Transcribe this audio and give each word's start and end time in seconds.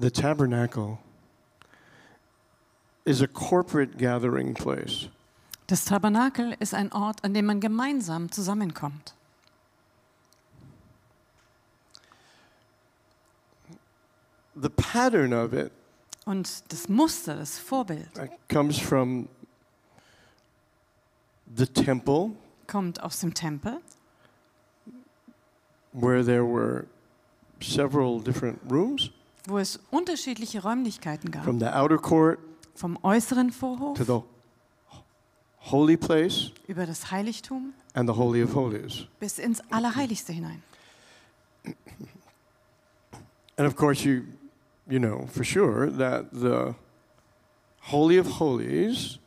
The 0.00 0.10
tabernacle 0.10 0.98
is 3.04 3.20
a 3.20 3.26
corporate 3.26 3.98
gathering 3.98 4.54
place. 4.54 5.10
Das 5.66 5.84
Tabernakel 5.84 6.56
ist 6.58 6.72
ein 6.72 6.90
Ort, 6.90 7.22
an 7.22 7.34
dem 7.34 7.44
man 7.44 7.60
gemeinsam 7.60 8.32
zusammenkommt. 8.32 9.12
The 14.54 14.70
pattern 14.70 15.34
of 15.34 15.52
it 15.52 15.70
Und 16.24 16.72
das 16.72 16.88
Muster, 16.88 17.36
das 17.36 17.58
Vorbild 17.58 18.08
comes 18.48 18.78
from 18.78 19.28
the 21.54 21.66
temple, 21.66 22.30
kommt 22.66 23.02
aus 23.02 23.20
dem 23.20 23.34
Tempel, 23.34 23.82
where 25.92 26.24
there 26.24 26.44
were 26.46 26.86
several 27.60 28.18
different 28.18 28.58
rooms 28.70 29.10
wo 29.46 29.58
es 29.58 29.78
unterschiedliche 29.90 30.62
Räumlichkeiten 30.62 31.30
gab. 31.30 31.44
from 31.44 31.58
the 31.60 31.66
outer 31.66 31.98
court 31.98 32.38
Vom 32.74 32.96
äußeren 33.02 33.50
Vorhof 33.52 33.96
to 33.98 34.04
the 34.04 34.22
holy 35.70 35.96
place 35.96 36.50
über 36.68 36.86
das 36.86 37.10
Heiligtum 37.10 37.74
and 37.94 38.08
the 38.08 38.14
Holy 38.16 38.42
of 38.42 38.54
Holies. 38.54 39.06
bis 39.18 39.38
ins 39.38 39.60
Allerheiligste 39.70 40.32
hinein. 40.32 40.62
And 43.58 43.66
of 43.66 43.76
course, 43.76 44.02
you, 44.04 44.22
you 44.88 44.98
know 44.98 45.26
for 45.26 45.44
sure 45.44 45.90
that 45.90 46.30
the 46.32 46.74
Holy 47.90 48.16
of 48.18 48.38
Holies 48.38 49.18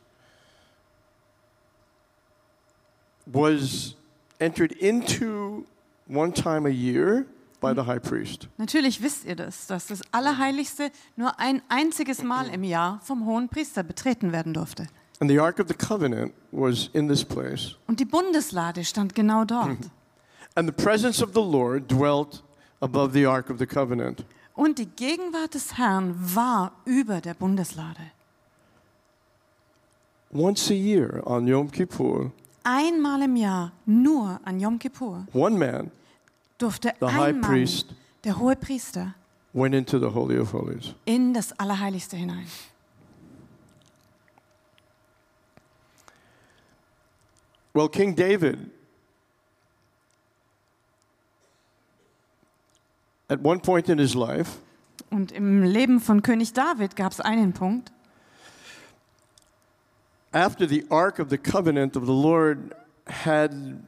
was 3.26 3.94
entered 4.40 4.72
into 4.72 5.66
one 6.08 6.32
time 6.32 6.66
a 6.66 6.70
year 6.70 7.26
by 7.64 7.74
the 7.74 7.86
high 7.86 8.00
priest. 8.00 8.48
Natürlich 8.58 9.02
wisst 9.02 9.24
ihr 9.24 9.36
das, 9.36 9.66
dass 9.66 9.86
das 9.86 10.02
Allerheiligste 10.12 10.90
nur 11.16 11.38
ein 11.40 11.62
einziges 11.68 12.22
Mal 12.22 12.48
im 12.48 12.62
Jahr 12.62 13.00
vom 13.02 13.24
hohen 13.24 13.48
Priester 13.48 13.82
betreten 13.82 14.32
werden 14.32 14.52
durfte. 14.52 14.86
And 15.20 15.30
the 15.30 15.40
Ark 15.40 15.60
of 15.60 15.68
the 15.68 15.74
Covenant 15.74 16.34
was 16.52 16.90
in 16.92 17.08
this 17.08 17.24
place. 17.24 17.76
Und 17.86 18.00
die 18.00 18.04
Bundeslade 18.04 18.84
stand 18.84 19.14
genau 19.14 19.44
dort. 19.44 19.78
And 20.56 20.68
the 20.68 20.72
presence 20.72 21.22
of 21.22 21.30
the 21.34 21.40
Lord 21.40 21.90
dwelt 21.90 22.42
above 22.80 23.12
the 23.12 23.26
Ark 23.26 23.50
of 23.50 23.58
the 23.58 23.66
Covenant. 23.66 24.24
Und 24.54 24.78
die 24.78 24.86
Gegenwart 24.86 25.54
des 25.54 25.78
Herrn 25.78 26.14
war 26.16 26.72
über 26.84 27.20
der 27.20 27.34
Bundeslade. 27.34 28.12
Once 30.32 30.70
a 30.70 30.74
year 30.74 31.22
on 31.26 31.46
Yom 31.46 31.70
Kippur, 31.70 32.32
Einmal 32.64 33.22
im 33.22 33.36
Jahr, 33.36 33.72
nur 33.84 34.40
an 34.44 34.58
Yom 34.58 34.78
Kippur, 34.78 35.26
one 35.32 35.58
man, 35.58 35.90
durfte 36.64 36.94
the 37.00 37.06
high 37.06 37.32
Mann, 37.32 37.40
priest, 37.42 37.94
der 38.24 38.38
hohe 38.38 38.56
Priester, 38.56 39.14
went 39.52 39.74
into 39.74 39.98
the 39.98 40.14
Holy 40.14 40.38
of 40.38 40.52
Holies. 40.52 40.94
in 41.04 41.34
das 41.34 41.52
Allerheiligste 41.58 42.16
hinein. 42.16 42.46
Well, 47.74 47.88
King 47.88 48.14
David, 48.14 48.70
at 53.28 53.40
one 53.42 53.58
point 53.60 53.88
in 53.88 53.98
his 53.98 54.14
life, 54.14 54.58
Und 55.10 55.32
im 55.32 55.62
Leben 55.62 56.00
von 56.00 56.22
König 56.22 56.52
David 56.54 56.96
gab 56.96 57.12
es 57.12 57.20
einen 57.20 57.52
Punkt, 57.52 57.92
after 60.32 60.66
the 60.68 60.84
Ark 60.90 61.18
of 61.18 61.30
the 61.30 61.38
Covenant 61.38 61.96
of 61.96 62.06
the 62.06 62.12
Lord 62.12 62.74
had 63.06 63.82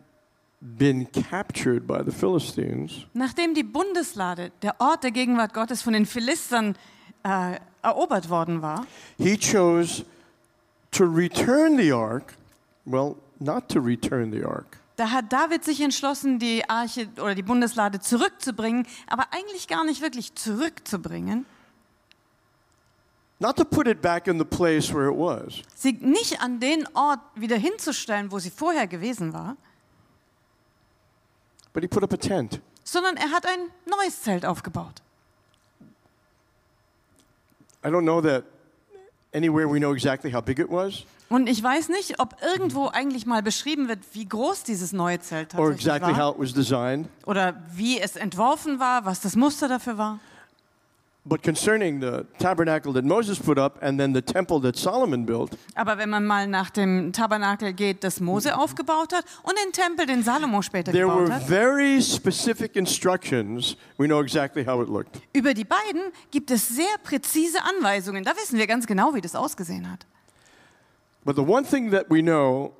been 0.66 1.06
captured 1.30 1.86
by 1.86 2.02
the 2.04 2.10
Philistines, 2.10 3.06
nachdem 3.14 3.54
die 3.54 3.62
Bundeslade, 3.62 4.50
der 4.62 4.80
Ort 4.80 5.04
der 5.04 5.12
Gegenwart 5.12 5.54
Gottes, 5.54 5.82
von 5.82 5.92
den 5.92 6.06
Philistern 6.06 6.76
äh, 7.22 7.58
erobert 7.82 8.28
worden 8.28 8.62
war, 8.62 8.86
he 9.18 9.36
chose 9.36 10.04
to 10.90 11.04
return 11.04 11.76
the 11.76 11.92
Ark. 11.92 12.34
Well, 12.84 13.16
not 13.38 13.68
to 13.68 13.80
return 13.80 14.32
the 14.32 14.44
Ark, 14.44 14.78
da 14.96 15.10
hat 15.10 15.32
David 15.32 15.64
sich 15.64 15.80
entschlossen, 15.80 16.38
die 16.38 16.68
Arche 16.68 17.08
oder 17.16 17.34
die 17.34 17.42
Bundeslade 17.42 18.00
zurückzubringen, 18.00 18.86
aber 19.06 19.26
eigentlich 19.30 19.68
gar 19.68 19.84
nicht 19.84 20.02
wirklich 20.02 20.34
zurückzubringen, 20.34 21.46
not 23.38 23.56
to 23.56 23.64
put 23.64 23.86
it 23.86 24.02
back 24.02 24.26
in 24.26 24.38
the 24.38 24.44
place 24.44 24.92
where 24.92 25.10
it 25.10 25.16
was, 25.16 25.62
sie 25.76 25.92
nicht 25.92 26.40
an 26.40 26.58
den 26.58 26.88
Ort 26.94 27.20
wieder 27.36 27.56
hinzustellen, 27.56 28.32
wo 28.32 28.40
sie 28.40 28.50
vorher 28.50 28.88
gewesen 28.88 29.32
war, 29.32 29.56
but 31.76 31.82
he 31.82 31.88
put 31.88 32.02
up 32.02 32.10
a 32.14 32.16
tent. 32.16 32.62
sondern 32.84 33.18
er 33.18 33.30
hat 33.32 33.44
ein 33.44 33.70
neues 33.84 34.22
Zelt 34.22 34.46
aufgebaut. 34.46 35.02
I 37.84 37.88
don't 37.88 38.04
know 38.04 38.22
that 38.22 38.44
anywhere 39.34 39.68
we 39.70 39.78
know 39.78 39.92
exactly 39.92 40.32
how 40.32 40.40
big 40.40 40.58
it 40.58 40.70
was 40.70 41.04
Und 41.28 41.48
ich 41.48 41.62
weiß 41.62 41.90
nicht, 41.90 42.18
ob 42.18 42.36
irgendwo 42.40 42.88
eigentlich 42.88 43.26
mal 43.26 43.42
beschrieben 43.42 43.88
wird, 43.88 43.98
wie 44.12 44.24
groß 44.26 44.62
dieses 44.62 44.94
neue 44.94 45.20
Zelt 45.20 45.54
or 45.54 45.70
tatsächlich 45.70 45.86
exactly 45.86 46.16
war. 46.16 46.28
how 46.28 46.34
it 46.34 46.40
was 46.40 46.54
designed. 46.54 47.08
Oder 47.26 47.62
wie 47.74 48.00
es 48.00 48.16
entworfen 48.16 48.80
war, 48.80 49.04
was 49.04 49.20
das 49.20 49.36
Muster 49.36 49.68
dafür 49.68 49.98
war. 49.98 50.18
But 51.28 51.42
concerning 51.42 52.00
the 52.00 52.24
tabernacle 52.38 52.92
that 52.92 53.04
Moses 53.04 53.40
put 53.40 53.58
up 53.58 53.82
and 53.82 53.98
then 53.98 54.14
the 54.14 54.22
temple 54.22 54.60
that 54.60 54.76
Solomon 54.76 55.26
built, 55.26 55.58
Aber 55.74 55.98
wenn 55.98 56.08
man 56.08 56.24
mal 56.24 56.46
nach 56.46 56.70
dem 56.70 57.12
Tabernakel 57.12 57.72
geht, 57.72 58.04
das 58.04 58.20
Mose 58.20 58.56
aufgebaut 58.56 59.12
hat 59.12 59.24
und 59.42 59.54
den 59.58 59.72
Tempel, 59.72 60.06
den 60.06 60.22
Salomo 60.22 60.62
später 60.62 60.92
there 60.92 61.06
gebaut 61.06 61.28
were 61.28 61.34
hat, 61.34 61.42
very 61.42 62.00
specific 62.00 62.76
instructions. 62.76 63.76
We 63.98 64.06
know 64.06 64.20
exactly 64.22 64.64
how 64.64 64.80
it 64.80 64.88
looked. 64.88 65.20
über 65.32 65.52
die 65.52 65.64
beiden 65.64 66.12
gibt 66.30 66.52
es 66.52 66.68
sehr 66.68 66.96
präzise 67.02 67.58
Anweisungen. 67.64 68.22
Da 68.22 68.30
wissen 68.36 68.56
wir 68.56 68.68
ganz 68.68 68.86
genau, 68.86 69.12
wie 69.14 69.20
das 69.20 69.34
ausgesehen 69.34 69.90
hat. 69.90 70.06
But 71.24 71.34
the 71.34 71.42
one 71.42 71.64
thing 71.64 71.90
that 71.90 72.06
we 72.08 72.22
know 72.22 72.75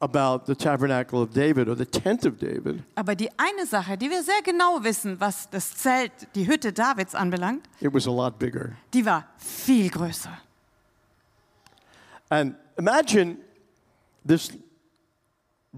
about 0.00 0.46
the 0.46 0.54
tabernacle 0.54 1.22
of 1.22 1.30
David 1.32 1.68
or 1.68 1.76
the 1.76 1.86
tent 1.86 2.26
of 2.26 2.38
David 2.38 2.82
Aber 2.94 3.14
die 3.14 3.30
eine 3.38 3.66
Sache, 3.66 3.96
die 3.96 4.10
wir 4.10 4.22
sehr 4.22 4.42
genau 4.44 4.82
wissen, 4.82 5.18
was 5.20 5.48
das 5.50 5.74
Zelt, 5.76 6.12
die 6.34 6.46
Hütte 6.46 6.72
Davids 6.72 7.14
anbelangt, 7.14 7.66
it 7.80 7.92
was 7.94 8.06
a 8.06 8.10
lot 8.10 8.38
bigger. 8.38 8.72
die 8.92 9.04
war 9.06 9.24
viel 9.38 9.88
größer. 9.90 10.36
And 12.30 12.54
imagine 12.78 13.36
this 14.26 14.50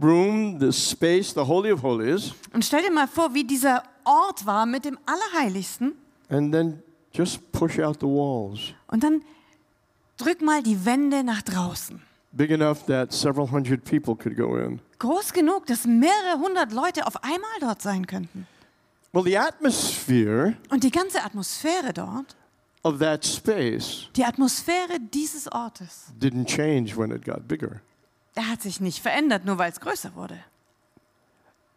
room, 0.00 0.58
this 0.58 0.90
space, 0.90 1.32
the 1.34 1.40
Holy 1.46 1.70
of 1.72 1.82
Holies, 1.82 2.32
Und 2.52 2.64
stell 2.64 2.82
dir 2.82 2.90
mal 2.92 3.06
vor, 3.08 3.34
wie 3.34 3.44
dieser 3.44 3.82
Ort 4.04 4.46
war 4.46 4.66
mit 4.66 4.84
dem 4.84 4.98
Allerheiligsten. 5.06 5.94
and 6.30 6.52
then 6.52 6.82
just 7.12 7.52
push 7.52 7.78
out 7.78 7.98
the 8.00 8.06
walls. 8.06 8.72
Und 8.88 9.02
dann 9.04 9.22
drück 10.16 10.40
mal 10.42 10.62
die 10.62 10.84
Wände 10.84 11.22
nach 11.22 11.42
draußen. 11.42 12.00
Big 12.36 12.50
enough 12.50 12.84
that 12.86 13.14
several 13.14 13.50
hundred 13.50 13.82
people 13.84 14.14
could 14.14 14.36
go 14.36 14.56
in. 14.56 14.80
Groß 14.98 15.32
genug, 15.32 15.66
dass 15.66 15.86
mehrere 15.86 16.38
hundert 16.38 16.70
Leute 16.72 17.06
auf 17.06 17.22
einmal 17.24 17.58
dort 17.60 17.80
sein 17.80 18.06
könnten. 18.06 18.46
Well, 19.12 19.24
the 19.24 19.38
atmosphere 19.38 20.54
Und 20.68 20.84
die 20.84 20.90
ganze 20.90 21.22
Atmosphäre 21.22 21.94
dort, 21.94 22.36
of 22.82 22.98
that 22.98 23.24
space 23.24 24.08
die 24.14 24.24
Atmosphäre 24.24 25.00
dieses 25.00 25.50
Ortes, 25.50 26.12
didn't 26.20 26.46
change 26.46 26.96
when 26.96 27.10
it 27.10 27.24
got 27.24 27.48
bigger. 27.48 27.80
hat 28.36 28.60
sich 28.60 28.80
nicht 28.80 29.00
verändert, 29.00 29.46
nur 29.46 29.56
weil 29.56 29.72
es 29.72 29.80
größer 29.80 30.14
wurde. 30.14 30.38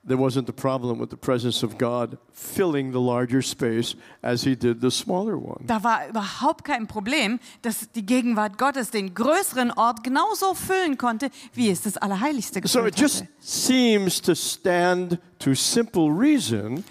There 0.10 0.18
wasn't 0.18 0.48
the 0.48 0.54
problem 0.54 1.00
with 1.00 1.12
the 1.12 1.16
presence 1.16 1.64
of 1.64 1.78
God 1.78 2.18
filling 2.34 2.92
the 2.92 3.00
larger 3.00 3.44
space 3.44 3.96
as 4.24 4.42
he 4.44 4.56
did 4.56 4.82
the 4.82 4.90
smaller 4.90 5.38
one. 5.38 5.64
Da 5.68 5.84
war 5.84 6.08
überhaupt 6.10 6.64
kein 6.66 6.88
Problem, 6.88 7.40
dass 7.62 7.92
die 7.92 8.04
Gegenwart 8.04 8.58
Gottes 8.58 8.90
den 8.90 9.14
größeren 9.14 9.72
Ort 9.72 10.04
genauso 10.04 10.56
füllen 10.56 10.98
konnte, 10.98 11.30
wie 11.54 11.70
es 11.70 11.84
das 11.84 11.96
Allerheiligste 11.98 12.60
So 12.68 12.80
it 12.88 12.96
gefüllt 12.96 13.00
just 13.00 13.22
hatte. 13.22 13.30
seems 13.40 14.20
to 14.20 14.34
stand 14.34 15.20
to 15.38 15.54
simple 15.54 16.10
reason 16.10 16.84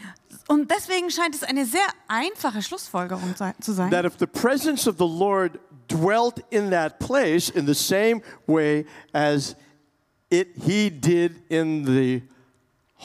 Und 0.47 0.71
deswegen 0.71 1.11
scheint 1.11 1.35
es 1.35 1.43
eine 1.43 1.67
sehr 1.67 1.89
einfache 2.07 2.63
Schlussfolgerung 2.63 3.35
zu 3.61 3.73
sein. 3.73 3.91
that 3.91 4.05
if 4.05 4.15
the 4.21 4.27
presence 4.29 4.87
of 4.89 4.97
the 4.99 5.05
Lord 5.09 5.59
dwelt 5.89 6.45
in 6.51 6.71
that 6.71 7.01
place 7.01 7.49
in 7.51 7.67
the 7.67 7.75
same 7.75 8.23
way 8.47 8.87
as 9.13 9.57
it 10.31 10.49
he 10.65 10.89
did 10.89 11.33
in 11.51 11.85
the 11.85 12.23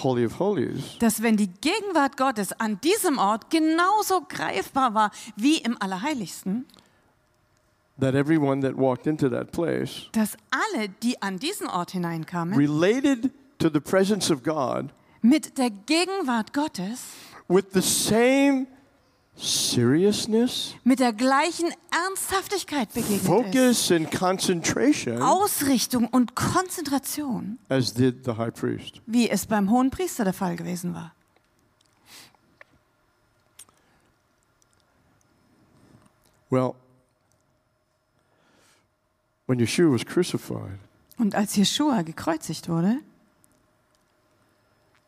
Holy 0.01 0.25
of 0.25 0.39
Holies, 0.39 0.97
dass 0.99 1.21
wenn 1.21 1.37
die 1.37 1.49
Gegenwart 1.61 2.17
Gottes 2.17 2.51
an 2.59 2.79
diesem 2.81 3.17
Ort 3.19 3.49
genauso 3.49 4.21
greifbar 4.27 4.93
war 4.93 5.11
wie 5.35 5.57
im 5.57 5.77
Allerheiligsten, 5.79 6.65
that 7.99 8.15
everyone 8.15 8.61
that 8.61 8.75
walked 8.75 9.05
into 9.05 9.29
that 9.29 9.51
place 9.51 10.09
dass 10.11 10.35
alle, 10.49 10.89
die 10.89 11.21
an 11.21 11.37
diesen 11.37 11.67
Ort 11.67 11.91
hineinkamen, 11.91 12.57
related 12.57 13.31
to 13.59 13.69
the 13.69 13.79
presence 13.79 14.31
of 14.31 14.43
God 14.43 14.89
mit 15.21 15.57
der 15.57 15.69
Gegenwart 15.69 16.53
Gottes, 16.53 17.03
with 17.47 17.65
the 17.73 17.81
same 17.81 18.65
seriousness, 19.35 20.75
mit 20.83 20.99
der 20.99 21.11
gleichen 21.13 21.69
Ernsthaftigkeit 21.91 22.93
begegnet 22.93 23.21
ist. 23.21 23.25
focus, 23.27 23.91
and 23.91 24.11
concentration 24.11 25.21
Ausrichtung 25.21 26.07
und 26.07 26.35
Konzentration, 26.35 27.57
as 27.69 27.93
did 27.93 28.23
the 28.25 28.31
high 28.37 28.53
priest. 28.53 29.01
wie 29.05 29.29
es 29.29 29.45
beim 29.45 29.69
hohen 29.71 29.89
Priester 29.89 30.23
der 30.23 30.33
Fall 30.33 30.55
gewesen 30.55 30.93
war. 30.93 31.13
Well, 36.49 36.75
when 39.47 39.59
Yeshua 39.59 39.91
was 39.91 40.03
crucified, 40.05 40.77
Und 41.17 41.35
als 41.35 41.55
Jeschua 41.55 42.01
gekreuzigt 42.03 42.69
wurde, 42.69 42.97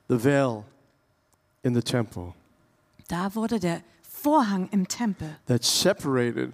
the 0.07 0.17
veil 0.23 0.63
in 1.63 1.73
the 1.73 1.81
temple 1.81 2.33
da 3.07 3.33
wurde 3.35 3.59
der 3.59 3.81
Vorhang 4.25 4.67
im 4.71 4.87
Tempel, 4.87 5.37
that 5.45 5.63
separated 5.63 6.51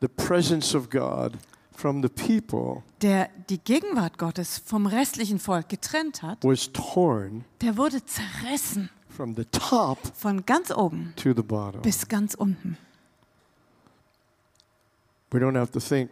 the 0.00 0.08
presence 0.08 0.76
of 0.76 0.90
God 0.90 1.38
from 1.70 2.02
the 2.02 2.08
people 2.08 2.82
der 3.00 3.28
die 3.48 3.58
Gegenwart 3.58 4.18
Gottes 4.18 4.58
vom 4.58 4.86
restlichen 4.86 5.38
Volk 5.38 5.68
getrennt 5.68 6.22
hat, 6.22 6.42
was 6.42 6.72
torn 6.72 7.44
der 7.60 7.76
wurde 7.76 8.04
zerrissen 8.04 8.90
from 9.08 9.36
the 9.36 9.44
top 9.44 9.98
von 10.16 10.44
ganz 10.44 10.72
oben 10.72 11.12
to 11.16 11.32
the 11.32 11.42
bottom. 11.42 11.80
bis 11.82 12.08
ganz 12.08 12.34
unten. 12.34 12.76
We 15.32 15.38
don't 15.40 15.56
have 15.56 15.70
to 15.72 15.80
think 15.80 16.10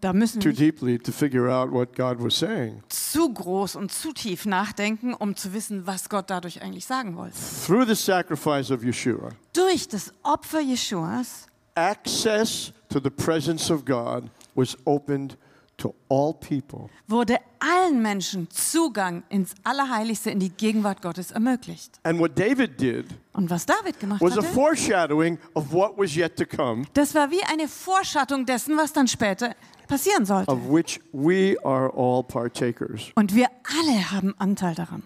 da 0.00 0.12
müssen 0.12 0.40
too 0.40 0.52
deeply 0.52 0.98
to 0.98 1.12
figure 1.12 1.48
out 1.50 1.72
what 1.72 1.94
God 1.96 2.22
was 2.22 2.38
saying. 2.38 2.82
zu 2.88 3.32
groß 3.32 3.76
und 3.76 3.90
zu 3.92 4.12
tief 4.12 4.44
nachdenken, 4.44 5.14
um 5.14 5.34
zu 5.36 5.52
wissen, 5.54 5.86
was 5.86 6.08
Gott 6.08 6.28
dadurch 6.30 6.60
eigentlich 6.62 6.84
sagen 6.86 7.16
wollte. 7.16 7.36
Through 7.66 7.86
the 7.86 7.94
sacrifice 7.94 8.70
of 8.70 8.82
Yeshua, 8.82 9.30
Durch 9.52 9.88
das 9.88 10.12
Opfer 10.22 10.60
Jeschuas 10.60 11.46
access 11.74 12.72
to 12.88 13.00
the 13.00 13.10
presence 13.10 13.70
of 13.70 13.84
God 13.84 14.28
was 14.54 14.76
opened 14.84 15.36
to 15.76 15.94
all 16.08 16.34
people. 16.34 16.88
wurde 17.06 17.38
allen 17.60 18.02
Menschen 18.02 18.48
Zugang 18.50 19.22
ins 19.28 19.54
Allerheiligste, 19.62 20.30
in 20.30 20.40
die 20.40 20.48
Gegenwart 20.50 21.02
Gottes 21.02 21.30
ermöglicht. 21.30 22.00
And 22.02 22.18
what 22.18 22.36
David 22.36 22.80
did 22.80 23.06
Und 23.32 23.48
was 23.48 23.64
David 23.64 24.00
gemacht 24.00 24.20
was 24.20 24.32
a 24.36 24.42
hatte, 24.42 24.48
foreshadowing 24.52 25.38
of 25.54 25.72
what 25.72 25.96
was 25.96 26.16
yet 26.16 26.36
to 26.36 26.44
come, 26.44 26.84
das 26.94 27.14
war 27.14 27.30
wie 27.30 27.42
eine 27.44 27.68
Vorschattung 27.68 28.44
dessen, 28.44 28.76
was 28.76 28.92
dann 28.92 29.06
später 29.06 29.54
passieren 29.88 30.24
sollte. 30.24 30.50
of 30.52 30.70
which 30.70 31.00
we 31.12 31.56
are 31.64 31.90
all 31.92 32.22
partakers. 32.22 33.10
Und 33.16 33.34
wir 33.34 33.48
alle 33.64 34.12
haben 34.12 34.34
Anteil 34.38 34.74
daran. 34.74 35.02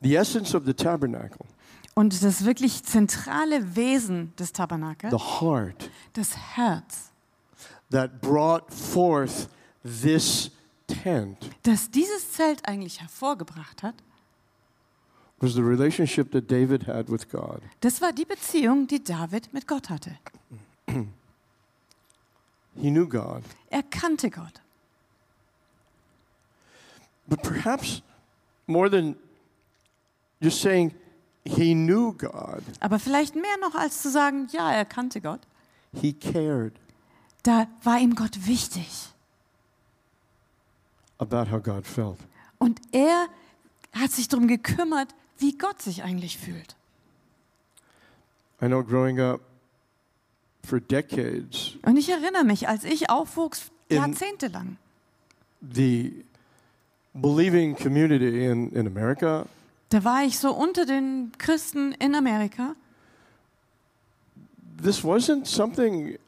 The 0.00 0.16
essence 0.16 0.52
of 0.52 0.64
the 0.64 0.74
tabernacle, 0.74 1.46
Und 1.94 2.22
das 2.22 2.44
wirklich 2.44 2.84
zentrale 2.84 3.76
Wesen 3.76 4.32
des 4.36 4.52
Tabernakels, 4.52 5.12
the 5.12 5.40
heart 5.40 5.90
das 6.14 6.36
Herz, 6.36 7.10
that 7.90 8.20
brought 8.20 8.72
forth 8.72 9.48
this 9.84 10.50
tent, 10.86 11.50
das 11.64 11.90
dieses 11.90 12.32
Zelt 12.32 12.66
eigentlich 12.66 13.00
hervorgebracht 13.00 13.82
hat, 13.82 13.94
was 15.38 15.52
the 15.54 15.60
relationship 15.60 16.30
that 16.32 16.50
David 16.50 16.86
had 16.86 17.10
with 17.10 17.28
God. 17.28 17.60
das 17.80 18.00
war 18.00 18.12
die 18.12 18.24
Beziehung, 18.24 18.86
die 18.86 19.02
David 19.02 19.52
mit 19.52 19.66
Gott 19.66 19.90
hatte. 19.90 20.18
He 22.74 22.90
knew 22.90 23.06
God. 23.06 23.42
Er 23.68 23.82
kannte 23.82 24.30
Gott. 24.30 24.62
But 27.26 27.42
perhaps 27.42 28.02
more 28.66 28.90
than 28.90 29.16
just 30.40 30.60
saying 30.60 30.94
he 31.44 31.74
knew 31.74 32.12
God, 32.12 32.62
Aber 32.80 32.98
vielleicht 32.98 33.34
mehr 33.34 33.56
noch 33.60 33.74
als 33.74 34.02
zu 34.02 34.10
sagen, 34.10 34.48
ja, 34.52 34.72
er 34.72 34.84
kannte 34.84 35.20
Gott. 35.20 35.40
he 36.00 36.12
cared 36.12 36.72
Da 37.42 37.66
war 37.82 37.98
ihm 37.98 38.14
Gott 38.14 38.46
wichtig. 38.46 39.08
about 41.18 41.50
how 41.50 41.62
God 41.62 41.86
felt. 41.86 42.18
Und 42.58 42.80
er 42.92 43.26
hat 43.92 44.10
sich 44.12 44.28
darum 44.28 44.46
gekümmert, 44.48 45.08
wie 45.38 45.56
Gott 45.58 45.80
sich 45.82 46.02
eigentlich 46.02 46.38
fühlt. 46.38 46.76
I 48.60 48.66
know 48.66 48.82
growing 48.84 49.18
up 49.20 49.40
for 50.64 50.78
decades, 50.80 51.76
Und 51.82 51.96
ich 51.96 52.08
erinnere 52.08 52.44
mich, 52.44 52.68
als 52.68 52.84
ich 52.84 53.10
aufwuchs, 53.10 53.70
jahrzehntelang, 53.90 54.76
the 55.60 56.24
believing 57.14 57.74
community 57.76 58.46
in, 58.46 58.70
in 58.70 58.86
America 58.86 59.46
da 59.92 60.04
war 60.04 60.24
ich 60.24 60.38
so 60.38 60.52
unter 60.52 60.86
den 60.86 61.32
Christen 61.38 61.92
in 61.92 62.14
Amerika. 62.14 62.74
this 64.82 65.04
wasn't 65.04 65.46
something 65.46 66.18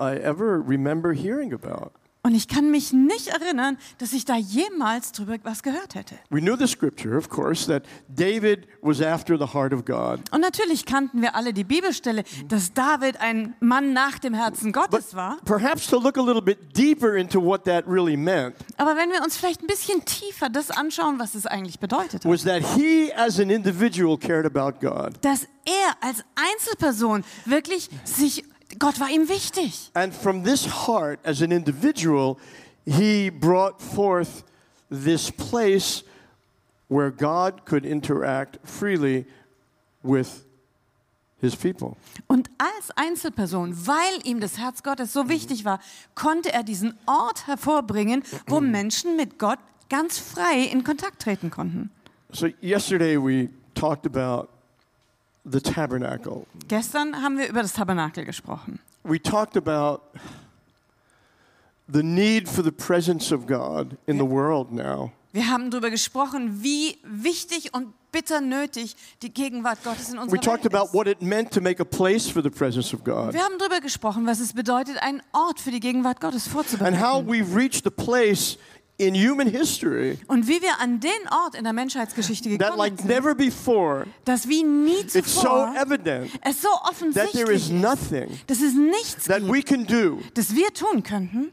I 0.00 0.16
ever 0.16 0.60
remember 0.60 1.12
hearing 1.12 1.52
about. 1.52 1.92
Und 2.26 2.34
ich 2.34 2.48
kann 2.48 2.70
mich 2.70 2.94
nicht 2.94 3.28
erinnern, 3.28 3.76
dass 3.98 4.14
ich 4.14 4.24
da 4.24 4.34
jemals 4.34 5.12
drüber 5.12 5.36
was 5.42 5.62
gehört 5.62 5.94
hätte. 5.94 6.14
We 6.30 6.40
knew 6.40 6.56
the 6.58 6.66
scripture, 6.66 7.18
of 7.18 7.28
course, 7.28 7.66
that 7.66 7.82
David 8.08 8.66
was 8.80 9.02
after 9.02 9.36
the 9.38 9.52
heart 9.52 9.74
of 9.74 9.84
God. 9.84 10.20
Und 10.32 10.40
natürlich 10.40 10.86
kannten 10.86 11.20
wir 11.20 11.34
alle 11.34 11.52
die 11.52 11.64
Bibelstelle, 11.64 12.24
dass 12.48 12.72
David 12.72 13.20
ein 13.20 13.54
Mann 13.60 13.92
nach 13.92 14.18
dem 14.18 14.32
Herzen 14.32 14.72
But 14.72 14.90
Gottes 14.90 15.14
war. 15.14 15.36
perhaps 15.44 15.86
to 15.86 15.98
look 15.98 16.16
a 16.16 16.22
little 16.22 16.40
bit 16.40 16.74
deeper 16.74 17.14
into 17.14 17.42
what 17.44 17.64
that 17.64 17.84
really 17.86 18.16
meant 18.16 18.54
Aber 18.78 18.96
wenn 18.96 19.10
wir 19.10 19.22
uns 19.22 19.36
vielleicht 19.36 19.60
ein 19.60 19.66
bisschen 19.66 20.02
tiefer 20.06 20.48
das 20.48 20.70
anschauen, 20.70 21.18
was 21.18 21.34
es 21.34 21.44
eigentlich 21.44 21.78
bedeutet 21.78 22.24
was 22.24 22.44
that 22.44 22.62
he, 22.74 23.12
as 23.14 23.38
an 23.38 23.50
individual, 23.50 24.16
cared 24.16 24.46
about 24.46 24.78
God. 24.80 25.18
dass 25.20 25.42
er 25.66 25.94
als 26.00 26.24
Einzelperson 26.36 27.22
wirklich 27.44 27.90
sich, 28.04 28.44
Gott 28.78 29.00
war 29.00 29.10
ihm 29.10 29.28
wichtig. 29.28 29.90
And 29.94 30.14
from 30.14 30.44
this 30.44 30.66
heart, 30.86 31.20
as 31.24 31.42
an 31.42 31.52
individual, 31.52 32.36
he 32.86 33.30
brought 33.30 33.80
forth 33.80 34.44
this 34.90 35.30
place 35.30 36.04
where 36.88 37.10
God 37.10 37.64
could 37.64 37.84
interact 37.84 38.58
freely 38.64 39.26
with 40.02 40.44
his 41.40 41.56
people. 41.56 41.96
Und 42.26 42.50
als 42.58 42.90
Einzelperson, 42.96 43.86
weil 43.86 44.20
ihm 44.24 44.40
das 44.40 44.58
Herz 44.58 44.82
Gottes 44.82 45.12
so 45.12 45.28
wichtig 45.28 45.64
war, 45.64 45.80
konnte 46.14 46.52
er 46.52 46.62
diesen 46.62 46.98
Ort 47.06 47.46
hervorbringen, 47.46 48.22
wo 48.46 48.60
Menschen 48.60 49.16
mit 49.16 49.38
Gott 49.38 49.58
ganz 49.88 50.18
frei 50.18 50.60
in 50.70 50.84
Kontakt 50.84 51.22
treten 51.22 51.50
konnten. 51.50 51.90
So, 52.32 52.48
yesterday 52.60 53.16
we 53.16 53.50
talked 53.74 54.06
about 54.06 54.48
the 55.50 55.60
tabernacle. 55.60 56.46
Gestern 56.68 57.22
haben 57.22 57.38
wir 57.38 57.48
über 57.48 57.62
das 57.62 57.72
Tabernakel 57.74 58.24
gesprochen. 58.24 58.78
We 59.02 59.20
talked 59.20 59.56
about 59.56 60.00
the 61.92 62.02
need 62.02 62.48
for 62.48 62.64
the 62.64 62.70
presence 62.72 63.32
of 63.32 63.46
God 63.46 63.96
in 64.06 64.16
the 64.18 64.24
world 64.28 64.72
now. 64.72 65.12
Wir 65.32 65.48
haben 65.50 65.70
darüber 65.70 65.90
gesprochen, 65.90 66.62
wie 66.62 66.96
wichtig 67.02 67.74
und 67.74 67.92
bitter 68.12 68.40
nötig 68.40 68.94
die 69.22 69.34
Gegenwart 69.34 69.82
Gottes 69.82 70.08
in 70.10 70.16
We 70.16 70.20
unserer 70.22 70.40
talked 70.40 70.64
Welt 70.64 70.74
about 70.74 70.86
ist. 70.86 70.94
what 70.94 71.08
it 71.08 71.20
meant 71.20 71.50
to 71.52 71.60
make 71.60 71.82
a 71.82 71.84
place 71.84 72.30
for 72.30 72.40
the 72.42 72.50
presence 72.50 72.94
of 72.94 73.02
God 73.02 73.34
Wir 73.34 73.42
haben 73.42 73.58
darüber 73.58 73.80
gesprochen, 73.80 74.24
was 74.26 74.38
es 74.38 74.52
bedeutet, 74.52 74.96
einen 75.02 75.20
Ort 75.32 75.58
für 75.60 75.72
die 75.72 75.80
Gegenwart 75.80 76.20
Gottes 76.20 76.46
and 76.46 76.54
how 76.54 76.62
vorzubereiten. 77.24 77.28
we've 77.28 77.54
reached 77.56 77.82
the 77.82 77.90
place 77.90 78.56
in 78.96 79.14
human 79.14 79.48
history 79.48 80.18
Und 80.28 80.46
wie 80.46 80.62
wir 80.62 80.80
an 80.80 81.00
den 81.00 81.10
Ort 81.30 81.54
in 81.54 81.64
der 81.64 81.72
Menschheitsgeschichte 81.72 82.48
that, 82.50 82.58
gekommen 82.58 82.78
like 82.78 82.96
sind, 82.98 83.08
never 83.08 83.34
before, 83.34 84.06
dass 84.24 84.48
wie 84.48 84.62
nie 84.62 85.00
it's 85.00 85.14
so 85.14 85.40
zuvor 85.40 85.74
evident 85.76 86.30
es 86.42 86.62
so 86.62 86.68
that 87.12 87.32
there 87.32 87.52
is 87.52 87.70
offensichtlich 87.70 87.70
ist, 87.70 87.72
nothing 87.72 88.40
dass 88.46 88.60
es 88.60 88.74
nichts 88.74 89.24
that 89.26 89.42
we 89.42 89.62
gibt, 89.62 89.68
can 89.68 89.86
do 89.86 90.18
das 90.34 90.54
wir 90.54 90.72
tun 90.72 91.02
könnten, 91.02 91.52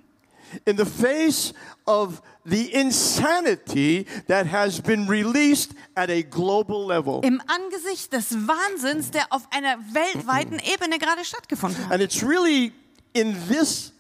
in 0.66 0.78
the 0.78 0.86
face 0.86 1.54
of 1.88 2.22
the 2.46 2.74
insanity 2.74 4.06
that 4.28 4.46
has 4.46 4.80
been 4.82 5.08
released 5.08 5.74
at 5.96 6.10
a 6.10 6.22
global 6.22 6.86
level. 6.86 7.22
im 7.24 7.42
Angesicht 7.48 8.12
des 8.14 8.36
Wahnsinns, 8.48 9.12
der 9.12 9.26
auf 9.30 9.48
einer 9.52 9.78
weltweiten 9.94 10.60
Ebene 10.60 11.00
gerade 11.00 11.24
stattgefunden 11.24 11.86
hat. 11.86 11.92
And 11.92 12.02
it's 12.02 12.24
really 12.24 12.72
in 13.14 13.36
this, 13.50 13.94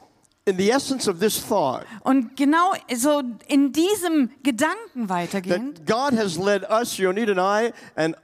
in 0.45 0.57
the 0.57 0.71
essence 0.71 1.07
of 1.07 1.19
this 1.19 1.37
thought, 1.39 1.85
Und 2.03 2.35
genau 2.35 2.73
so 2.95 3.21
in 3.47 3.71
diesem 3.71 4.31
Gedanken 4.43 5.07
weitergehend 5.09 5.79
that 5.79 5.85
God 5.85 6.13
has 6.17 6.37
led 6.37 6.63
us, 6.69 6.97
Yonit 6.97 7.29
and 7.29 7.39
I, 7.39 7.73
and 7.95 8.15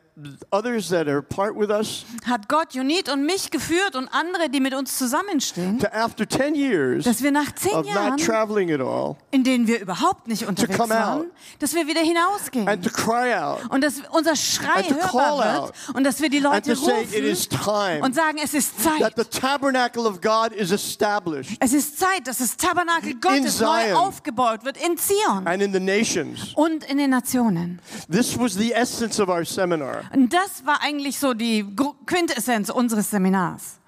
others 0.51 0.89
that 0.89 1.07
are 1.07 1.21
part 1.21 1.55
with 1.55 1.69
us, 1.69 2.05
hat 2.25 2.49
Gott 2.49 2.73
Junit 2.73 3.07
und 3.09 3.25
mich 3.25 3.51
geführt 3.51 3.95
und 3.95 4.07
andere, 4.09 4.49
die 4.49 4.59
mit 4.59 4.73
uns 4.73 4.97
zusammenstehen, 4.97 5.79
to 5.79 5.87
after 5.93 6.27
10 6.27 6.55
years 6.55 7.03
dass 7.05 7.21
wir 7.21 7.31
nach 7.31 7.53
zehn 7.53 7.83
Jahren, 7.83 8.17
traveling 8.17 8.71
at 8.71 8.81
all, 8.81 9.15
in 9.31 9.43
denen 9.43 9.67
wir 9.67 9.79
überhaupt 9.79 10.27
nicht 10.27 10.47
unterwegs 10.47 10.77
come 10.77 10.89
waren, 10.93 11.21
out. 11.21 11.27
dass 11.59 11.75
wir 11.75 11.85
wieder 11.87 12.01
hinausgehen. 12.01 12.67
and 12.67 12.83
to 12.83 12.89
cry 12.89 13.33
out, 13.35 13.59
und 13.69 13.83
dass 13.83 14.01
unser 14.11 14.35
Schrei 14.35 14.83
hörbar 14.83 15.33
out. 15.33 15.73
wird 15.75 15.95
und 15.95 16.03
dass 16.03 16.19
wir 16.19 16.29
die 16.29 16.37
and 16.37 16.45
Leute 16.45 16.73
to 16.73 16.75
say 16.83 17.03
it 17.03 17.23
is 17.23 17.47
rufen 17.51 17.63
time 17.63 18.01
und 18.03 18.15
sagen, 18.15 18.39
es 18.43 18.53
ist 18.53 18.73
that 18.83 18.99
Zeit. 18.99 19.13
the 19.17 19.39
tabernacle 19.39 20.07
of 20.07 20.19
God 20.21 20.51
is 20.51 20.71
established 20.71 21.57
Es 21.59 21.73
ist 21.73 21.99
Zeit, 21.99 22.25
dass 22.25 22.39
das 22.39 22.57
Tabernakel 22.57 23.15
Gottes 23.19 23.59
neu 23.59 23.93
aufgebaut 23.93 24.65
wird 24.65 24.77
in 24.77 24.97
Zion 24.97 25.45
and 25.45 25.61
in 25.61 25.71
the 25.71 25.79
nations. 25.79 26.53
und 26.55 26.83
in 26.85 26.97
den 26.97 27.11
Nationen. 27.11 27.79
This 28.11 28.37
was 28.37 28.53
the 28.55 28.73
essence 28.73 29.19
of 29.19 29.29
our 29.29 29.45
seminar. 29.45 30.06
Und 30.13 30.33
das 30.33 30.65
war 30.65 30.81
eigentlich 30.81 31.17
so 31.19 31.33
die 31.33 31.65
Quintessenz 32.05 32.69
unseres 32.69 33.09
Seminars. 33.09 33.79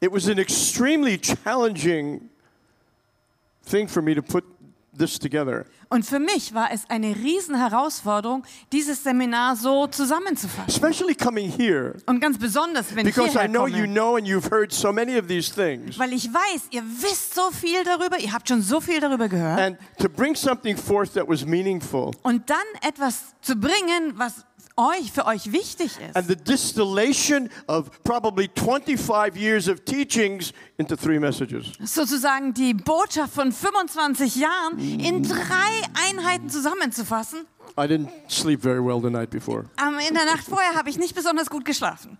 It 0.00 0.10
was 0.10 0.28
an 0.28 0.38
extremely 0.38 1.18
challenging 1.18 2.30
thing 3.64 3.86
for 3.86 4.02
me 4.02 4.14
to 4.14 4.22
put 4.22 4.44
this 5.00 5.18
together. 5.18 5.64
Und 5.88 6.06
für 6.06 6.20
mich 6.20 6.54
war 6.54 6.70
es 6.72 6.88
eine 6.88 7.16
Riesenherausforderung, 7.16 8.44
dieses 8.72 9.02
Seminar 9.02 9.56
so 9.56 9.86
zusammenzufassen. 9.88 10.68
Especially 10.68 11.14
coming 11.14 11.50
here, 11.50 11.94
Und 12.06 12.20
ganz 12.20 12.38
besonders, 12.38 12.94
wenn 12.94 13.06
ich 13.06 13.14
because 13.14 13.30
I 13.34 13.40
hierher 13.42 13.48
know 13.48 13.66
you 13.66 13.82
komme. 13.82 13.94
know 13.94 14.16
and 14.16 14.26
you've 14.26 14.50
heard 14.50 14.72
so 14.72 14.92
many 14.92 15.18
of 15.18 15.26
these 15.26 15.52
things. 15.52 15.98
Weil 15.98 16.12
ich 16.12 16.28
weiß, 16.32 16.68
ihr 16.70 16.82
wisst 16.84 17.34
so 17.34 17.50
viel 17.50 17.82
darüber, 17.84 18.18
ihr 18.18 18.32
habt 18.32 18.48
schon 18.48 18.62
so 18.62 18.80
viel 18.80 19.00
darüber 19.00 19.28
gehört. 19.28 19.58
And 19.60 19.78
to 19.98 20.08
bring 20.08 20.34
something 20.36 20.76
forth 20.76 21.14
that 21.14 21.28
was 21.28 21.44
meaningful. 21.44 22.12
Und 22.22 22.48
dann 22.50 22.58
etwas 22.86 23.34
zu 23.40 23.56
bringen, 23.56 24.12
was 24.16 24.44
euch, 24.80 25.12
für 25.12 25.26
euch 25.26 25.52
wichtig 25.52 25.92
ist. 26.00 26.16
And 26.16 26.26
the 26.26 26.36
distillation 26.36 27.48
of 27.68 27.90
probably 28.02 28.48
25 28.48 29.36
years 29.36 29.68
of 29.68 29.84
teachings 29.84 30.52
into 30.78 30.96
three 30.96 31.18
messages. 31.18 31.66
Sozusagen 31.84 32.54
die 32.54 32.74
Botschaft 32.74 33.34
von 33.34 33.52
25 33.52 34.36
Jahren 34.36 34.78
in 34.78 35.22
drei 35.22 35.82
Einheiten 36.08 36.48
zusammenzufassen. 36.50 37.46
I 37.78 37.82
didn't 37.82 38.08
sleep 38.28 38.60
very 38.62 38.80
well 38.84 39.00
the 39.00 39.10
night 39.10 39.30
before. 39.30 39.66
Ähm, 39.80 39.98
In 40.08 40.14
der 40.14 40.24
Nacht 40.24 40.44
vorher 40.44 40.74
habe 40.74 40.90
ich 40.90 40.98
nicht 40.98 41.14
besonders 41.14 41.48
gut 41.48 41.64
geschlafen. 41.64 42.18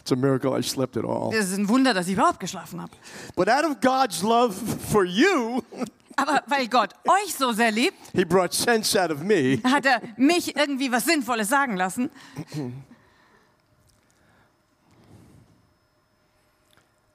It's 0.00 0.12
a 0.12 0.16
miracle 0.16 0.58
I 0.58 0.62
slept 0.62 0.96
at 0.96 1.04
all. 1.04 1.30
Es 1.34 1.50
ist 1.50 1.58
ein 1.58 1.68
Wunder, 1.68 1.92
dass 1.94 2.06
ich 2.06 2.14
überhaupt 2.14 2.40
geschlafen 2.40 2.80
habe. 2.80 2.92
But 3.34 3.48
out 3.48 3.64
of 3.64 3.80
God's 3.80 4.22
love 4.22 4.54
for 4.90 5.04
you, 5.04 5.62
Aber 6.20 6.42
weil 6.48 6.66
Gott 6.68 6.94
euch 7.06 7.32
so 7.34 7.52
sehr 7.52 7.70
liebt, 7.70 7.94
He 8.12 8.24
brought 8.24 8.52
sense 8.52 9.00
out 9.00 9.10
of 9.12 9.22
me. 9.22 9.60
hat 9.62 9.86
er 9.86 10.02
mich 10.16 10.56
irgendwie 10.56 10.90
was 10.90 11.04
Sinnvolles 11.04 11.48
sagen 11.48 11.76
lassen. 11.76 12.10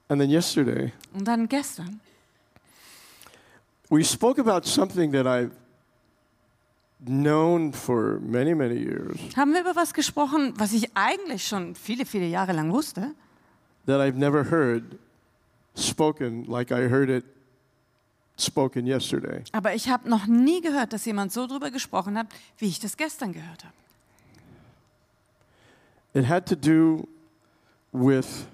And 0.09 0.19
then 0.21 0.29
yesterday, 0.29 0.91
Und 1.13 1.27
dann 1.27 1.47
gestern 1.47 1.99
we 3.89 4.03
spoke 4.03 4.39
about 4.39 4.65
something 4.65 5.11
that 5.11 5.27
I've 5.27 5.51
known 7.05 7.73
for 7.73 8.19
many, 8.21 8.53
many 8.55 8.75
years, 8.77 9.17
haben 9.35 9.53
wir 9.53 9.61
über 9.61 9.75
was 9.75 9.93
gesprochen, 9.93 10.53
was 10.57 10.73
ich 10.73 10.89
eigentlich 10.95 11.45
schon 11.47 11.75
viele, 11.75 12.05
viele 12.05 12.25
Jahre 12.27 12.53
lang 12.53 12.71
wusste, 12.71 13.13
that 13.85 13.99
I've 13.99 14.15
never 14.17 14.49
heard 14.49 14.97
spoken 15.75 16.45
like 16.45 16.71
I 16.71 16.87
heard 16.89 17.09
it 17.09 17.25
spoken 18.37 18.85
yesterday. 18.87 19.43
aber 19.51 19.75
ich 19.75 19.89
habe 19.89 20.09
noch 20.09 20.25
nie 20.25 20.61
gehört, 20.61 20.93
dass 20.93 21.05
jemand 21.05 21.31
so 21.31 21.47
drüber 21.47 21.71
gesprochen 21.71 22.17
hat, 22.17 22.27
wie 22.57 22.67
ich 22.67 22.79
das 22.79 22.97
gestern 22.97 23.33
gehört 23.33 23.63
habe. 23.63 23.73
It 26.13 26.27
had 26.27 26.45
to 26.47 26.55
do 26.55 27.07
with 27.91 28.45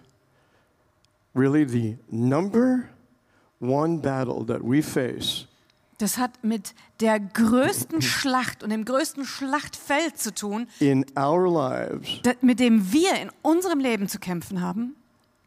really 1.36 1.68
the 1.68 1.98
number 2.10 2.84
one 3.60 4.00
battle 4.00 4.46
that 4.46 4.62
we 4.64 4.82
face 4.82 5.46
Das 5.98 6.18
hat 6.18 6.42
mit 6.46 6.76
der 7.02 7.20
größten 7.20 8.02
Schlacht 8.02 8.64
und 8.64 8.70
dem 8.70 8.86
größten 8.86 9.26
Schlachtfeld 9.26 10.18
zu 10.18 10.34
tun, 10.34 10.68
in 10.80 11.06
our 11.18 11.52
lives 11.52 12.22
mit 12.42 12.62
dem 12.62 12.94
wir 12.94 13.16
in 13.22 13.30
unserem 13.42 13.80
Leben 13.80 14.08
zu 14.08 14.18
kämpfen 14.18 14.62
haben 14.62 14.96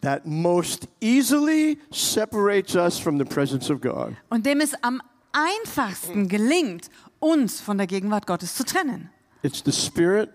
that 0.03 0.27
most 0.27 0.89
easily 1.01 1.79
separates 1.91 2.75
us 2.75 2.99
from 2.99 3.19
the 3.19 3.25
presence 3.25 3.71
of 3.71 3.81
God. 3.81 4.17
und 4.31 4.45
dem 4.45 4.61
es 4.61 4.75
am 4.83 5.01
einfachsten 5.33 6.29
gelingt, 6.29 6.91
uns 7.21 7.61
von 7.61 7.79
der 7.79 7.87
Gegenwart 7.87 8.27
Gottes 8.27 8.55
zu 8.55 8.65
trennen. 8.65 9.11
It's 9.43 9.63
the 9.65 9.73
spirit 9.73 10.31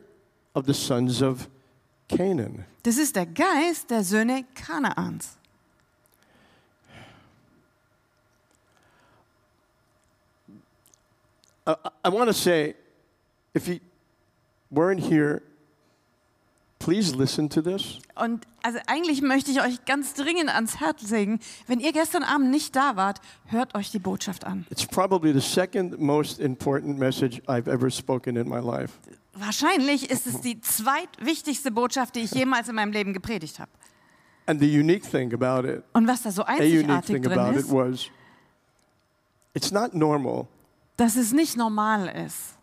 of 0.54 0.66
the 0.66 0.74
sons 0.74 1.22
of 1.22 1.48
Canaan. 2.10 2.66
Das 2.84 2.98
ist 2.98 3.16
der 3.16 3.26
Geist 3.26 3.90
der 3.90 4.04
Söhne 4.04 4.46
Kanaans. 4.56 5.38
I, 11.68 11.76
I 12.06 12.10
want 12.10 12.30
to 12.30 12.34
say, 12.34 12.76
if 13.54 13.68
you 13.68 13.80
weren't 14.72 15.02
here, 15.02 15.44
please 16.88 17.14
listen 17.14 17.50
to 17.50 17.62
this. 17.62 18.00
Und 18.16 18.48
also 18.64 18.80
eigentlich 18.88 19.22
möchte 19.22 19.52
ich 19.52 19.62
euch 19.62 19.84
ganz 19.84 20.14
dringend 20.14 20.50
ans 20.50 20.80
Herz 20.80 21.10
legen, 21.12 21.40
wenn 21.68 21.82
ihr 21.82 21.92
gestern 21.92 22.24
Abend 22.24 22.50
nicht 22.50 22.78
da 22.78 22.96
wart, 22.96 23.20
hört 23.48 23.76
euch 23.76 23.92
die 23.92 24.00
Botschaft 24.00 24.46
an. 24.46 24.66
It's 24.70 24.86
probably 24.86 25.34
the 25.34 25.42
second 25.42 26.00
most 26.00 26.40
important 26.40 26.98
message 26.98 27.42
I've 27.48 27.70
ever 27.70 27.92
spoken 27.92 28.38
in 28.38 28.48
my 28.48 28.60
life. 28.60 28.94
Wahrscheinlich 29.34 30.10
ist 30.10 30.28
es 30.28 30.40
die 30.40 30.62
zweitwichtigste 30.62 31.72
Botschaft, 31.72 32.16
die 32.16 32.22
ich 32.22 32.32
jemals 32.32 32.70
in 32.70 32.76
meinem 32.76 32.94
Leben 32.94 33.12
gepredigt 33.12 33.60
habe. 33.60 33.70
And 34.46 34.62
the 34.62 34.80
unique 34.80 35.04
thing 35.04 35.34
about 35.34 35.68
it, 35.68 35.84
Und 35.92 36.08
was 36.08 36.24
da 36.24 36.32
so 36.32 36.44
einzigartig 36.46 37.22
drin 37.22 37.38
about 37.38 37.60
it 37.60 37.66
ist, 37.66 37.72
was 37.72 38.08
it's 39.54 39.72
not 39.74 39.94
normal 39.94 40.48
dass 40.96 41.18
es 41.18 41.34
nicht 41.34 41.58
normal 41.58 42.08
ist, 42.08 42.56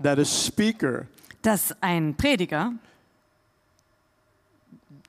that 0.00 0.20
a 0.20 0.24
speaker 0.24 1.08
dass 1.42 1.74
ein 1.82 2.14
Prediger 2.16 2.74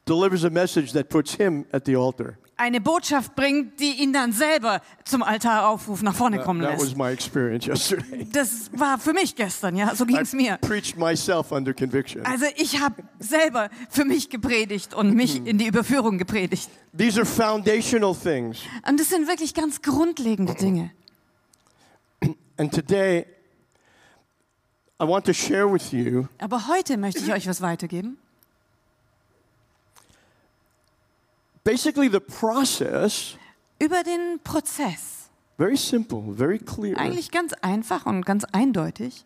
delivers 0.10 0.44
a 0.44 0.50
message 0.50 0.92
that 0.94 1.10
puts 1.10 1.36
him 1.36 1.66
at 1.72 1.86
the 1.86 1.96
altar. 1.96 2.38
eine 2.58 2.82
Botschaft 2.82 3.36
bringt, 3.36 3.80
die 3.80 4.02
ihn 4.04 4.12
dann 4.12 4.34
selber 4.34 4.82
zum 5.06 5.24
Altaraufruf 5.24 6.02
nach 6.02 6.14
vorne 6.14 6.38
That, 6.38 6.46
kommen 6.46 6.62
that 6.62 6.74
was 6.74 6.88
lässt. 6.88 6.98
my 6.98 7.10
experience 7.12 7.66
yesterday. 7.68 8.28
Das 8.34 8.70
war 8.74 9.00
für 9.00 9.14
mich 9.14 9.34
gestern, 9.36 9.78
ja, 9.78 9.96
so 9.96 10.06
ging 10.06 10.18
es 10.18 10.34
mir. 10.34 10.58
preached 10.58 10.98
myself 10.98 11.54
under 11.54 11.74
conviction. 11.74 12.26
Also 12.26 12.46
ich 12.58 12.82
habe 12.82 13.02
selber 13.20 13.70
für 13.90 14.04
mich 14.04 14.30
gepredigt 14.30 14.94
und 14.94 15.14
mich 15.14 15.46
in 15.46 15.58
die 15.58 15.68
Überführung 15.68 16.18
gepredigt. 16.18 16.70
These 16.98 17.22
are 17.22 17.26
foundational 17.26 18.14
things. 18.14 18.58
Und 18.86 19.00
das 19.00 19.08
sind 19.10 19.28
wirklich 19.30 19.54
ganz 19.54 19.82
grundlegende 19.82 20.54
Dinge. 20.56 20.92
And 22.58 22.74
today, 22.74 23.26
I 25.02 25.06
want 25.08 25.26
to 25.28 25.34
share 25.34 25.72
with 25.72 25.94
you 25.94 26.28
Aber 26.40 26.68
heute 26.68 26.98
möchte 26.98 27.22
ich 27.22 27.32
euch 27.32 27.48
was 27.48 27.62
weitergeben. 27.62 28.18
Basically 31.64 32.10
the 32.10 32.20
process, 32.20 33.36
Über 33.80 34.04
den 34.04 34.40
Prozess. 34.44 35.30
very 35.58 35.78
simple, 35.78 36.22
very 36.34 36.60
clear, 36.60 36.98
Eigentlich 36.98 37.32
ganz 37.32 37.54
einfach 37.62 38.06
und 38.06 38.26
ganz 38.26 38.46
eindeutig, 38.52 39.26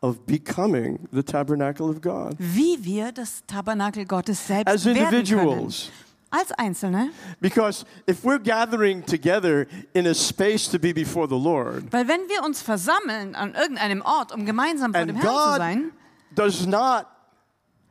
of 0.00 0.26
becoming 0.26 1.08
the 1.12 1.22
tabernacle 1.22 1.88
of 1.88 2.00
God 2.02 2.34
wie 2.38 2.76
wir 2.84 3.10
das 3.12 3.42
Tabernakel 3.46 4.04
Gottes 4.04 4.46
selbst 4.46 4.68
as 4.72 4.84
werden 4.84 4.98
können. 4.98 5.14
individuals. 5.14 5.90
Als 6.30 6.50
Einzelne. 6.58 7.10
Because 7.40 7.84
if 8.08 8.24
we're 8.24 8.40
gathering 8.42 9.04
together 9.06 9.66
in 9.94 10.08
a 10.08 10.14
space 10.14 10.68
to 10.68 10.80
be 10.80 10.92
before 10.92 11.28
the 11.28 11.38
Lord, 11.38 11.92
Weil 11.92 12.08
wenn 12.08 12.28
wir 12.28 12.42
uns 12.44 12.60
versammeln 12.60 13.36
an 13.36 13.54
irgendeinem 13.54 14.02
Ort, 14.02 14.32
um 14.32 14.44
gemeinsam 14.44 14.92
vor 14.92 15.06
dem 15.06 15.14
Herrn 15.14 15.52
zu 15.52 15.56
sein, 15.58 15.90
does 16.34 16.66
not 16.66 17.06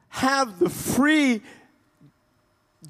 have 0.10 0.52
the 0.60 0.70
free 0.70 1.40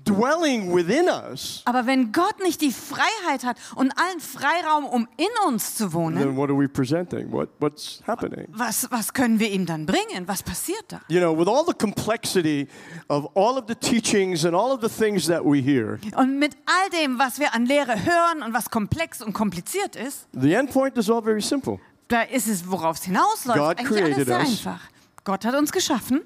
dwelling 0.05 0.73
within 0.75 1.07
us, 1.07 1.61
aber 1.65 1.85
wenn 1.85 2.11
Gott 2.11 2.39
nicht 2.43 2.61
die 2.61 2.71
Freiheit 2.71 3.43
hat 3.45 3.57
und 3.75 3.91
allen 3.97 4.19
Freiraum, 4.19 4.85
um 4.85 5.07
in 5.17 5.27
uns 5.47 5.75
zu 5.75 5.93
wohnen, 5.93 6.17
then 6.19 6.35
what 6.35 6.49
are 6.49 6.57
we 6.59 6.67
presenting? 6.67 7.31
What, 7.31 7.49
what's 7.59 8.01
happening? 8.05 8.47
was, 8.49 8.87
was 8.91 9.13
können 9.13 9.39
wir 9.39 9.49
ihm 9.51 9.65
dann 9.65 9.85
bringen? 9.85 10.27
Was 10.27 10.43
passiert 10.43 10.83
da? 10.89 11.01
You 11.07 11.19
know, 11.19 11.37
with 11.37 11.47
all 11.47 11.65
the 11.65 11.73
complexity 11.73 12.67
of 13.07 13.27
all 13.35 13.57
of 13.57 13.65
the 13.67 13.75
teachings 13.75 14.43
and 14.45 14.53
all 14.55 14.71
of 14.73 14.81
the 14.81 14.89
things 14.89 15.25
that 15.27 15.43
we 15.45 15.61
hear, 15.61 15.99
Und 16.15 16.37
mit 16.39 16.55
all 16.65 16.89
dem, 16.89 17.17
was 17.19 17.39
wir 17.39 17.53
an 17.53 17.65
Lehre 17.65 18.03
hören 18.05 18.43
und 18.43 18.53
was 18.53 18.69
komplex 18.69 19.21
und 19.21 19.33
kompliziert 19.33 19.95
ist, 19.95 20.27
the 20.33 20.53
end 20.53 20.71
point 20.71 20.97
is 20.97 21.09
all 21.09 21.21
very 21.21 21.41
simple. 21.41 21.79
da 22.09 22.23
ist 22.23 22.47
es, 22.47 22.69
worauf 22.69 22.97
es 22.97 23.03
hinausläuft. 23.03 23.57
God 23.59 23.79
Eigentlich 23.79 24.03
alles 24.03 24.15
created 24.15 24.27
sehr 24.27 24.39
us. 24.39 24.47
einfach. 24.49 24.81
Gott 25.23 25.45
hat 25.45 25.55
uns 25.55 25.71
geschaffen, 25.71 26.21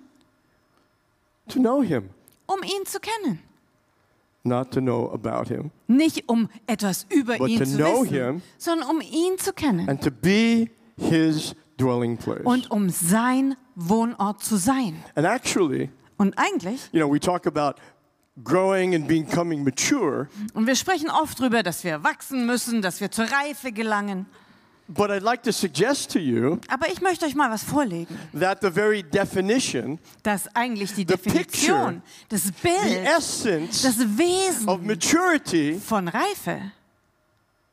To 1.50 1.60
know 1.60 1.82
Him, 1.84 2.10
um 2.48 2.62
ihn 2.64 2.86
zu 2.86 3.00
kennen. 3.00 3.08
not 3.24 3.26
to 3.26 3.34
know 3.34 3.42
about 4.24 4.37
Him, 5.48 5.72
Nicht 5.88 6.28
um 6.30 6.50
etwas 6.68 7.06
über 7.10 7.40
ihn 7.48 7.60
to 7.60 7.66
zu 7.66 7.78
know 7.78 8.04
wissen, 8.04 8.14
him. 8.14 8.42
sondern 8.58 8.90
um 8.90 9.02
ihn 9.02 9.38
zu 9.38 9.54
kennen 9.54 9.88
and 9.90 10.02
to 10.04 10.12
be 10.12 10.70
His 10.98 11.56
dwelling 11.78 12.18
place. 12.18 12.44
und 12.46 12.72
um 12.72 12.90
sein 12.90 13.56
Wohnort 13.76 14.44
zu 14.44 14.58
sein. 14.58 14.96
And 15.16 15.26
actually, 15.28 15.90
Und 16.18 16.34
eigentlich, 16.38 16.90
you 16.92 17.00
know, 17.00 17.14
we 17.14 17.20
talk 17.20 17.46
about 17.46 17.80
growing 18.44 18.96
and 18.96 19.08
becoming 19.08 19.64
mature, 19.64 20.28
und 20.54 20.66
wir 20.68 20.76
sprechen 20.76 21.10
oft 21.10 21.40
darüber, 21.40 21.62
dass 21.64 21.84
wir 21.84 22.04
wachsen 22.04 22.46
müssen, 22.46 22.82
dass 22.82 23.00
wir 23.02 23.12
zur 23.12 23.26
Reife 23.26 23.72
gelangen. 23.72 24.26
But 24.88 25.10
I'd 25.12 25.22
like 25.24 25.44
to 25.44 25.52
suggest 25.52 26.12
to 26.14 26.20
you 26.20 26.60
Aber 26.68 26.90
ich 26.92 27.02
möchte 27.02 27.26
euch 27.26 27.36
mal 27.36 27.52
was 27.52 27.64
vorlegen, 27.64 28.18
that 28.38 28.60
the 28.62 28.70
very 28.70 29.04
definition, 29.04 30.00
dass 30.24 30.48
eigentlich 30.56 30.94
die 30.94 31.06
The 31.08 31.18
Definition, 31.18 32.02
das 32.30 32.44
the 32.44 32.52
Bild, 32.62 33.08
essence 33.18 33.82
das 33.84 34.00
of 34.00 34.18
Wesen 34.18 34.86
maturity 34.86 35.80
von 35.80 36.08
Reife 36.08 36.72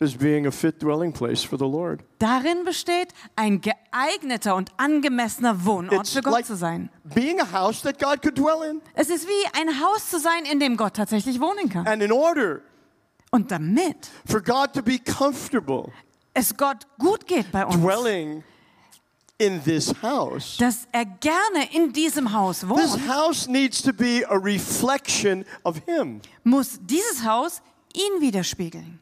as 0.01 0.15
being 0.15 0.47
a 0.47 0.51
fit 0.51 0.81
dwelling 0.81 1.13
place 1.13 1.43
for 1.45 1.57
the 1.59 1.67
Lord. 1.67 2.01
Darin 2.19 2.65
besteht, 2.65 3.15
ein 3.37 3.61
geeigneter 3.61 4.55
und 4.57 4.71
angemessener 4.77 5.65
Wohnort 5.65 6.01
It's 6.01 6.13
für 6.13 6.23
Gott 6.23 6.33
like 6.35 6.47
zu 6.47 6.57
sein. 6.57 6.91
being 7.05 7.41
a 7.41 7.53
house 7.53 7.83
that 7.83 7.99
God 7.99 8.21
could 8.23 8.37
dwell 8.37 8.69
in. 8.69 8.81
Es 8.95 9.09
ist 9.09 9.27
wie 9.27 9.59
ein 9.61 9.81
Haus 9.81 10.11
zu 10.11 10.19
sein, 10.19 10.45
in 10.51 10.61
dem 10.61 10.77
Gott 10.77 10.95
tatsächlich 10.95 11.41
wohnen 11.41 11.69
kann. 11.69 11.87
And 11.87 12.03
in 12.03 12.13
order 12.13 12.61
Und 13.31 13.51
damit 13.51 14.11
for 14.27 14.41
God 14.41 14.73
to 14.75 14.83
be 14.83 14.99
comfortable 14.99 15.91
es 16.35 16.57
Gott 16.57 16.87
gut 16.99 17.27
geht 17.27 17.51
bei 17.53 17.65
uns, 17.65 17.77
dwelling 17.77 18.43
in 19.39 19.63
this 19.63 19.93
house, 20.03 20.57
dass 20.59 20.87
er 20.93 21.05
gerne 21.05 21.73
in 21.73 21.93
diesem 21.93 22.33
Haus 22.33 22.61
this 22.61 22.69
wohnt, 22.69 23.09
house 23.09 23.49
needs 23.49 23.81
to 23.81 23.93
be 23.93 24.25
a 24.29 24.37
reflection 24.37 25.45
of 25.65 25.81
Him. 25.87 26.21
muss 26.43 26.79
dieses 26.83 27.25
Haus 27.25 27.63
ihn 27.95 28.21
widerspiegeln. 28.21 29.01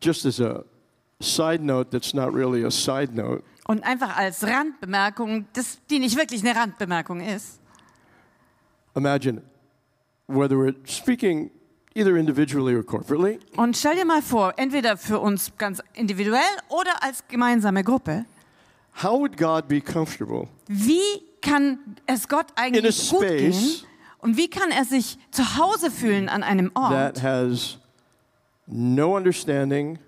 Just 0.00 0.24
as 0.26 0.38
a 0.40 0.64
side 1.20 1.60
note, 1.60 1.90
that's 1.90 2.14
not 2.14 2.32
really 2.32 2.64
a 2.64 2.70
side 2.70 3.12
note. 3.14 3.42
Und 3.66 3.82
einfach 3.82 4.16
als 4.16 4.44
Randbemerkung, 4.44 5.46
das, 5.54 5.78
die 5.90 5.98
nicht 5.98 6.16
wirklich 6.16 6.42
eine 6.42 6.58
Randbemerkung 6.58 7.20
ist. 7.20 7.58
Imagine 8.94 9.42
whether 10.28 10.56
we're 10.56 10.74
speaking 10.86 11.50
either 11.94 12.16
individually 12.16 12.74
or 12.74 12.82
corporately, 12.84 13.38
Und 13.56 13.76
stell 13.76 13.96
dir 13.96 14.04
mal 14.04 14.22
vor, 14.22 14.52
entweder 14.56 14.96
für 14.96 15.18
uns 15.18 15.50
ganz 15.58 15.82
individuell 15.94 16.42
oder 16.68 17.02
als 17.02 17.24
gemeinsame 17.28 17.82
Gruppe, 17.82 18.24
how 19.02 19.18
would 19.18 19.36
God 19.36 19.66
be 19.68 19.80
comfortable 19.80 20.48
wie 20.68 21.00
kann 21.40 21.78
es 22.06 22.28
Gott 22.28 22.50
in 22.52 22.56
eigentlich 22.74 23.10
gut 23.10 23.22
gehen 23.26 23.54
und 24.18 24.36
wie 24.36 24.48
kann 24.48 24.70
er 24.70 24.84
sich 24.84 25.18
zu 25.30 25.56
Hause 25.56 25.90
fühlen 25.90 26.28
an 26.28 26.42
einem 26.42 26.70
that 26.74 27.16
Ort, 27.16 27.22
has 27.22 27.78
no 28.66 29.16
understanding 29.16 29.98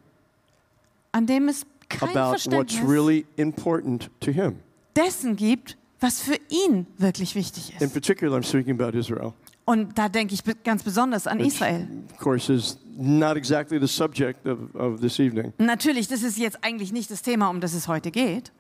an 1.13 1.27
dem 1.27 1.49
es 1.49 1.65
kein 1.89 2.11
about 2.11 2.33
what's 2.33 2.47
Verständnis 2.47 2.89
really 2.89 3.27
important 3.37 4.11
to 4.21 4.31
Him? 4.31 4.57
dessen 4.95 5.35
gibt, 5.37 5.77
was 6.01 6.21
für 6.21 6.37
ihn 6.49 6.87
wirklich 6.99 7.35
wichtig 7.35 7.73
In 7.79 7.87
ist. 7.87 7.93
particular, 7.95 8.37
I'm 8.39 8.45
speaking 8.45 8.79
about 8.81 8.97
Israel. 8.97 9.33
Und 9.71 9.97
da 9.97 10.09
denke 10.09 10.35
ich 10.35 10.43
ganz 10.65 10.83
besonders 10.83 11.29
an 11.29 11.39
Israel. 11.39 11.87
Of 12.11 12.19
course, 12.19 12.53
is 12.53 12.77
not 12.97 13.37
exactly 13.37 13.79
the 13.79 13.87
subject 13.87 14.45
of, 14.45 14.75
of 14.75 15.01
this 15.01 15.21
evening. 15.21 15.53
Natürlich, 15.59 16.09
das 16.09 16.25
ist 16.25 16.39
jetzt 16.39 16.65
eigentlich 16.65 16.91
nicht 16.91 17.09
das 17.09 17.23
Thema, 17.23 17.49
um 17.51 17.61
das 17.61 17.73
es 17.75 17.87
heute 17.87 18.11
geht. 18.11 18.51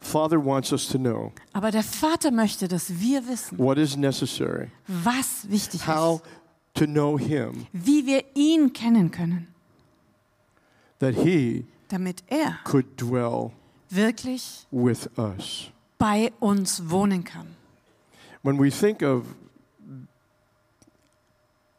Father 0.00 0.44
wants 0.44 0.72
us 0.72 0.88
to 0.88 0.98
know 0.98 1.32
Aber 1.52 1.70
der 1.70 1.84
Vater 1.84 2.32
möchte, 2.32 2.66
dass 2.66 2.98
wir 2.98 3.28
wissen, 3.28 3.58
what 3.58 3.78
is 3.78 3.96
necessary, 3.96 4.72
was 4.88 5.48
wichtig 5.48 5.86
how 5.86 6.20
ist, 6.20 6.24
to 6.74 6.86
know 6.86 7.16
Him, 7.16 7.68
wie 7.72 8.06
wir 8.06 8.24
ihn 8.34 8.72
kennen 8.72 9.12
können, 9.12 9.46
that 10.98 11.14
He 11.14 11.64
damit 11.90 12.24
er 12.26 12.58
could 12.64 12.86
dwell 12.96 13.52
wirklich 13.88 14.66
with 14.72 15.08
us. 15.16 15.70
Bei 15.98 16.32
uns 16.40 16.90
wohnen 16.90 17.24
kann. 17.24 17.46
When 18.42 18.58
we 18.58 18.70
think 18.70 19.02
of 19.02 19.24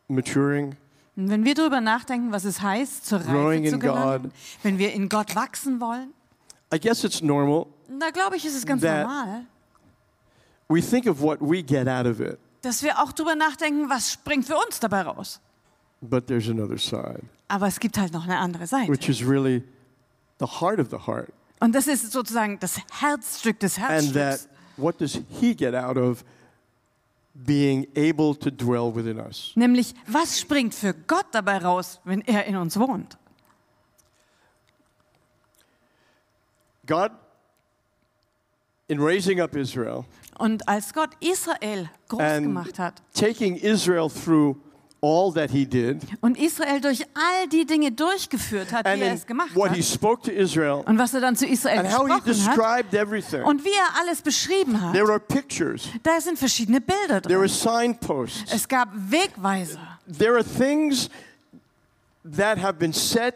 maturing, 0.07 0.75
Und 1.15 1.29
wenn 1.29 1.43
wir 1.43 1.53
darüber 1.55 1.81
nachdenken, 1.81 2.31
was 2.31 2.45
es 2.45 2.61
heißt, 2.61 3.05
zur 3.05 3.19
Growing 3.19 3.63
Reife 3.63 3.69
zu 3.69 3.75
in 3.75 3.79
gelangen, 3.81 4.23
God. 4.23 4.31
wenn 4.63 4.77
wir 4.77 4.93
in 4.93 5.09
Gott 5.09 5.35
wachsen 5.35 5.79
wollen, 5.81 6.13
I 6.74 6.79
guess 6.79 7.03
it's 7.03 7.22
normal. 7.22 7.65
da 8.00 8.09
glaube 8.11 8.35
ich, 8.37 8.46
ist 8.46 8.55
es 8.55 8.65
ganz 8.65 8.81
That- 8.81 9.03
normal, 9.07 9.46
We 10.72 10.81
think 10.81 11.07
of 11.07 11.20
what 11.22 11.39
we 11.41 11.63
get 11.63 11.87
out 11.87 12.05
of 12.05 12.20
it, 12.20 12.37
dass 12.61 12.83
wir 12.83 13.00
auch 13.00 13.11
darüber 13.11 13.35
nachdenken, 13.35 13.89
was 13.89 14.11
springt 14.11 14.46
für 14.46 14.55
uns 14.55 14.79
dabei 14.79 15.01
raus. 15.01 15.39
but 16.01 16.27
there's 16.27 16.48
another 16.50 16.77
side, 16.77 17.22
Aber 17.48 17.67
es 17.67 17.79
gibt 17.79 17.98
halt 17.98 18.13
noch 18.13 18.24
eine 18.25 18.37
andere 18.37 18.67
Seite. 18.67 18.91
which 18.91 19.09
is 19.09 19.25
really 19.25 19.63
the 20.39 20.46
heart 20.46 20.79
of 20.79 20.89
the 20.91 20.98
heart. 21.07 21.31
Und 21.59 21.75
das 21.75 21.87
ist 21.87 22.11
sozusagen 22.11 22.59
das 22.59 22.79
Herzstück 23.00 23.59
des 23.59 23.77
And 23.77 24.13
that 24.13 24.15
Herzstücks. 24.15 24.50
what 24.77 25.00
does 25.01 25.19
He 25.39 25.53
get 25.55 25.75
out 25.75 25.98
of 25.98 26.24
being 27.33 27.87
able 27.95 28.33
to 28.35 28.50
dwell 28.50 28.93
within 28.93 29.19
us? 29.19 29.51
Nämlich, 29.55 29.93
was 30.07 30.39
springt 30.39 30.74
für 30.74 30.93
Gott 30.93 31.25
dabei 31.31 31.57
raus, 31.57 32.00
wenn 32.05 32.22
er 32.22 32.45
in 32.45 32.55
uns 32.55 32.79
wohnt? 32.79 33.17
God, 36.85 37.11
in 38.87 39.00
raising 39.00 39.39
up 39.41 39.55
Israel, 39.55 40.05
Und 40.39 40.67
als 40.67 40.93
Gott 40.93 41.09
Israel 41.19 41.89
groß 42.07 42.41
gemacht 42.41 42.79
hat 42.79 43.01
taking 43.13 43.55
Israel 43.57 44.09
through 44.09 44.55
all 45.01 45.31
that 45.33 45.50
He 45.51 45.66
did, 45.66 46.01
und 46.22 46.38
Israel 46.38 46.81
durch 46.81 47.03
all 47.14 47.48
die 47.48 47.66
Dinge 47.66 47.92
durchgeführt 47.92 48.72
hat, 48.72 48.85
and 48.85 49.00
wie 49.01 49.05
er 49.05 49.14
es 49.14 49.25
gemacht 49.25 49.55
what 49.55 49.72
He 49.72 49.77
hat 49.81 49.85
spoke 49.85 50.22
to 50.24 50.31
Israel, 50.31 50.83
und 50.85 50.98
was 50.98 51.14
er 51.14 51.22
dann 51.22 51.35
zu 51.35 51.46
Israel 51.46 51.79
and 51.79 51.98
how 51.98 52.07
He 52.07 52.14
hat 52.14 52.25
described 52.25 52.94
everything. 52.94 53.44
und 53.44 53.64
wie 53.64 53.70
er 53.70 54.00
alles 54.01 54.22
beschrieben 54.22 54.81
hat, 54.81 54.94
There 54.94 55.09
are 55.09 55.20
pictures, 55.20 55.88
da 56.03 56.20
sind 56.20 56.38
verschiedene 56.38 56.81
Bilder 56.81 57.22
there 57.22 57.40
are 57.40 57.48
drin. 57.48 57.50
signposts, 57.50 58.51
Es 58.53 58.68
gab 58.68 58.90
Wegweiser. 58.94 59.79
there 60.07 60.35
are 60.35 60.44
things 60.44 61.09
that 62.24 62.57
have 62.62 62.74
been 62.79 62.94
said 62.94 63.33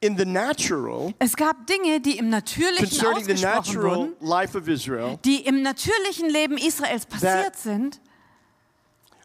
in 0.00 0.16
the 0.16 0.24
natural 0.24 1.12
Es 1.18 1.36
gab 1.36 1.66
Dinge, 1.66 2.00
die 2.00 2.16
im 2.18 2.30
Natürlichen 2.30 2.88
concerning 2.88 3.24
the 3.24 3.34
natural 3.42 3.96
wurden, 3.96 4.12
life 4.20 4.56
of 4.56 4.66
Israel 4.66 5.18
die 5.24 5.42
im 5.46 5.62
natürlichen 5.62 6.28
Leben 6.30 6.56
Israels 6.56 7.04
passiert 7.06 7.56
sind, 7.56 8.00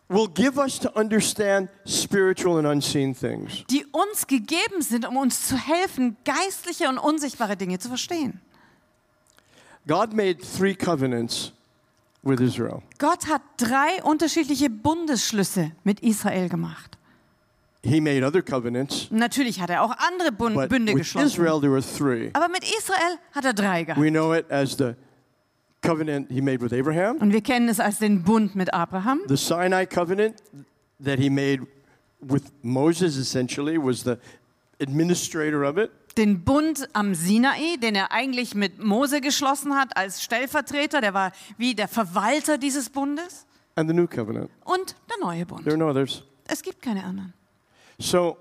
will 0.08 0.28
give 0.28 0.58
us 0.60 0.80
to 0.80 0.90
understand 0.96 1.70
spiritual 1.86 2.58
and 2.58 2.68
unseen 2.68 3.16
things. 3.16 3.64
die 3.70 3.86
uns 3.92 4.28
gegeben 4.28 4.82
sind, 4.82 5.06
um 5.08 5.18
uns 5.18 5.48
zu 5.48 5.58
helfen, 5.58 6.18
geistliche 6.26 6.90
und 6.90 6.98
unsichtbare 6.98 7.58
Dinge 7.58 7.80
zu 7.80 7.88
verstehen. 7.88 8.42
God 9.88 10.14
made 10.14 10.38
three 10.40 10.76
covenants 10.76 11.52
with 12.24 12.40
Israel. 12.40 12.82
Gott 12.98 13.28
hat 13.28 13.42
drei 13.58 14.02
unterschiedliche 14.04 14.70
Bundesschlüsse 14.70 15.72
mit 15.84 16.00
Israel 16.02 16.50
gemacht. 16.50 16.98
He 17.84 18.02
made 18.02 18.26
other 18.26 18.42
covenants, 18.42 19.08
Natürlich 19.12 19.62
hat 19.62 19.70
er 19.70 19.84
auch 19.84 19.92
andere 19.98 20.32
Bund 20.32 20.56
but 20.56 20.70
Bünde 20.70 20.94
with 20.94 21.02
geschlossen. 21.02 21.28
Israel 21.28 21.60
there 21.62 21.72
were 21.72 21.84
three. 21.84 22.32
Aber 22.34 22.48
mit 22.50 22.64
Israel 22.64 23.20
hat 23.32 23.46
er 23.46 23.54
drei 23.54 23.84
gehabt. 23.84 24.02
We 24.02 24.10
know 24.10 24.34
it 24.34 24.50
as 24.52 24.76
the 24.76 24.96
covenant 25.86 26.32
he 26.32 26.42
made 26.42 26.62
with 26.62 26.74
Abraham, 26.74 27.18
Und 27.18 27.32
wir 27.34 27.42
kennen 27.42 27.70
es 27.70 27.80
als 27.80 28.00
den 28.00 28.24
Bund 28.24 28.56
mit 28.56 28.74
Abraham. 28.74 29.22
the 29.28 29.38
Sinai 29.38 29.86
covenant 29.86 30.36
that 31.04 31.20
he 31.20 31.30
made 31.30 31.66
with 32.22 32.44
Moses 32.64 33.18
essentially 33.18 33.78
was 33.78 34.04
the 34.04 34.18
administrator 34.82 35.64
of 35.64 35.78
it. 35.78 35.92
Den 36.18 36.44
Bund 36.46 36.88
am 36.94 37.14
Sinai, 37.14 37.76
den 37.82 37.94
er 37.96 38.12
eigentlich 38.12 38.56
mit 38.56 38.82
Mose 38.82 39.20
geschlossen 39.20 39.76
hat 39.76 39.98
als 39.98 40.24
Stellvertreter, 40.24 41.02
der 41.02 41.14
war 41.14 41.32
wie 41.58 41.76
der 41.76 41.88
Verwalter 41.90 42.58
dieses 42.58 42.90
Bundes. 42.90 43.46
And 43.76 43.90
the 43.90 43.94
new 43.96 44.08
covenant. 44.08 44.50
Und 44.64 44.96
der 45.10 45.18
neue 45.26 45.46
Bund. 45.46 45.64
There 45.64 45.76
are 45.76 45.78
no 45.78 45.90
others. 45.90 46.24
Es 46.48 46.62
gibt 46.62 46.82
keine 46.82 47.04
anderen. 47.04 47.34
So, 48.00 48.38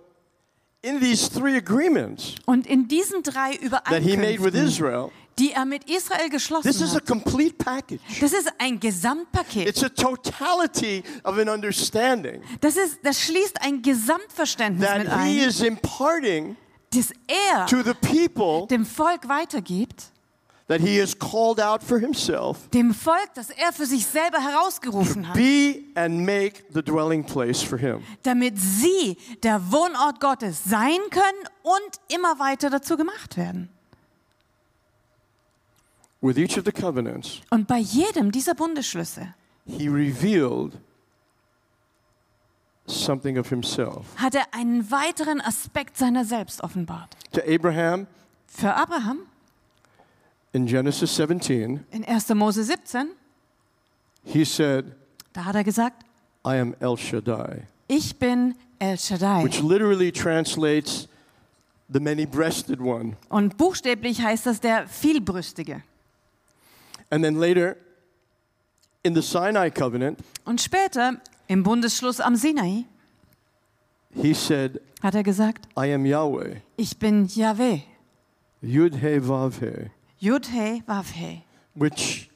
in 0.82 1.00
these 1.00 1.28
three 1.28 1.56
agreements 1.56 2.34
Und 2.46 2.66
in 2.66 2.86
diesen 2.86 3.22
drei 3.24 3.56
that 3.56 4.02
he 4.02 4.16
made 4.16 4.38
with 4.40 4.54
Übereinkünften, 4.54 4.66
Israel, 4.66 5.10
die 5.38 5.52
er 5.52 5.64
mit 5.64 5.90
Israel 5.90 6.28
geschlossen 6.30 6.70
this 6.70 6.80
is 6.80 6.92
a 6.92 6.96
hat, 6.96 7.06
complete 7.06 7.54
package. 7.56 8.00
das 8.20 8.32
ist 8.32 8.48
ein 8.58 8.78
Gesamtpaket. 8.78 9.68
It's 9.68 9.82
a 9.82 9.88
totality 9.88 11.02
of 11.24 11.38
an 11.38 11.48
understanding 11.48 12.40
Das, 12.60 12.76
ist, 12.76 12.98
das 13.02 13.20
schließt 13.20 13.60
ein 13.62 13.82
Gesamtverständnis 13.82 14.88
mit 14.98 15.06
that 15.08 15.20
he 15.24 15.40
ein, 15.42 15.48
is 15.48 15.60
imparting 15.60 16.56
das 16.90 17.10
er 17.26 17.66
to 17.66 17.82
the 17.82 17.94
people 17.94 18.66
dem 18.68 18.86
Volk 18.86 19.28
weitergibt, 19.28 20.04
that 20.68 20.80
he 20.80 20.98
has 21.00 21.18
called 21.18 21.60
out 21.60 21.82
for 21.82 21.98
himself. 21.98 22.70
dem 22.72 22.94
Volk, 22.94 23.34
das 23.34 23.50
er 23.50 23.72
für 23.72 23.84
sich 23.86 24.06
selber 24.06 24.38
herausgerufen 24.40 25.26
hat, 25.28 25.34
Be 25.34 25.82
and 25.96 26.20
make 26.24 26.62
the 26.72 26.82
dwelling 26.82 27.24
place 27.24 27.60
for 27.60 27.76
him. 27.76 28.00
damit 28.22 28.54
sie 28.58 29.16
der 29.42 29.60
Wohnort 29.72 30.20
Gottes 30.20 30.62
sein 30.64 30.98
können 31.10 31.48
und 31.62 32.14
immer 32.14 32.38
weiter 32.38 32.70
dazu 32.70 32.96
gemacht 32.96 33.36
werden. 33.36 33.68
With 36.24 36.38
each 36.38 36.56
of 36.56 36.64
the 36.64 36.72
covenants, 36.72 37.42
Und 37.50 37.66
bei 37.68 37.78
jedem 37.78 38.32
dieser 38.32 38.54
Bundesschlüsse 38.54 39.34
he 39.66 39.88
revealed 39.88 40.72
something 42.86 43.38
of 43.38 43.48
himself. 43.50 44.06
hat 44.16 44.34
er 44.34 44.44
einen 44.52 44.90
weiteren 44.90 45.40
Aspekt 45.42 45.98
seiner 45.98 46.24
selbst 46.24 46.62
offenbart. 46.62 47.14
To 47.32 47.40
Abraham 47.46 48.06
Für 48.46 48.74
Abraham 48.74 49.18
in 50.52 50.66
Genesis 50.66 51.14
17, 51.16 51.84
in 51.90 52.04
1. 52.04 52.28
Mose 52.30 52.62
17, 52.64 53.08
he 54.24 54.44
said, 54.46 54.86
da 55.34 55.44
hat 55.44 55.56
er 55.56 55.64
gesagt, 55.64 56.04
I 56.46 56.58
am 56.58 56.74
El 56.80 56.96
Shaddai, 56.96 57.66
ich 57.88 58.18
bin 58.18 58.54
El 58.78 58.96
Shaddai. 58.96 59.42
which 59.44 59.60
literally 59.60 60.10
translates 60.10 61.06
the 61.92 62.00
many 62.00 62.24
breasted 62.24 62.80
one. 62.80 63.16
Und 63.28 63.58
buchstäblich 63.58 64.22
heißt 64.22 64.46
das 64.46 64.60
der 64.60 64.86
Vielbrüstige. 64.88 65.82
And 67.14 67.22
then 67.22 67.36
later 67.38 67.76
in 69.04 69.14
the 69.14 69.22
Sinai 69.22 69.70
covenant, 69.70 70.18
Und 70.44 70.60
später, 70.60 71.20
im 71.46 71.62
Bundesschluss 71.62 72.18
am 72.20 72.34
Sinai, 72.34 72.86
he 74.20 74.34
said, 74.34 74.80
hat 75.00 75.14
er 75.14 75.22
gesagt, 75.22 75.68
I 75.78 75.92
am 75.94 76.04
Yahweh. 76.06 76.56
ich 76.76 76.98
bin 76.98 77.26
Yahweh. 77.26 77.82
Yud 78.62 78.96
He 78.96 79.20
Vav 79.20 79.60
He, 79.60 79.90
Yud 80.26 80.46
He 80.46 80.82
Vav 80.88 81.12
He. 81.12 81.44
which 81.74 82.30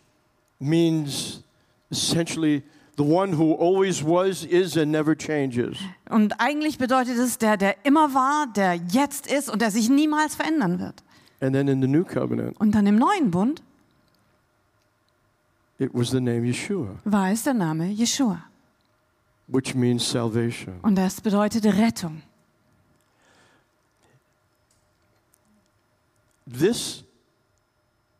means 0.60 1.42
essentially 1.90 2.62
the 2.96 3.02
one 3.02 3.32
who 3.32 3.54
always 3.54 4.04
was, 4.04 4.44
is, 4.44 4.76
and 4.76 4.92
never 4.92 5.16
changes. 5.16 5.76
Und 6.08 6.34
eigentlich 6.38 6.78
bedeutet 6.78 7.16
es 7.18 7.38
der, 7.38 7.56
der 7.56 7.84
immer 7.84 8.14
war, 8.14 8.46
der 8.54 8.74
jetzt 8.74 9.26
ist 9.26 9.50
und 9.50 9.60
der 9.60 9.72
sich 9.72 9.88
niemals 9.88 10.36
verändern 10.36 10.78
wird. 10.78 11.02
And 11.40 11.52
then 11.54 11.66
in 11.66 11.80
the 11.82 11.88
new 11.88 12.04
covenant, 12.04 12.60
Und 12.60 12.76
dann 12.76 12.86
im 12.86 12.96
neuen 12.96 13.32
Bund 13.32 13.62
it 15.78 15.94
was 15.94 16.10
the 16.10 16.20
name 16.20 16.44
Yeshua, 16.44 16.96
war 17.04 17.30
es 17.30 17.42
der 17.44 17.54
Name 17.54 17.86
Jeshua. 17.86 18.44
which 19.46 19.74
means 19.74 20.04
salvation. 20.08 20.78
Und 20.82 20.96
das 20.96 21.20
bedeutet 21.20 21.64
Rettung. 21.64 22.22
This 26.46 27.04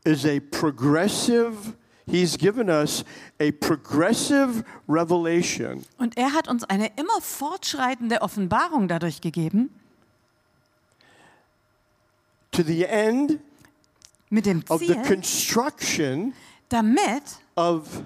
is 0.05 0.25
a 0.27 0.41
progressive, 0.41 1.75
he's 2.07 2.37
given 2.37 2.69
us 2.69 3.05
a 3.41 3.51
progressive 3.53 4.65
revelation 4.87 5.85
Und 5.99 6.17
er 6.17 6.33
hat 6.35 6.49
uns 6.49 6.65
eine 6.65 6.91
immer 6.97 7.21
fortschreitende 7.21 8.21
Offenbarung 8.23 8.89
dadurch 8.89 9.21
gegeben, 9.21 9.71
to 12.53 12.63
the 12.63 12.85
end 12.85 13.39
mit 14.31 14.47
dem 14.47 14.63
of 14.69 14.81
the 14.81 14.87
Ziel, 14.89 15.03
construction 15.05 16.35
damit 16.69 17.23
of 17.59 18.03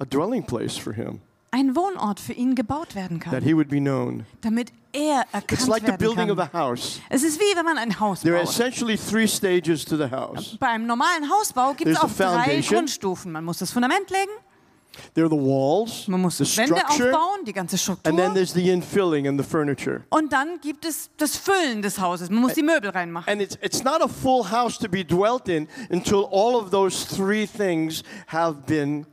a 0.00 0.04
dwelling 0.04 0.42
place 0.44 0.76
for 0.76 0.92
him, 0.92 1.20
ein 1.50 1.76
Wohnort 1.76 2.18
für 2.18 2.32
ihn 2.32 2.54
gebaut 2.56 2.94
werden 2.96 3.20
that 3.20 3.30
kann, 3.30 3.42
he 3.44 3.54
would 3.54 3.68
be 3.68 3.78
known. 3.78 4.26
damit 4.40 4.72
er 4.92 5.20
It's 5.22 5.32
erkannt 5.34 5.66
like 5.68 5.82
the 5.82 5.88
werden 5.88 5.98
building 5.98 6.30
of 6.30 6.38
kann. 6.38 6.48
a 6.52 6.58
house. 6.58 7.00
Es 7.10 7.22
ist 7.22 7.38
wie 7.38 7.56
wenn 7.56 7.64
man 7.64 7.78
ein 7.78 7.98
Haus 8.00 8.20
There 8.22 8.34
are 8.36 8.44
baut. 8.44 8.52
essentially 8.52 8.96
three 8.96 9.26
stages 9.28 9.84
to 9.84 9.96
the 9.96 10.10
house. 10.10 10.56
Bei 10.58 10.68
einem 10.68 10.86
normalen 10.86 11.28
Hausbau 11.30 11.74
gibt 11.74 11.90
es 11.90 11.98
There's 11.98 12.12
auch 12.12 12.16
drei 12.16 12.44
foundation. 12.44 12.78
Grundstufen. 12.78 13.32
Man 13.32 13.44
muss 13.44 13.58
das 13.58 13.70
Fundament 13.70 14.10
legen, 14.10 14.32
There 15.14 15.24
are 15.24 15.28
the 15.28 15.36
walls, 15.36 16.08
man 16.08 16.20
muss 16.20 16.38
the 16.38 16.44
die 16.44 16.56
Wände 16.58 16.76
structure, 16.80 17.12
aufbauen, 17.12 17.44
die 17.44 17.52
ganze 17.52 17.76
and 17.76 18.02
then 18.04 18.14
Struktur. 18.14 18.34
there's 18.34 18.52
the 18.52 18.70
infilling 18.70 19.26
and 19.26 19.38
the 19.38 19.46
furniture. 19.46 20.04
Und 20.10 20.32
dann 20.32 20.60
gibt 20.60 20.84
es 20.84 21.10
das 21.16 21.36
Füllen 21.36 21.82
des 21.82 22.00
Hauses. 22.00 22.30
Man 22.30 22.40
muss 22.40 22.54
die 22.54 22.62
Möbel 22.62 22.90
reinmachen. 22.90 23.30
And 23.30 23.40
it's, 23.42 23.56
it's 23.62 23.82
not 23.82 24.02
a 24.02 24.08
full 24.08 24.50
house 24.50 24.78
to 24.78 24.88
be 24.88 25.04
dwelt 25.04 25.48
in 25.48 25.68
until 25.90 26.28
all 26.30 26.56
of 26.56 26.70
those 26.70 27.04
three 27.06 27.46
things 27.46 28.02
have 28.28 28.66
been 28.66 29.06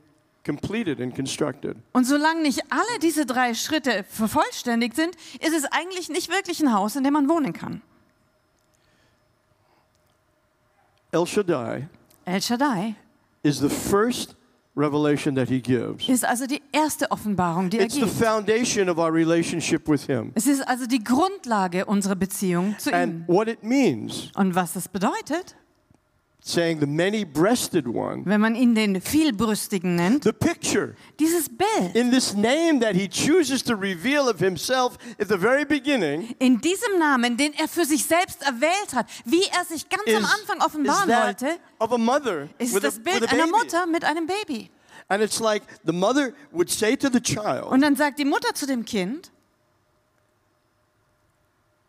completed 0.44 1.00
and 1.00 1.14
constructed. 1.14 1.76
Und 1.92 2.04
solange 2.04 2.42
nicht 2.42 2.60
alle 2.70 2.98
diese 3.00 3.26
drei 3.26 3.54
Schritte 3.54 4.04
vervollständigt 4.08 4.96
sind, 4.96 5.14
ist 5.40 5.54
es 5.54 5.64
eigentlich 5.70 6.08
nicht 6.08 6.30
wirklich 6.30 6.60
ein 6.60 6.72
Haus, 6.72 6.96
in 6.96 7.04
dem 7.04 7.12
man 7.12 7.28
wohnen 7.28 7.52
kann. 7.52 7.82
El 11.12 11.26
Shaddai 11.26 11.88
El 12.24 12.40
Shaddai 12.40 12.94
is 13.42 13.58
the 13.58 13.68
first 13.68 14.34
revelation 14.76 15.34
that 15.36 15.48
he 15.48 15.60
gives. 15.60 16.08
ist 16.08 16.24
also 16.24 16.46
die 16.46 16.62
erste 16.72 17.10
Offenbarung, 17.10 17.68
die 17.70 17.78
er 17.78 17.84
It's 17.84 17.94
the 17.94 18.00
gibt. 18.02 18.12
foundation 18.12 18.88
of 18.88 18.98
our 18.98 19.12
relationship 19.12 19.88
with 19.88 20.06
him. 20.06 20.32
Es 20.34 20.46
ist 20.46 20.66
also 20.66 20.86
die 20.86 21.02
Grundlage 21.02 21.84
unserer 21.84 22.14
Beziehung 22.16 22.74
zu 22.78 22.92
And 22.92 23.28
ihm. 23.28 23.34
what 23.34 23.48
it 23.48 23.62
means, 23.62 24.30
Und 24.34 24.54
was 24.54 24.72
das 24.72 24.88
bedeutet, 24.88 25.56
saying 26.44 26.80
the 26.80 26.86
many 26.86 27.24
breasted 27.24 27.86
one, 27.86 28.24
wenn 28.26 28.40
man 28.40 28.56
ihn 28.56 28.74
den 28.74 29.00
Vielbrüstigen 29.00 29.94
nennt, 29.94 30.24
the 30.24 30.32
picture 30.32 30.96
dieses 31.20 31.48
Bild, 31.48 31.94
in 31.94 32.10
this 32.10 32.34
name 32.34 32.80
that 32.80 32.96
he 32.96 33.08
chooses 33.08 33.62
to 33.62 33.76
reveal 33.76 34.28
of 34.28 34.40
himself 34.40 34.98
at 35.20 35.28
the 35.28 35.38
very 35.38 35.64
beginning 35.64 36.34
in 36.40 36.60
diesem 36.60 36.98
Namen, 36.98 37.36
den 37.36 37.52
er 37.54 37.68
für 37.68 37.84
sich 37.84 38.04
selbst 38.04 38.42
erwählt 38.42 38.92
hat, 38.92 39.06
wie 39.24 39.44
er 39.56 39.64
sich 39.64 39.88
ganz 39.88 40.02
is, 40.06 40.16
am 40.16 40.24
Anfang 40.24 40.60
offenbaren 40.60 41.08
wollte, 41.08 41.58
of 41.78 41.92
a 41.92 41.98
mother 41.98 42.48
ist 42.58 42.74
with 42.74 42.82
a, 42.82 42.86
das 42.88 42.98
Bild 42.98 43.32
einer. 43.32 43.46
Mutter 43.46 43.86
mit 43.86 44.04
einem 44.04 44.26
Baby. 44.26 44.68
And 45.08 45.22
it's 45.22 45.38
like 45.38 45.62
the 45.84 45.92
mother 45.92 46.32
would 46.50 46.70
say 46.70 46.96
to 46.96 47.08
the 47.08 47.20
child, 47.20 47.66
Und 47.70 47.82
dann 47.82 47.94
sagt 47.94 48.18
die 48.18 48.24
Mutter 48.24 48.52
zu 48.52 48.66
dem 48.66 48.84
Kind, 48.84 49.30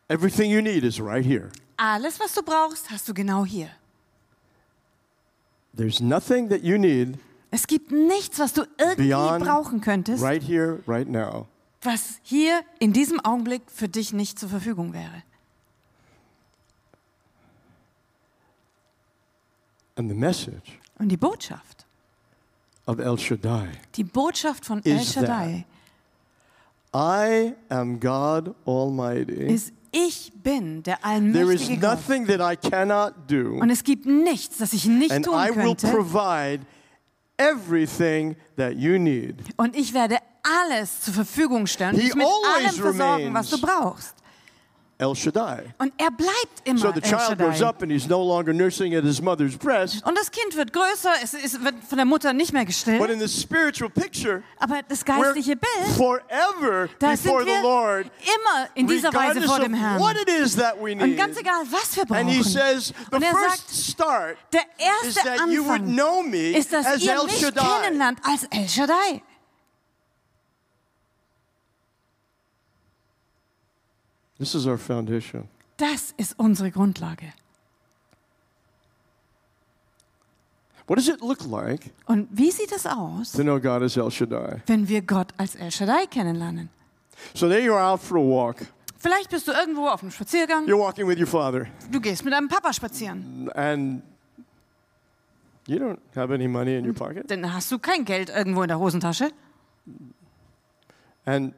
everything 0.10 0.52
you 0.52 0.62
need 0.62 0.84
is 0.84 1.00
right 1.00 1.26
here. 1.26 1.50
alles, 1.78 2.20
was 2.20 2.34
du 2.36 2.44
brauchst, 2.44 2.92
hast 2.92 3.10
du 3.10 3.16
genau 3.16 3.46
hier. 3.46 3.70
There's 5.76 6.00
nothing 6.02 6.50
that 6.50 6.62
you 6.64 6.78
need 6.78 7.18
Es 7.52 7.68
gibt 7.68 7.92
nichts, 7.92 8.40
was 8.40 8.54
du 8.54 8.64
irgendwie 8.80 9.10
Beyond 9.10 9.44
brauchen 9.44 9.82
könntest, 9.82 10.24
right 10.24 10.42
here, 10.42 10.80
right 10.88 11.08
now. 11.08 11.48
was 11.82 12.20
hier 12.24 12.62
in 12.80 12.94
diesem 12.94 13.20
Augenblick 13.20 13.62
für 13.68 13.88
dich 13.88 14.14
nicht 14.14 14.40
zur 14.40 14.50
Verfügung 14.50 14.94
wäre. 14.94 15.24
And 19.96 20.10
the 20.10 20.16
message 20.16 20.80
Und 21.00 21.10
die 21.10 21.18
Botschaft, 21.18 21.86
of 22.88 23.00
El 23.00 23.18
Shaddai 23.18 23.70
die 23.96 24.04
Botschaft 24.04 24.66
von 24.66 24.84
El 24.84 24.98
Is 24.98 25.14
Shaddai 25.14 25.66
I 26.96 27.54
am 27.70 28.00
God 28.00 28.54
Almighty. 28.66 29.48
ist, 29.54 29.72
ich 29.94 30.34
bin 30.36 30.84
der 30.84 31.06
allmächtige 31.06 31.80
Gott. 31.80 32.00
Und 32.10 33.70
es 33.70 33.84
gibt 33.84 34.06
nichts, 34.06 34.58
das 34.58 34.74
ich 34.74 34.86
nicht 34.86 35.12
and 35.12 35.24
tun 35.24 35.36
I 35.36 35.56
will 35.56 35.64
könnte. 35.76 35.88
provide 35.88 36.66
everything 37.38 38.36
that 38.58 38.74
you 38.74 38.98
need. 38.98 39.36
Und 39.56 39.76
ich 39.76 39.94
werde 39.94 40.18
alles 40.44 41.02
zur 41.02 41.14
Verfügung 41.14 41.68
stellen. 41.68 41.96
He 41.96 42.02
Dich 42.02 42.16
mit 42.16 42.26
allem 42.26 42.72
versorgen, 42.72 43.34
was 43.34 43.50
du 43.50 43.62
brauchst. 43.62 44.16
El 45.00 45.16
Shaddai. 45.16 45.74
Und 45.80 45.92
er 45.98 46.12
bleibt 46.12 46.62
immer 46.66 46.80
So 46.80 46.92
the 46.94 47.02
child 47.02 47.38
grows 47.38 47.62
up 47.62 47.82
and 47.82 47.92
he's 47.92 48.08
no 48.08 48.24
longer 48.24 48.54
nursing 48.54 48.96
at 48.96 49.04
his 49.04 49.22
mother's 49.22 49.58
breast. 49.58 50.06
Und 50.06 50.18
das 50.18 50.30
Kind 50.32 50.56
wird 50.56 50.72
größer, 50.72 51.12
es, 51.22 51.34
es 51.34 51.62
wird 51.64 51.76
von 51.90 51.98
der 51.98 52.06
Mutter 52.06 52.32
nicht 52.32 52.54
mehr 52.54 52.62
But 52.62 52.68
gestillt. 52.68 53.10
in 53.10 53.20
the 53.20 53.28
spiritual 53.28 53.90
picture, 53.90 54.44
Aber 54.60 54.82
das 54.88 55.04
geistliche 55.04 55.56
Bild, 55.56 55.96
forever 55.98 56.88
da 57.00 57.16
sind 57.18 57.24
before 57.24 57.42
the 57.44 57.48
wir 57.50 57.62
Lord, 57.64 58.06
immer 58.22 58.70
in 58.76 58.88
dieser 58.88 59.14
Weise 59.14 59.42
vor 59.42 59.60
dem 59.60 59.74
Herrn. 59.74 60.00
what 60.00 60.16
it 60.16 60.30
is 60.30 60.56
that 60.56 60.76
we 60.80 60.92
Und 60.94 61.00
need. 61.00 61.18
ganz 61.18 61.38
egal, 61.38 61.64
was 61.72 61.96
wir 61.98 62.04
And 62.16 62.30
he 62.30 62.38
brauchen. 62.40 62.52
says, 62.52 62.94
the 63.10 63.16
Und 63.16 63.24
er 63.24 63.32
first 63.32 63.68
sagt, 63.70 63.76
start 63.76 64.38
Der 64.54 64.62
is 65.02 65.16
erste 65.16 65.24
that 65.30 65.50
you 65.50 65.64
would 65.66 65.82
Anfang 65.82 65.96
know 65.96 66.22
me 66.24 66.52
ist, 66.58 66.72
dass 66.72 66.86
as 66.86 67.02
ihr 67.02 67.14
El 67.14 67.24
mich 67.26 67.40
Shaddai. 67.40 67.62
kennenlernt 67.82 68.20
als 68.24 68.44
El 68.52 68.70
Shaddai. 68.70 69.22
This 74.44 74.56
is 74.56 74.68
our 74.68 74.78
foundation. 74.78 75.48
Das 75.78 76.14
ist 76.18 76.38
unsere 76.38 76.70
Grundlage. 76.70 77.32
What 80.86 80.98
does 80.98 81.08
it 81.08 81.22
look 81.22 81.46
like 81.46 81.92
Und 82.08 82.28
wie 82.30 82.52
sieht 82.52 82.74
es 82.74 82.86
aus, 82.86 83.32
to 83.32 83.42
know 83.42 83.58
God 83.58 83.82
as 83.84 83.96
El 83.96 84.12
Shaddai? 84.12 84.62
wenn 84.68 84.90
wir 84.90 85.02
Gott 85.02 85.34
als 85.38 85.56
El 85.56 85.72
Shaddai 85.72 86.08
kennenlernen? 86.08 86.68
So 87.34 87.48
there 87.48 87.62
you 87.62 87.74
are 87.74 87.82
out 87.94 88.02
for 88.02 88.18
a 88.18 88.22
walk. 88.22 88.58
Vielleicht 88.98 89.30
bist 89.30 89.48
du 89.48 89.54
irgendwo 89.54 89.88
auf 89.88 90.02
einem 90.02 90.12
Spaziergang, 90.12 90.66
You're 90.68 90.78
walking 90.78 91.08
with 91.08 91.18
your 91.18 91.26
father, 91.28 91.68
du 91.90 92.02
gehst 92.02 92.26
mit 92.26 92.34
deinem 92.34 92.50
Papa 92.50 92.74
spazieren. 92.74 93.50
and 93.56 94.04
you 95.68 95.78
don't 95.78 96.00
have 96.18 96.34
any 96.34 96.50
money 96.50 96.76
in 96.76 96.86
your 96.86 96.94
pocket. 96.94 97.32
Dann 97.32 97.54
hast 97.54 97.72
du 97.72 97.80
kein 97.80 98.04
Geld 98.04 98.30
irgendwo 98.30 98.64
in 98.64 98.68
der 98.68 98.78
Hosentasche. 98.80 99.32
And 101.26 101.54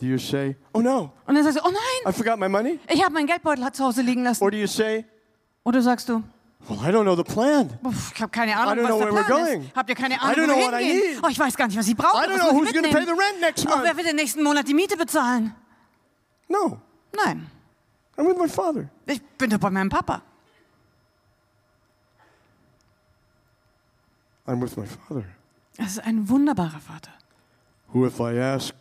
do 0.00 0.06
you 0.06 0.18
say, 0.18 0.56
Oh 0.72 0.80
no, 0.80 1.12
Und 1.26 1.34
dann 1.34 1.44
sagst 1.44 1.58
du, 1.58 1.62
oh 1.64 1.70
nein, 1.70 2.12
I 2.12 2.16
forgot 2.16 2.38
my 2.38 2.48
money? 2.48 2.78
ich 2.88 3.02
habe 3.02 3.12
meinen 3.12 3.26
Geldbeutel 3.26 3.70
zu 3.72 3.84
Hause 3.84 4.02
liegen 4.02 4.22
lassen. 4.24 4.42
Or 4.42 4.50
do 4.50 4.56
you 4.56 4.66
say, 4.66 5.04
Oder 5.64 5.82
sagst 5.82 6.08
du, 6.08 6.22
Well, 6.68 6.78
I 6.78 6.92
don't 6.92 7.04
know 7.04 7.16
the 7.16 7.22
plan. 7.24 7.70
"Uff, 7.82 8.12
ich 8.14 8.20
habe 8.20 8.30
keine 8.30 8.52
I 8.52 8.54
Ahnung, 8.54 8.84
don't 8.84 8.88
was 8.88 8.88
know 8.90 8.98
der 8.98 9.12
where 9.14 9.22
we're 9.22 9.26
Plan 9.26 9.44
going. 9.44 9.62
ist. 9.62 9.76
Habt 9.76 9.88
ihr 9.88 9.94
keine 9.96 10.14
I 10.14 10.18
Ahnung, 10.18 10.34
don't 10.34 10.40
wo 10.40 10.44
know 10.44 10.56
wir 10.58 10.64
what 10.72 10.80
I 10.80 10.84
hingehen? 10.84 11.10
need. 11.14 11.24
Oh, 11.24 11.28
ich 11.30 11.38
weiß 11.38 11.56
gar 11.56 11.66
nicht, 11.68 11.78
was 11.78 11.88
ich 11.88 11.96
brauche. 11.96 12.16
I 12.22 12.26
don't 12.28 12.38
Was 12.38 12.48
know 12.50 12.52
who's 12.58 12.68
ich 12.68 12.74
going 12.74 12.84
to 12.90 12.96
pay 12.98 13.04
the 13.06 13.12
rent 13.12 13.40
next 13.40 13.66
Oh, 13.66 13.70
wer 13.70 13.76
month. 13.78 13.96
wird 13.96 14.06
den 14.08 14.16
nächsten 14.16 14.42
Monat 14.42 14.68
die 14.68 14.74
Miete 14.74 14.96
bezahlen? 14.98 15.54
No, 16.48 16.78
Nein, 17.24 17.46
I'm 18.18 18.26
with 18.28 18.36
my 18.38 18.46
father. 18.48 18.88
ich 19.06 19.22
bin 19.38 19.48
doch 19.50 19.58
bei 19.58 19.70
meinem 19.70 19.88
Papa. 19.88 20.20
I'm 24.46 24.60
with 24.60 24.76
my 24.76 24.86
father. 24.86 25.24
Das 25.76 25.92
ist 25.92 26.00
ein 26.04 26.28
wunderbarer 26.28 26.80
Vater. 26.80 27.10
Who, 27.92 28.06
if 28.06 28.20
I 28.20 28.38
ask 28.38 28.74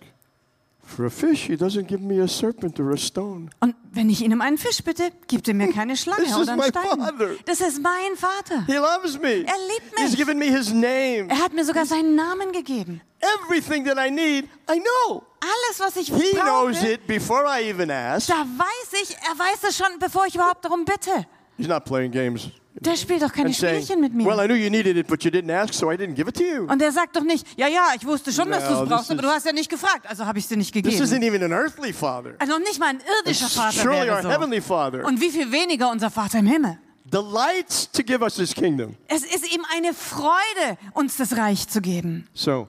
fish, 1.10 1.47
he 1.47 1.56
doesn't 1.56 1.88
give 1.88 2.02
me 2.02 2.19
a 2.21 2.28
serpent 2.28 2.80
or 2.80 2.91
a 2.91 2.97
stone. 2.97 3.49
Und 3.60 3.75
wenn 3.91 4.10
ich 4.10 4.21
ihn 4.21 4.34
um 4.34 4.41
einen 4.41 4.58
Fisch 4.58 4.84
bitte, 4.84 5.12
gibt 5.28 5.47
er 5.47 5.54
mir 5.54 5.71
keine 5.71 5.95
Schlange 5.95 6.23
This 6.23 6.32
is 6.32 6.38
oder 6.38 6.52
einen 6.54 6.62
my 6.62 6.67
Stein. 6.67 6.99
father. 6.99 7.30
Das 7.45 7.62
ist 7.62 7.82
mein 7.82 8.15
Vater. 8.17 8.65
He 8.67 8.75
loves 8.75 9.19
me. 9.19 9.45
Er 9.45 9.56
liebt 9.67 9.97
He's 9.97 10.12
mich. 10.12 10.17
given 10.17 10.38
me 10.38 10.45
his 10.45 10.71
name. 10.73 11.28
Er 11.30 11.39
hat 11.39 11.54
mir 11.54 11.63
sogar 11.65 11.86
seinen 11.86 12.15
Namen 12.15 12.52
gegeben. 12.52 13.02
Everything 13.45 13.86
that 13.86 13.97
I 13.97 14.10
need, 14.10 14.45
I 14.69 14.80
know. 14.80 15.23
Alles, 15.41 15.80
was 15.80 15.95
ich 15.97 16.08
He 16.08 16.32
knows 16.34 16.78
brauche, 16.78 16.88
it 16.93 17.08
before 17.08 17.45
I 17.45 17.69
even 17.69 17.89
ask. 17.91 18.28
da 18.28 18.45
weiß 18.45 19.02
ich, 19.04 19.15
er 19.15 19.38
weiß 19.38 19.63
es 19.69 19.78
schon, 19.78 19.99
bevor 19.99 20.25
ich 20.25 20.36
überhaupt 20.36 20.63
darum 20.65 20.86
bitte. 20.86 21.25
He's 21.58 21.67
not 21.67 21.84
playing 21.86 22.12
games 22.12 22.49
Der 22.76 22.96
spielt 22.96 23.22
doch 23.22 23.34
keine 23.34 23.52
saying, 23.52 23.84
Spielchen 23.84 24.00
mit 24.00 24.14
mir. 24.14 24.26
Well, 24.26 24.40
I 24.40 24.46
knew 24.48 24.56
you 24.56 24.70
needed 24.70 24.96
it, 24.96 25.08
but 25.08 25.22
you 25.24 25.32
didn't 25.32 25.52
ask, 25.52 25.74
so 25.74 25.92
I 25.92 25.96
didn't 25.96 26.14
give 26.14 26.30
it 26.30 26.38
to 26.38 26.44
you. 26.44 26.66
Und 26.68 26.82
er 26.82 26.92
sagt 26.92 27.16
doch 27.16 27.24
nicht, 27.24 27.46
ja, 27.58 27.68
ja, 27.68 27.90
ich 28.00 28.06
wusste 28.06 28.32
schon, 28.32 28.50
dass 28.50 28.64
du 28.68 28.74
No, 28.74 28.84
es 28.84 28.90
brauchst, 28.90 29.08
this 29.08 29.12
aber 29.12 29.22
du 29.24 29.28
is- 29.28 29.34
hast 29.34 29.46
ja 29.48 29.52
nicht 29.54 29.70
gefragt, 29.70 30.08
also 30.08 30.26
habe 30.26 30.38
ich 30.40 30.46
es 30.46 30.50
dir 30.50 30.56
nicht 30.58 30.72
This 30.74 30.84
gegeben. 30.84 31.04
isn't 31.04 31.24
even 31.24 31.44
an 31.44 31.52
earthly 31.52 31.92
father. 31.92 32.36
Also 32.40 32.54
noch 32.54 32.60
nicht 32.60 32.80
mal 32.80 32.90
ein 32.90 33.02
irdischer 33.20 33.46
It's 33.48 33.56
Vater 33.56 33.82
surely 33.82 34.10
our 34.10 34.22
so. 34.22 34.30
heavenly 34.30 34.62
father. 34.62 35.04
Und 35.06 35.20
wie 35.20 35.30
viel 35.30 35.52
weniger 35.52 35.90
unser 35.90 36.10
Vater 36.10 36.40
im 36.40 36.46
Himmel. 36.46 36.78
Delights 37.06 37.90
to 37.92 38.04
give 38.04 38.22
us 38.22 38.36
his 38.36 38.54
kingdom. 38.54 38.96
Es 39.08 39.24
ist 39.24 39.52
ihm 39.54 39.66
eine 39.76 39.94
Freude, 39.96 40.78
uns 40.94 41.18
das 41.18 41.36
Reich 41.36 41.68
zu 41.68 41.82
geben. 41.82 42.28
So, 42.36 42.68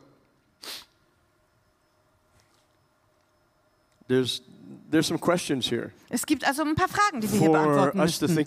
there's, 4.09 4.43
there's 4.91 5.07
some 5.07 5.19
questions 5.21 5.67
here 5.71 5.93
Es 6.09 6.25
gibt 6.27 6.45
also 6.45 6.63
ein 6.63 6.75
paar 6.75 6.89
Fragen, 6.89 7.21
die 7.21 7.31
wir 7.31 7.39
hier 7.39 7.51
beantworten 7.51 7.99
müssen. 7.99 8.47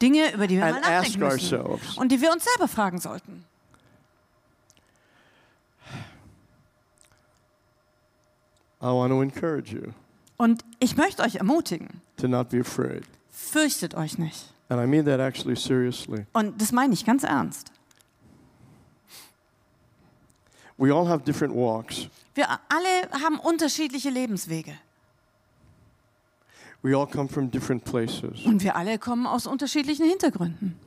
Dinge, 0.00 0.32
über 0.32 0.46
die 0.46 0.56
wir 0.56 0.64
mal 0.64 0.80
nachdenken 0.80 1.20
müssen. 1.20 1.60
Und 1.96 2.12
die 2.12 2.20
wir 2.20 2.32
uns 2.32 2.44
selber 2.44 2.68
fragen 2.68 2.98
sollten. 2.98 3.44
I 8.80 8.86
want 8.86 9.10
to 9.10 9.20
encourage 9.20 9.72
you 9.72 9.92
Und 10.36 10.64
ich 10.78 10.96
möchte 10.96 11.22
euch 11.22 11.36
ermutigen, 11.36 12.00
fürchtet 13.30 13.94
euch 13.94 14.18
nicht. 14.18 14.52
And 14.68 14.80
I 14.80 14.86
mean 14.86 15.04
that 15.06 15.18
actually 15.18 15.56
seriously. 15.56 16.26
Und 16.32 16.60
das 16.60 16.72
meine 16.72 16.94
ich 16.94 17.04
ganz 17.04 17.24
ernst. 17.24 17.72
We 20.76 20.94
all 20.94 21.08
have 21.08 21.24
different 21.24 21.54
walks, 21.54 22.08
Wir 22.34 22.48
alle 22.48 23.10
haben 23.24 23.40
unterschiedliche 23.40 24.10
Lebenswege. 24.10 24.78
We 26.82 26.94
all 26.96 27.06
come 27.06 27.28
from 27.28 27.50
different 27.50 27.84
places. 27.84 28.44
Und 28.44 28.62
wir 28.62 28.76
alle 28.76 28.98
kommen 28.98 29.26
aus 29.26 29.46
unterschiedlichen 29.46 30.06
Hintergründen. 30.06 30.78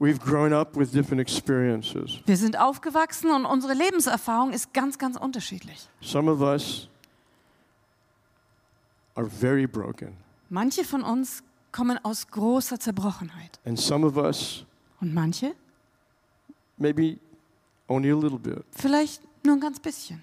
We've 0.00 0.18
grown 0.18 0.52
up 0.52 0.76
with 0.76 0.90
different 0.90 1.20
experiences. 1.20 2.18
Wir 2.26 2.36
sind 2.36 2.58
aufgewachsen 2.58 3.30
und 3.30 3.44
unsere 3.46 3.74
Lebenserfahrung 3.74 4.52
ist 4.52 4.72
ganz, 4.74 4.98
ganz 4.98 5.16
unterschiedlich. 5.16 5.88
Some 6.00 6.30
of 6.30 6.40
us 6.40 6.88
are 9.14 9.26
very 9.28 9.66
broken, 9.66 10.16
Manche 10.48 10.84
von 10.84 11.02
uns 11.02 11.42
kommen 11.70 11.98
aus 12.04 12.26
großer 12.28 12.78
Zerbrochenheit. 12.80 13.58
and 13.64 13.78
some 13.78 14.06
of 14.06 14.16
us, 14.16 14.64
Und 15.00 15.14
manche 15.14 15.54
maybe 16.76 17.18
only 17.88 18.10
a 18.10 18.16
little 18.16 18.38
bit. 18.38 18.64
vielleicht 18.72 19.22
nur 19.44 19.54
ein 19.56 19.60
ganz 19.60 19.78
bisschen. 19.80 20.22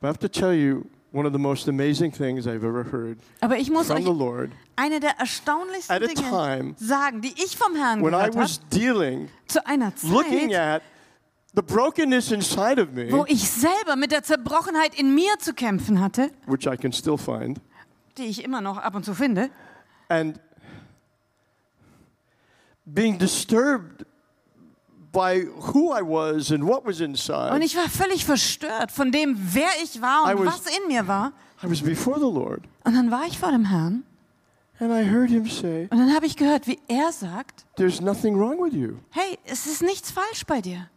But 0.00 0.08
I 0.08 0.10
have 0.10 0.18
to 0.20 0.28
tell 0.28 0.52
you, 0.54 0.84
one 1.18 1.26
of 1.26 1.32
the 1.32 1.38
most 1.38 1.68
amazing 1.68 2.12
things 2.12 2.46
I've 2.46 2.64
ever 2.64 2.84
heard 2.84 3.18
Aber 3.40 3.56
ich 3.56 3.70
muss 3.70 3.88
from 3.88 3.96
euch 3.98 4.04
the 4.04 4.10
Lord 4.10 4.50
eine 4.76 5.00
der 5.00 5.18
erstaunlichsten 5.18 5.98
Dinge 6.00 6.14
time 6.14 6.74
sagen, 6.78 7.20
die 7.20 7.34
ich 7.36 7.56
vom 7.56 7.74
Herrn 7.74 8.00
when 8.02 8.12
gehört 8.12 8.36
habe, 8.36 8.44
was 8.44 8.60
dealing, 8.70 9.28
zu 9.48 9.66
einer 9.66 9.92
looking 10.02 10.50
Zeit, 10.50 10.76
at 10.76 10.82
the 11.54 11.62
brokenness 11.62 12.30
inside 12.30 12.80
of 12.80 12.92
me, 12.92 13.10
wo 13.10 13.24
ich 13.26 13.48
selber 13.50 13.96
mit 13.96 14.12
der 14.12 14.22
Zerbrochenheit 14.22 14.98
in 14.98 15.14
mir 15.14 15.38
zu 15.40 15.52
kämpfen 15.54 16.00
hatte, 16.00 16.30
which 16.46 16.66
I 16.66 16.76
can 16.76 16.92
still 16.92 17.18
find, 17.18 17.60
die 18.16 18.26
ich 18.26 18.44
immer 18.44 18.60
noch 18.60 18.78
ab 18.78 18.94
und 18.94 19.04
zu 19.04 19.14
finde, 19.14 19.50
and 20.08 20.38
being 22.86 23.18
disturbed 23.18 24.06
by 25.18 25.46
who 25.74 25.92
I 25.92 26.00
was 26.02 26.50
and 26.52 26.64
what 26.66 26.84
was 26.86 27.00
und 27.00 27.06
inside. 27.10 27.64
ich 27.64 27.76
war 27.76 27.88
völlig 27.88 28.24
verstört 28.24 28.92
von 28.92 29.10
dem, 29.10 29.36
wer 29.52 29.68
ich 29.82 30.00
war 30.00 30.30
I 30.30 30.34
und 30.36 30.46
was- 30.46 30.64
was 30.64 30.76
in 30.76 30.86
mir 30.88 31.06
war. 31.08 31.32
I 31.62 31.68
was 31.70 31.82
before 31.82 32.16
the 32.18 32.24
Lord, 32.32 32.62
Und 32.84 32.94
dann 32.94 33.10
war 33.10 33.26
ich 33.26 33.38
vor 33.38 33.50
dem 33.50 33.64
Herrn 33.64 34.04
and 34.80 34.92
I 34.92 35.04
heard 35.10 35.28
Him 35.30 35.46
say, 35.46 35.88
und 35.90 35.98
dann 35.98 36.14
habe 36.14 36.26
ich 36.26 36.36
gehört, 36.36 36.66
wie 36.68 36.78
er 36.86 37.10
sagt, 37.12 37.66
There's 37.76 38.00
nothing 38.00 38.36
wrong 38.38 38.58
with 38.62 38.72
you. 38.74 38.98
hey, 39.10 39.38
es 39.44 39.66
ist 39.66 39.82
nichts 39.82 40.10
falsch 40.12 40.46
bei 40.46 40.60
dir. 40.60 40.88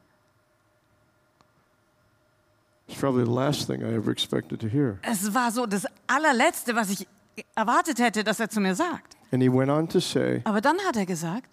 It's 2.87 2.99
probably 2.99 3.23
the 3.25 3.31
last 3.31 3.67
thing 3.67 3.81
I 3.81 3.93
ever 3.95 4.11
expected 4.11 4.59
to 4.59 4.67
hear. 4.67 4.99
Es 5.01 5.33
war 5.33 5.51
so 5.51 5.65
das 5.65 5.85
allerletzte, 6.07 6.75
was 6.75 6.89
ich 6.89 7.07
erwartet 7.55 7.99
hätte, 7.99 8.23
dass 8.23 8.39
er 8.39 8.49
zu 8.49 8.59
mir 8.59 8.75
sagt. 8.75 9.15
And 9.31 9.41
He 9.41 9.49
went 9.49 9.71
on 9.71 9.87
to 9.89 9.99
say, 9.99 10.41
Aber 10.43 10.59
dann 10.61 10.77
hat 10.85 10.97
er 10.97 11.05
gesagt, 11.05 11.47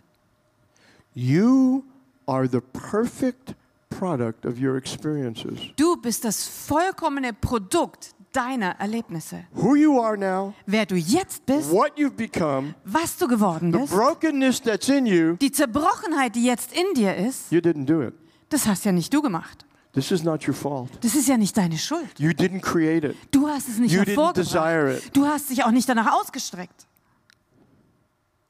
You 1.15 1.83
are 2.29 2.49
the 2.49 2.61
perfect 2.61 3.55
product 3.91 4.45
of 4.45 4.61
your 4.61 4.77
experiences. 4.77 5.59
du 5.77 5.97
bist 5.97 6.25
das 6.25 6.47
vollkommene 6.47 7.33
Produkt 7.33 8.15
deiner 8.33 8.79
Erlebnisse. 8.79 9.45
Who 9.55 9.75
you 9.75 10.01
are 10.01 10.17
now, 10.17 10.55
Wer 10.67 10.87
du 10.87 10.95
jetzt 10.97 11.47
bist, 11.47 11.73
what 11.73 11.93
you've 11.97 12.17
become, 12.17 12.75
was 12.85 13.17
du 13.17 13.27
geworden 13.27 13.73
the 13.73 13.79
bist, 13.79 13.93
brokenness 13.93 14.61
that's 14.63 14.89
in 14.89 15.07
you, 15.07 15.37
die 15.37 15.51
Zerbrochenheit, 15.51 16.35
die 16.35 16.45
jetzt 16.45 16.73
in 16.73 16.95
dir 16.95 17.17
ist, 17.17 17.51
you 17.51 17.61
didn't 17.61 17.87
do 17.87 18.03
it. 18.03 18.15
das 18.51 18.67
hast 18.67 18.85
ja 18.85 18.93
nicht 18.93 19.13
du 19.13 19.23
gemacht. 19.23 19.65
This 19.95 20.11
is 20.13 20.23
not 20.23 20.47
your 20.47 20.55
fault. 20.55 20.91
Das 21.01 21.15
ist 21.15 21.27
ja 21.27 21.39
nicht 21.39 21.57
deine 21.57 21.79
Schuld. 21.79 22.21
You 22.21 22.31
didn't 22.31 22.61
create 22.61 23.05
it. 23.05 23.17
Du 23.31 23.49
hast 23.49 23.69
es 23.69 23.79
nicht 23.79 23.93
You 23.93 24.03
didn't 24.03 24.35
desire 24.35 24.95
it. 24.97 25.17
Du 25.17 25.27
hast 25.27 25.49
dich 25.51 25.65
auch 25.65 25.71
nicht 25.71 25.89
danach 25.89 26.13
ausgestreckt. 26.13 26.87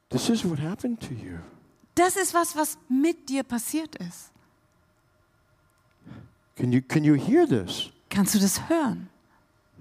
This 0.09 0.29
is 0.29 0.43
what 0.47 0.59
happened 0.59 0.99
to 0.99 1.13
you. 1.13 1.37
Das 1.99 2.15
ist 2.15 2.33
was, 2.33 2.55
was 2.55 2.77
mit 2.87 3.27
dir 3.27 3.43
passiert 3.43 3.93
ist. 3.97 4.31
Can 6.55 6.71
you, 6.71 6.81
can 6.81 7.03
you 7.03 7.15
hear 7.15 7.45
this? 7.45 7.89
Kannst 8.09 8.35
du 8.35 8.39
das 8.39 8.69
hören? 8.69 9.09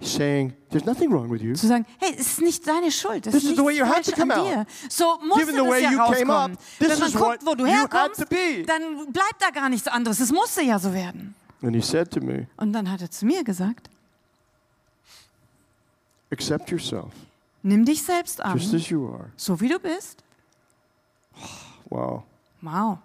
Saying, 0.00 0.52
There's 0.70 0.84
nothing 0.84 1.12
wrong 1.12 1.30
with 1.30 1.42
you. 1.42 1.54
Zu 1.54 1.68
sagen, 1.68 1.86
hey, 1.98 2.12
es 2.18 2.26
ist 2.32 2.40
nicht 2.40 2.66
deine 2.66 2.90
Schuld, 2.90 3.24
es 3.28 3.34
This 3.34 3.44
ist 3.44 3.50
is 3.52 3.56
the 3.56 3.64
way 3.64 3.76
you 3.76 3.84
had 3.84 4.04
to 4.04 4.10
falsch 4.10 4.20
an 4.20 4.28
come 4.30 4.34
dir. 4.34 4.58
out. 4.60 4.66
So 4.88 5.18
musste 5.24 5.46
Given 5.46 5.56
das 5.56 5.66
you 5.66 5.74
ja 5.74 5.90
came 5.90 6.02
rauskommen. 6.02 6.30
up, 6.56 6.58
Wenn 6.80 6.98
man 6.98 7.12
guckt, 7.12 7.46
wo 7.46 7.54
du 7.54 7.66
herkommst, 7.66 8.20
dann 8.66 9.12
bleibt 9.12 9.40
da 9.40 9.50
gar 9.50 9.68
nichts 9.68 9.86
anderes. 9.86 10.18
Es 10.18 10.32
musste 10.32 10.62
ja 10.62 10.78
so 10.80 10.92
werden. 10.92 11.36
And 11.62 11.74
he 11.76 11.80
said 11.80 12.10
to 12.10 12.20
me, 12.20 12.48
Und 12.56 12.72
dann 12.72 12.90
hat 12.90 13.00
er 13.00 13.10
zu 13.12 13.26
mir 13.26 13.44
gesagt, 13.44 13.90
Accept 16.32 16.68
yourself 16.70 17.12
nimm 17.62 17.84
dich 17.84 18.02
selbst 18.02 18.40
an, 18.40 18.58
just 18.58 18.74
as 18.74 18.88
you 18.88 19.08
are. 19.08 19.30
so 19.36 19.60
wie 19.60 19.68
du 19.68 19.78
bist. 19.78 20.24
Wow. 21.90 22.24
Wow. 22.62 22.98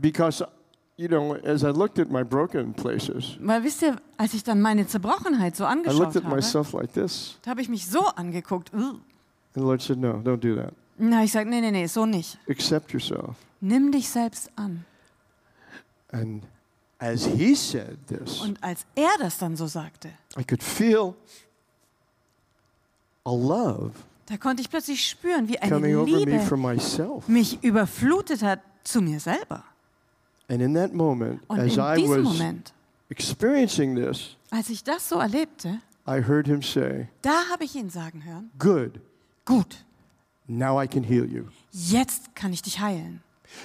Because, 0.00 0.44
you 0.96 1.08
know, 1.08 1.34
as 1.44 1.64
I 1.64 1.70
looked 1.70 1.98
at 1.98 2.10
my 2.10 2.22
broken 2.22 2.72
places, 2.72 3.36
Weil 3.40 3.62
wisst 3.64 3.82
ihr, 3.82 3.96
als 4.16 4.34
ich 4.34 4.44
dann 4.44 4.60
meine 4.60 4.86
Zerbrochenheit 4.86 5.56
so 5.56 5.64
I 5.64 5.68
angeschaut 5.68 5.98
looked 5.98 6.16
at 6.16 6.24
habe, 6.24 6.36
myself 6.36 6.72
like 6.72 6.92
this. 6.92 7.36
da 7.42 7.50
habe 7.50 7.60
ich 7.62 7.68
mich 7.68 7.86
so 7.88 8.06
angeguckt. 8.06 8.72
"Ugh." 8.74 8.80
And 8.80 9.00
the 9.54 9.60
Lord 9.60 9.82
said, 9.82 9.98
No, 9.98 10.14
don't 10.22 10.38
do 10.40 10.54
that. 10.56 10.72
Na, 10.98 11.22
ich 11.24 11.32
sage, 11.32 11.48
nee, 11.48 11.60
nee, 11.60 11.70
nee, 11.70 11.86
so 11.86 12.06
nicht. 12.06 12.38
Accept 12.48 12.92
yourself. 12.92 13.36
Nimm 13.60 13.90
dich 13.92 14.08
selbst 14.08 14.50
an. 14.56 14.84
And 16.12 16.44
as 16.98 17.24
he 17.26 17.54
said 17.54 17.98
this, 18.06 18.40
Und 18.40 18.62
als 18.62 18.84
er 18.94 19.16
das 19.18 19.38
dann 19.38 19.56
so 19.56 19.66
sagte, 19.66 20.10
I 20.38 20.44
could 20.44 20.62
feel 20.62 21.14
a 23.24 23.30
love 23.30 23.92
da 24.28 24.36
konnte 24.36 24.60
ich 24.60 24.68
plötzlich 24.68 25.06
spüren, 25.06 25.48
wie 25.48 25.58
eine 25.58 25.72
coming 25.72 25.96
over 25.96 26.10
me 26.10 26.18
Liebe 26.18 27.22
mich 27.28 27.62
überflutet 27.64 28.42
hat 28.42 28.60
zu 28.84 29.00
mir 29.00 29.20
selber. 29.20 29.64
And 30.50 30.60
in 30.60 30.74
that 30.74 30.92
moment, 30.92 31.40
Und 31.48 31.60
as 31.60 31.76
in 31.76 31.82
I 31.82 31.96
diesem 31.96 32.24
was 32.24 32.38
Moment, 32.38 32.74
experiencing 33.08 33.94
this, 33.96 34.36
als 34.50 34.68
ich 34.68 34.84
das 34.84 35.08
so 35.08 35.18
erlebte, 35.18 35.80
I 36.06 36.22
heard 36.22 36.46
him 36.46 36.62
say, 36.62 37.08
da 37.22 37.48
habe 37.50 37.64
ich 37.64 37.74
ihn 37.74 37.88
sagen 37.90 38.24
hören, 38.24 38.50
Good, 38.58 39.00
gut, 39.46 39.84
now 40.46 40.80
I 40.82 40.86
can 40.86 41.02
heal 41.04 41.24
you. 41.24 41.44
jetzt 41.72 42.34
kann 42.34 42.52
ich 42.52 42.60
dich 42.60 42.80
heilen. 42.80 43.22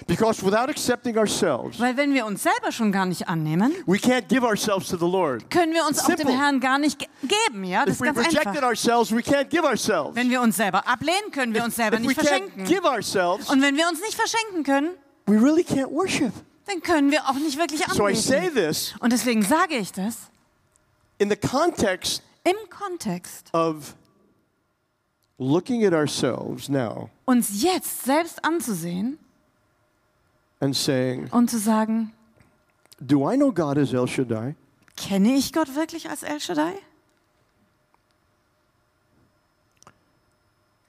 Because 0.07 0.43
without 0.45 0.69
accepting 0.69 1.17
ourselves, 1.17 1.79
Weil 1.79 1.95
wenn 1.97 2.13
wir 2.13 2.25
uns 2.25 2.43
selber 2.43 2.71
schon 2.71 2.91
gar 2.91 3.05
nicht 3.05 3.27
annehmen, 3.27 3.73
we 3.85 3.97
can't 3.97 4.27
give 4.27 4.43
ourselves 4.45 4.87
to 4.89 4.97
the 4.97 5.05
Lord. 5.05 5.49
können 5.51 5.73
wir 5.73 5.85
uns 5.85 5.99
auch 5.99 6.13
dem. 6.15 6.27
Herrn 6.27 6.59
gar 6.59 6.79
nicht 6.79 6.99
ge 6.99 7.07
geben. 7.23 7.63
Ja, 7.63 7.85
das 7.85 7.95
If 7.95 8.01
ist 8.01 8.01
we 8.01 8.05
ganz 8.13 8.17
rejected 8.27 8.47
einfach. 8.47 8.63
ourselves, 8.63 9.11
we 9.11 9.19
can't 9.21 9.45
give 9.49 9.63
ourselves. 9.63 10.15
Wenn 10.15 10.29
wir 10.29 10.41
uns 10.41 10.57
selber 10.57 10.87
ablehnen, 10.87 11.31
können 11.31 11.53
wir 11.53 11.63
uns 11.63 11.75
selber 11.75 11.97
If 11.97 12.03
we 12.03 12.07
nicht 12.07 12.19
can't 12.19 12.27
verschenken. 12.27 12.63
give 12.65 12.83
ourselves, 12.85 13.49
Und 13.49 13.61
wenn 13.61 13.75
wir 13.77 13.87
uns 13.87 13.99
nicht 14.01 14.15
verschenken 14.15 14.63
können, 14.63 14.89
we 15.27 15.35
really 15.35 15.63
can't 15.63 15.91
worship. 15.91 16.31
dann 16.65 16.81
können 16.81 17.11
wir 17.11 17.29
auch 17.29 17.33
nicht 17.35 17.57
wirklich 17.57 17.81
So 17.93 18.07
I 18.07 18.15
say 18.15 18.37
anbeten. 18.47 18.55
this 18.55 18.93
Und 18.99 19.11
deswegen 19.13 19.43
sage 19.43 19.75
ich 19.75 19.91
das 19.91 20.15
in 21.19 21.29
the 21.29 21.35
context 21.37 22.23
im 22.45 22.55
Kontext, 22.69 23.53
of 23.53 23.95
looking 25.37 25.85
at 25.85 25.93
ourselves 25.93 26.67
now 26.69 27.09
uns 27.25 27.61
jetzt 27.61 28.03
selbst 28.05 28.43
anzusehen 28.43 29.17
and 30.63 30.75
saying, 30.75 31.27
und 31.31 31.49
zu 31.49 31.57
sagen, 31.59 32.13
Do 32.99 33.29
I 33.29 33.35
know 33.35 33.51
God 33.51 33.77
as 33.77 33.93
El 33.93 34.07
Shaddai? 34.07 34.55
kenne 34.95 35.35
ich 35.35 35.51
Gott 35.53 35.75
wirklich 35.75 36.09
als 36.09 36.23
El 36.23 36.39
Shaddai? 36.39 36.73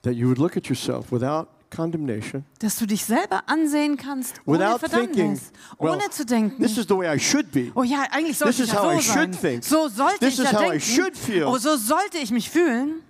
That 0.03 0.13
you 0.15 0.27
would 0.27 0.37
look 0.37 0.55
at 0.55 0.67
yourself 0.67 1.11
without 1.11 1.47
condemnation, 1.71 2.45
Dass 2.59 2.77
du 2.77 2.85
dich 2.85 3.03
selber 3.03 3.43
ansehen 3.49 3.97
kannst, 3.97 4.39
ohne 4.45 4.59
without 4.59 4.79
thinking, 4.89 5.35
Verdammnis, 5.35 5.51
well, 5.79 5.93
ohne 5.93 6.09
zu 6.11 6.25
denken, 6.25 6.61
this 6.61 6.77
is 6.77 6.85
the 6.87 6.95
way 6.95 7.13
I 7.13 7.19
should 7.19 7.51
be. 7.51 7.71
oh 7.75 7.83
ja, 7.83 8.05
eigentlich 8.11 8.37
sollte 8.37 8.55
this 8.57 8.67
ich 8.67 8.73
is 8.73 8.73
ja 8.73 8.83
how 8.83 8.91
so 8.93 8.97
I 8.99 9.01
should 9.01 9.33
sein. 9.33 9.41
think. 9.41 9.63
So 9.63 9.87
sollte 9.89 10.19
This 10.19 10.35
ich 10.35 10.45
is 10.45 10.51
ja 10.51 10.57
how 10.57 10.61
I 10.67 10.69
denken. 10.69 10.79
should 10.81 11.17
feel. 11.17 11.43
Oh, 11.47 11.57
so 11.57 11.75
sollte 11.75 12.19
ich 12.19 12.31
mich 12.31 12.49
fühlen. 12.49 13.01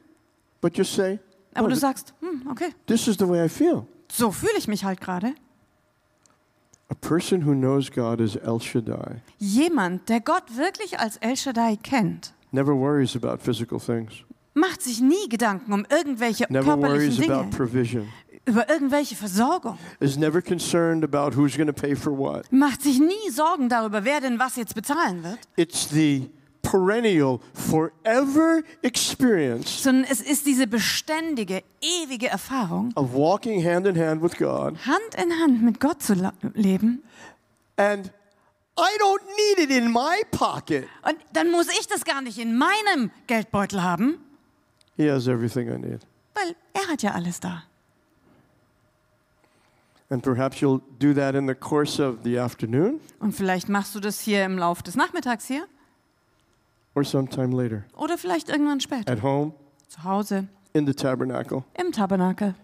But 0.62 0.75
just 0.78 0.93
say, 0.95 1.19
Aber 1.54 1.67
Oh, 1.67 1.69
du 1.69 1.75
sagst, 1.75 2.13
hm, 2.21 2.47
okay, 2.49 2.73
This 2.88 3.08
is 3.08 3.17
the 3.17 3.28
way 3.28 3.45
I 3.45 3.49
feel. 3.49 3.86
so 4.10 4.32
fühle 4.32 4.58
ich 4.58 4.67
mich 4.67 4.84
halt 4.86 5.01
gerade. 5.01 5.28
A 5.28 5.34
person 5.34 5.34
who 5.34 5.34
knows 5.34 5.34
God 5.34 5.34
as 5.34 5.34
El 5.34 5.34
Shaddai 6.56 6.75
Jemand, 9.39 10.10
der 10.10 10.19
Gott 10.21 10.43
wirklich 10.56 11.00
als 11.00 11.17
El 11.17 11.36
Shaddai 11.36 11.78
kennt, 11.82 12.34
never 12.52 12.74
worries 12.74 13.15
about 13.15 13.38
physical 13.43 13.80
things, 13.80 14.13
macht 14.54 14.82
sich 14.82 15.02
nie 15.02 15.28
Gedanken 15.30 15.74
um 15.74 15.86
irgendwelche 15.89 16.45
never 16.50 16.78
worries 16.78 17.17
körperlichen 17.17 17.32
about 17.32 17.43
Dinge, 17.43 17.56
provision, 17.56 18.08
über 18.45 18.69
irgendwelche 18.69 19.15
Versorgung, 19.15 19.78
is 20.00 20.17
never 20.17 20.41
concerned 20.41 21.04
about 21.04 21.36
who's 21.36 21.56
going 21.56 21.67
to 21.67 21.74
pay 21.74 21.95
for 21.95 22.17
what. 22.17 22.52
macht 22.52 22.82
sich 22.82 23.00
nie 23.00 23.32
Sorgen 23.32 23.69
darüber, 23.69 24.06
wer 24.06 24.21
denn 24.21 24.39
was 24.39 24.56
jetzt 24.56 24.76
bezahlen 24.76 25.24
wird, 25.24 25.39
It's 25.56 25.89
the 25.89 26.30
perennial, 26.69 27.39
forever 27.54 28.63
experience 28.82 29.84
sondern 29.84 30.06
es 30.10 30.21
ist 30.21 30.45
diese 30.45 30.67
beständige, 30.67 31.63
ewige 31.82 32.28
Erfahrung, 32.28 32.91
of 32.95 33.13
walking 33.13 33.63
hand 33.63 33.86
in 33.88 33.97
hand 33.97 34.21
with 34.21 34.38
God. 34.38 34.75
Hand 34.86 35.15
in 35.17 35.32
Hand 35.39 35.63
mit 35.63 35.80
Gott 35.80 36.01
zu 36.01 36.13
leben. 36.54 37.04
And 37.78 38.12
I 38.78 38.89
don't 38.99 39.21
need 39.58 39.69
it 39.69 39.71
in 39.75 39.91
my 39.91 40.21
pocket. 40.32 40.86
Und 41.04 41.15
dann 41.34 41.49
muss 41.51 41.67
ich 41.80 41.88
das 41.88 42.04
gar 42.04 42.21
nicht 42.21 42.38
in 42.39 42.58
meinem 42.58 43.12
Geldbeutel 43.28 43.82
haben, 43.84 44.17
He 44.97 45.10
has 45.10 45.28
everything 45.28 45.67
I 45.69 45.78
need. 45.78 46.01
weil 46.34 46.56
er 46.73 46.88
hat 46.89 47.01
ja 47.04 47.12
alles 47.12 47.39
da. 47.39 47.63
And 50.10 50.21
perhaps 50.21 50.58
you'll 50.62 50.82
do 50.99 51.13
that 51.15 51.34
in 51.36 51.47
the 51.47 51.56
course 51.56 51.99
of 51.99 52.17
the 52.23 52.38
afternoon 52.38 52.99
Und 53.19 53.34
vielleicht 53.34 53.69
machst 53.69 53.95
du 53.95 53.99
das 53.99 54.19
hier 54.19 54.45
im 54.45 54.58
Lauf 54.58 54.84
des 54.84 54.95
Nachmittags 54.95 55.47
hier 55.47 55.65
or 56.95 57.03
sometime 57.03 57.55
later 57.55 57.84
oder 57.97 58.17
vielleicht 58.17 58.49
irgendwann 58.49 58.79
später. 58.79 59.12
at 59.12 59.21
home 59.21 59.53
Zu 59.88 60.03
Hause, 60.03 60.47
in 60.73 60.86
the 60.88 60.93
tabernacle. 60.93 61.63
im 61.75 61.91
Tabernakel. 61.91 62.55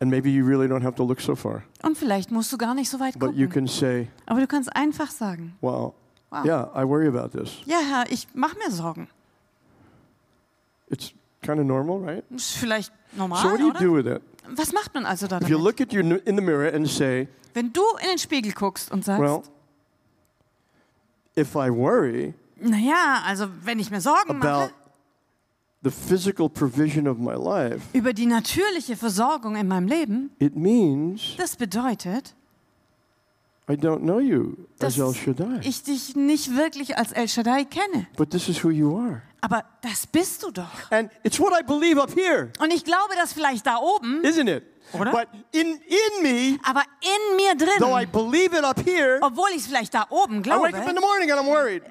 And 0.00 0.10
maybe 0.10 0.28
you 0.30 0.44
really 0.44 0.66
don't 0.68 0.82
have 0.82 0.94
to 0.96 1.04
look 1.04 1.20
so 1.20 1.34
far, 1.34 1.62
Und 1.82 1.96
vielleicht 1.96 2.30
musst 2.30 2.52
du 2.52 2.58
gar 2.58 2.74
nicht 2.74 2.88
so 2.90 3.00
weit 3.00 3.18
but 3.18 3.34
you 3.34 3.46
gucken. 3.46 3.66
can 3.66 3.66
say, 3.66 4.08
Aber 4.26 4.40
du 4.40 4.46
kannst 4.46 4.74
einfach 4.76 5.10
sagen, 5.10 5.56
wow, 5.60 5.94
wow. 6.30 6.44
yeah, 6.44 6.70
I 6.74 6.84
worry 6.86 7.08
about 7.08 7.28
this. 7.38 7.58
Ja, 7.64 7.78
Herr, 7.80 8.04
ich 8.10 8.26
mache 8.34 8.56
mir 8.58 8.70
Sorgen. 8.70 9.08
It's 10.88 11.12
kind 11.42 11.58
of 11.60 11.66
normal, 11.66 11.98
right? 12.04 12.24
Ist 12.30 12.52
vielleicht 12.56 12.92
normal, 13.16 13.42
So 13.42 13.48
what 13.50 13.58
do 13.58 13.64
you 13.64 13.70
oder? 13.70 13.80
do 13.80 13.94
with 13.94 14.06
it? 14.06 14.22
Was 14.56 14.72
macht 14.72 14.94
man 14.94 15.04
also 15.06 15.26
da 15.26 15.38
If 15.40 15.48
you 15.48 15.56
damit? 15.58 15.64
look 15.64 15.80
at 15.80 15.92
you 15.92 16.00
in 16.24 16.36
the 16.36 16.42
mirror 16.42 16.72
and 16.72 16.86
say, 16.88 17.26
Wenn 17.54 17.72
du 17.72 17.82
in 18.02 18.08
den 18.10 18.18
Spiegel 18.18 18.52
guckst 18.52 18.90
und 18.92 19.04
sagst, 19.04 19.20
well, 19.22 19.42
if 21.36 21.54
I 21.56 21.70
worry 21.70 22.34
naja, 22.56 23.22
also 23.26 23.48
wenn 23.64 23.78
ich 23.78 23.90
mir 23.90 24.00
Sorgen 24.00 24.38
mache 24.38 24.70
the 25.82 25.90
physical 25.90 26.48
provision 26.48 27.06
of 27.06 27.18
my 27.18 27.34
life, 27.34 27.80
über 27.92 28.12
die 28.12 28.26
natürliche 28.26 28.96
Versorgung 28.96 29.56
in 29.56 29.68
meinem 29.68 29.86
Leben, 29.86 30.30
it 30.38 30.56
means 30.56 31.36
das 31.36 31.56
bedeutet, 31.56 32.34
I 33.68 33.74
don't 33.74 34.00
know 34.00 34.20
you 34.20 34.56
as 34.80 34.96
dass 34.96 34.98
El 34.98 35.14
Shaddai. 35.14 35.60
ich 35.62 35.82
dich 35.82 36.16
nicht 36.16 36.54
wirklich 36.56 36.96
als 36.96 37.12
El 37.12 37.28
Shaddai 37.28 37.64
kenne. 37.64 38.06
But 38.16 38.30
this 38.30 38.48
is 38.48 38.62
who 38.64 38.70
you 38.70 38.96
are. 38.96 39.22
Aber 39.40 39.64
das 39.82 40.06
bist 40.06 40.42
du 40.42 40.50
doch. 40.50 40.90
And 40.90 41.10
it's 41.22 41.38
what 41.38 41.52
I 41.52 41.62
believe 41.64 42.00
up 42.00 42.12
here, 42.14 42.50
Und 42.58 42.72
ich 42.72 42.84
glaube, 42.84 43.14
dass 43.16 43.32
vielleicht 43.32 43.66
da 43.66 43.78
oben, 43.78 44.22
isn't 44.24 44.48
it? 44.48 44.64
Oder? 44.92 45.10
But 45.10 45.28
in, 45.52 45.66
in 45.86 46.22
me, 46.22 46.58
aber 46.64 46.82
in 47.00 47.36
mir 47.36 47.54
though 47.78 47.96
I 47.98 48.04
drin, 48.06 48.12
believe 48.12 48.56
it 48.56 48.64
up 48.64 48.78
here, 48.86 49.18
obwohl 49.20 49.50
ich 49.50 49.56
es 49.62 49.66
vielleicht 49.66 49.92
da 49.94 50.06
oben 50.10 50.42
I 50.44 50.48
wake 50.50 50.52
up 50.52 50.64
in 50.66 50.72
glaube, 50.72 50.94
the 50.94 51.00
morning 51.00 51.30
and 51.32 51.40
I'm 51.40 51.46
worried. 51.46 51.82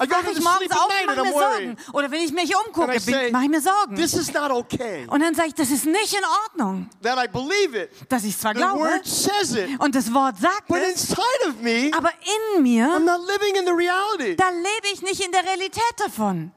I 0.00 0.06
go 0.06 0.14
to 0.22 0.30
ich 0.30 0.40
morgens 0.40 0.70
auf 0.70 0.88
und 0.88 1.06
mache 1.06 1.22
mir 1.24 1.34
worried. 1.34 1.78
Sorgen. 1.78 1.92
Oder 1.92 2.10
wenn 2.10 2.20
ich 2.22 2.32
mich 2.32 2.54
umgucke, 2.56 2.86
mache 3.32 3.44
ich 3.44 3.50
mir 3.50 3.60
Sorgen. 3.60 3.96
this 3.96 4.14
is 4.14 4.32
not 4.32 4.50
okay. 4.50 5.06
Und 5.08 5.20
dann 5.20 5.34
sage 5.34 5.48
ich, 5.48 5.54
das 5.54 5.70
ist 5.70 5.84
nicht 5.84 6.14
in 6.14 6.24
Ordnung, 6.44 6.88
That 7.02 7.18
I 7.22 7.28
believe 7.28 7.76
it. 7.78 7.90
dass 8.08 8.24
ich 8.24 8.30
es 8.34 8.40
zwar 8.40 8.54
The 8.54 8.60
glaube 8.60 8.80
word 8.80 9.04
says 9.06 9.54
it. 9.54 9.78
und 9.80 9.94
das 9.94 10.12
Wort 10.14 10.38
sagt 10.38 10.68
But 10.68 10.78
es, 10.78 11.10
inside 11.10 11.48
of 11.48 11.60
me, 11.60 11.90
aber 11.96 12.10
in 12.54 12.62
mir, 12.62 12.86
I'm 12.86 13.04
not 13.04 13.20
living 13.26 13.56
in 13.56 13.66
the 13.66 13.72
reality. 13.72 14.36
da 14.36 14.48
lebe 14.50 14.88
ich 14.92 15.02
nicht 15.02 15.20
in 15.24 15.32
der 15.32 15.44
Realität 15.44 15.82
davon. 15.98 16.52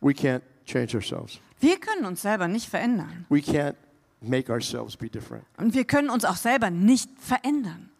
We 0.00 0.12
can't 0.14 0.42
change 0.64 0.94
ourselves. 0.94 1.38
Wir 1.60 1.78
können 1.80 2.04
uns 2.04 2.22
selber 2.22 2.48
nicht 2.48 2.68
verändern. 2.68 3.26
We 3.28 3.38
can't 3.40 3.74
make 4.20 4.50
ourselves 4.52 4.96
be 4.96 5.08
different. 5.08 5.44
Und 5.56 5.74
wir 5.74 5.84
können 5.84 6.10
uns 6.10 6.24
auch 6.24 6.36
selber 6.36 6.70
nicht 6.70 7.10
verändern. 7.20 7.90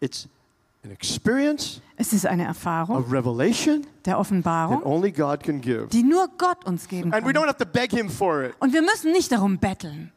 It's 0.00 0.28
an 0.84 0.90
experience 0.90 1.80
Es 1.96 2.12
ist 2.12 2.26
eine 2.26 2.44
Erfahrung 2.44 2.96
of 2.98 3.10
revelation 3.10 3.86
der 4.04 4.14
that 4.14 4.20
Offenbarung, 4.20 4.82
only 4.82 5.10
God 5.10 5.42
can 5.42 5.60
give. 5.60 5.86
die 5.88 6.02
nur 6.02 6.28
Gott 6.36 6.64
uns 6.66 6.88
geben 6.88 7.12
And 7.14 7.24
we 7.26 7.32
kann. 7.32 7.42
don't 7.42 7.46
have 7.46 7.56
to 7.58 7.64
beg 7.64 7.90
Him 7.90 8.10
for 8.10 8.42
it. 8.44 8.54
Und 8.58 8.72
wir 8.74 8.82
müssen 8.82 9.12
nicht 9.12 9.32
darum 9.32 9.58
betteln, 9.58 10.12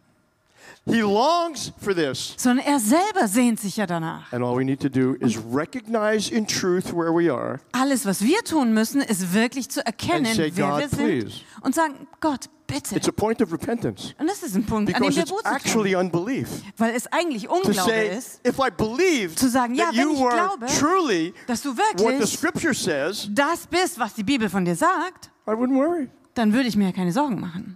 He 0.85 1.01
longs 1.01 1.73
for 1.81 1.93
this. 1.93 2.33
sondern 2.37 2.65
er 2.65 2.79
selber 2.79 3.27
sehnt 3.27 3.59
sich 3.59 3.77
ja 3.77 3.85
danach. 3.85 4.31
And 4.31 4.43
all 4.43 4.55
we 4.57 4.63
need 4.63 4.79
to 4.81 4.89
do 4.89 5.15
is 5.19 5.37
recognize 5.51 6.33
in 6.33 6.47
truth 6.47 6.93
where 6.93 7.13
we 7.13 7.31
are 7.33 7.59
Alles, 7.73 8.05
was 8.05 8.21
wir 8.21 8.41
tun 8.43 8.73
müssen, 8.73 9.01
ist 9.01 9.33
wirklich 9.33 9.69
zu 9.69 9.85
erkennen, 9.85 10.33
say, 10.33 10.51
wer 10.55 10.69
"God, 10.69 10.79
wir 10.79 10.89
sind 10.89 10.97
please." 10.99 11.41
und 11.61 11.75
sagen, 11.75 12.07
Gott, 12.21 12.49
bitte. 12.67 12.95
It's 12.95 13.09
a 13.09 13.11
point 13.11 13.41
of 13.41 13.51
repentance 13.51 14.13
Und 14.17 14.27
das 14.27 14.43
ist 14.43 14.55
ein 14.55 14.65
Punkt, 14.65 14.93
an 14.93 15.01
dem 15.01 15.09
because 15.09 15.17
wir 15.17 15.25
Buße 15.25 15.45
actually 15.45 15.95
unbelief. 15.95 16.47
Weil 16.77 16.95
es 16.95 17.05
eigentlich 17.11 17.49
Unglaube 17.49 17.91
ist, 17.91 18.39
if 18.47 18.57
I 18.57 18.69
believed 18.71 19.37
Zu 19.37 19.49
sagen, 19.49 19.75
ja, 19.75 19.89
wenn 19.93 20.09
ich 20.11 20.17
glaube, 20.17 20.65
truly 20.79 21.33
dass 21.47 21.61
du 21.61 21.75
what 21.75 21.83
the 21.97 22.03
wirklich 22.03 22.37
scripture 22.37 22.73
says, 22.73 23.27
das 23.31 23.67
bist, 23.67 23.99
was 23.99 24.13
die 24.13 24.23
Bibel 24.23 24.49
von 24.49 24.63
dir 24.63 24.75
sagt, 24.75 25.29
I 25.47 25.51
wouldn't 25.51 25.75
worry. 25.75 26.09
dann 26.33 26.53
würde 26.53 26.69
ich 26.69 26.77
mir 26.77 26.85
ja 26.85 26.91
keine 26.93 27.11
Sorgen 27.11 27.39
machen. 27.41 27.75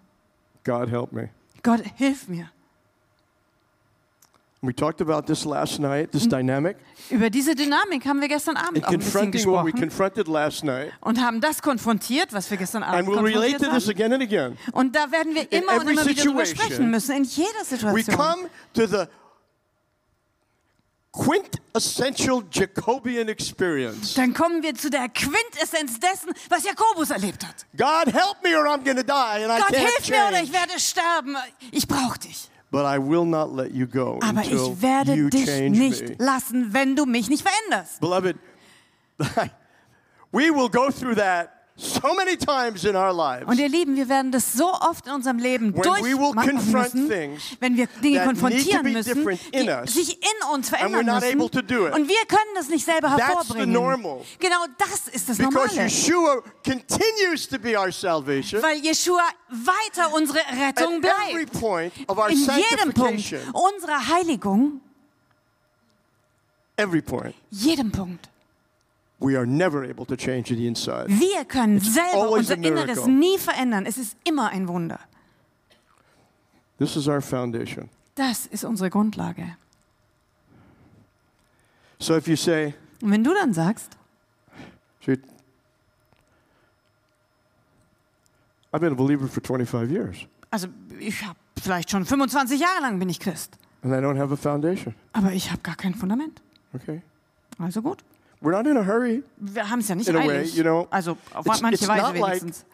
God 0.63 0.89
help 0.89 1.11
me. 1.11 1.29
Gott, 1.63 1.81
hilf 1.95 2.27
mir. 2.27 2.49
We 4.63 4.75
talked 4.75 5.01
about 5.01 5.23
this 5.25 5.43
last 5.43 5.79
night, 5.79 6.11
this 6.11 6.29
dynamic, 6.29 6.77
Über 7.09 7.31
diese 7.31 7.55
Dynamik 7.55 8.05
haben 8.05 8.21
wir 8.21 8.27
gestern 8.27 8.57
Abend 8.57 8.85
auch 8.85 8.89
ein 8.91 8.99
bisschen 8.99 9.21
we 9.27 9.31
gesprochen 9.31 9.71
confronted 9.79 10.27
last 10.27 10.63
night. 10.63 10.91
und 11.01 11.19
haben 11.19 11.41
das 11.41 11.63
konfrontiert, 11.63 12.31
was 12.31 12.51
wir 12.51 12.57
gestern 12.57 12.83
Abend 12.83 12.99
And 12.99 13.07
we'll 13.07 13.23
relate 13.23 13.57
konfrontiert 13.57 13.63
to 13.63 13.71
this 13.75 13.87
haben. 13.87 13.91
again 13.95 14.13
and 14.13 14.21
again. 14.21 14.57
Und 14.73 14.95
da 14.95 15.11
werden 15.11 15.33
wir 15.33 15.51
immer 15.51 15.77
und 15.81 15.89
immer 15.89 16.05
wieder 16.05 16.23
drüber 16.23 16.45
sprechen 16.45 16.91
müssen, 16.91 17.15
in 17.15 17.23
jeder 17.23 17.47
We 17.61 17.65
Situation. 17.65 18.15
come 18.15 18.49
to 18.75 18.85
the 18.85 19.05
quintessential 21.11 22.43
Jacobian 22.51 23.29
experience. 23.29 24.13
Dann 24.13 24.31
kommen 24.35 24.61
wir 24.61 24.75
zu 24.75 24.91
der 24.91 25.09
Quintessenz 25.09 25.99
dessen, 25.99 26.33
was 26.49 26.63
Jakobus 26.65 27.09
erlebt 27.09 27.45
hat. 27.47 27.65
God 27.75 28.13
help 28.13 28.37
me 28.43 28.55
or 28.55 28.65
I'm 28.67 28.83
going 28.83 28.95
to 28.97 29.03
die 29.03 29.43
and 29.43 29.51
I 29.51 29.57
Gott, 29.59 29.69
can't 29.71 29.77
hilf 29.79 30.07
mir 30.09 30.27
oder 30.29 30.43
ich 30.43 30.53
werde 30.53 30.79
sterben. 30.79 31.35
Ich 31.71 31.87
brauche 31.87 32.19
dich. 32.19 32.47
But 32.71 32.85
I 32.85 32.99
will 32.99 33.25
not 33.25 33.53
let 33.53 33.71
you 33.73 33.85
go 33.85 34.17
Aber 34.23 34.39
until 34.39 34.71
ich 34.73 34.81
werde 34.81 35.13
you 35.13 35.29
dich 35.29 35.45
change 35.45 35.77
nicht 35.77 36.09
me. 36.09 36.15
lassen, 36.19 36.73
wenn 36.73 36.95
du 36.95 37.05
mich 37.05 37.29
nicht 37.29 37.43
veränderst. 37.45 37.99
Beloved, 37.99 38.37
we 40.31 40.49
will 40.51 40.69
go 40.69 40.89
through 40.89 41.15
that 41.15 41.60
so 41.81 42.13
many 42.13 42.37
times 42.37 42.83
in 42.85 42.95
our 42.95 43.13
lives. 43.13 43.47
Und 43.47 43.59
ihr 43.59 43.69
Lieben, 43.69 43.95
wir 43.95 44.07
werden 44.07 44.31
das 44.31 44.53
so 44.53 44.71
oft 44.71 45.07
in 45.07 45.13
unserem 45.13 45.39
Leben 45.39 45.73
durchmachen 45.73 46.71
müssen, 46.71 47.37
wenn 47.59 47.75
wir 47.75 47.87
Dinge 48.03 48.23
konfrontieren 48.23 48.91
müssen, 48.91 49.25
die 49.53 49.67
us, 49.67 49.93
sich 49.93 50.17
in 50.17 50.53
uns 50.53 50.69
verändern 50.69 51.05
müssen. 51.05 51.41
Und 51.41 52.07
wir 52.07 52.25
können 52.27 52.53
das 52.55 52.69
nicht 52.69 52.85
selber 52.85 53.15
hervorbringen. 53.15 53.73
Genau 54.39 54.65
das 54.77 55.07
ist 55.13 55.29
das 55.29 55.37
because 55.37 55.75
Normale. 55.75 55.87
Yeshua 55.87 56.41
continues 56.63 57.47
to 57.47 57.57
be 57.57 57.77
our 57.77 57.91
salvation 57.91 58.61
Weil 58.61 58.77
Jeshua 58.77 59.23
weiter 59.49 60.13
unsere 60.13 60.39
Rettung 60.39 61.01
bleibt. 61.01 61.33
In 62.29 62.37
jedem 62.37 62.93
Punkt 62.93 63.35
unserer 63.53 64.07
Heiligung, 64.07 64.81
jedem 67.49 67.91
Punkt. 67.91 68.30
Wir 71.07 71.45
können 71.45 71.79
selber 71.79 72.31
unser. 72.31 72.55
Inneres 72.55 73.05
nie 73.05 73.37
verändern. 73.37 73.85
Es 73.85 73.97
ist 73.97 74.17
immer 74.23 74.49
ein 74.49 74.67
Wunder. 74.67 74.99
This 76.77 76.95
is 76.95 77.07
our 77.07 77.21
foundation. 77.21 77.89
Das 78.15 78.47
ist 78.47 78.63
unsere 78.63 78.89
Grundlage. 78.89 79.55
So 81.99 82.15
if 82.17 82.27
you 82.27 82.35
say, 82.35 82.73
Und 83.01 83.11
wenn 83.11 83.23
du 83.23 83.33
dann 83.33 83.53
sagst, 83.53 83.95
"Gee, 85.01 85.19
I've 88.73 88.79
been 88.79 88.93
a 88.93 88.95
believer 88.95 89.27
for 89.27 89.41
25 89.43 89.91
years 89.91 90.27
also 90.49 90.67
ich 90.99 91.23
habe 91.25 91.37
vielleicht 91.61 91.89
schon 91.89 92.05
25 92.05 92.59
Jahre 92.59 92.81
lang 92.81 92.99
bin 92.99 93.09
ich 93.09 93.19
Christ, 93.19 93.57
and 93.83 93.93
I 93.93 93.97
don't 93.97 94.17
have 94.17 94.33
a 94.33 94.37
foundation. 94.37 94.93
aber 95.13 95.31
ich 95.31 95.49
habe 95.51 95.61
gar 95.61 95.75
kein 95.75 95.93
Fundament. 95.95 96.41
Okay. 96.73 97.01
Also 97.57 97.81
gut. 97.81 98.03
We're 98.41 98.51
not 98.51 98.65
in 98.65 98.75
a 98.77 98.83
hurry. 98.85 99.23
Wir 99.37 99.69
haben 99.69 99.79
es 99.79 99.87
ja 99.87 99.95
nicht 99.95 100.07
In 100.09 100.15
a 100.15 100.19
way, 100.19 100.39
eilig. 100.39 100.55
you 100.55 100.63
know, 100.63 100.87
also 100.89 101.11
auf 101.33 101.45
it's- 101.45 101.61
manche 101.61 101.75
it's 101.75 101.87
Weise 101.87 102.01
not 102.01 102.17
like- 102.17 102.41
wenigstens. 102.41 102.65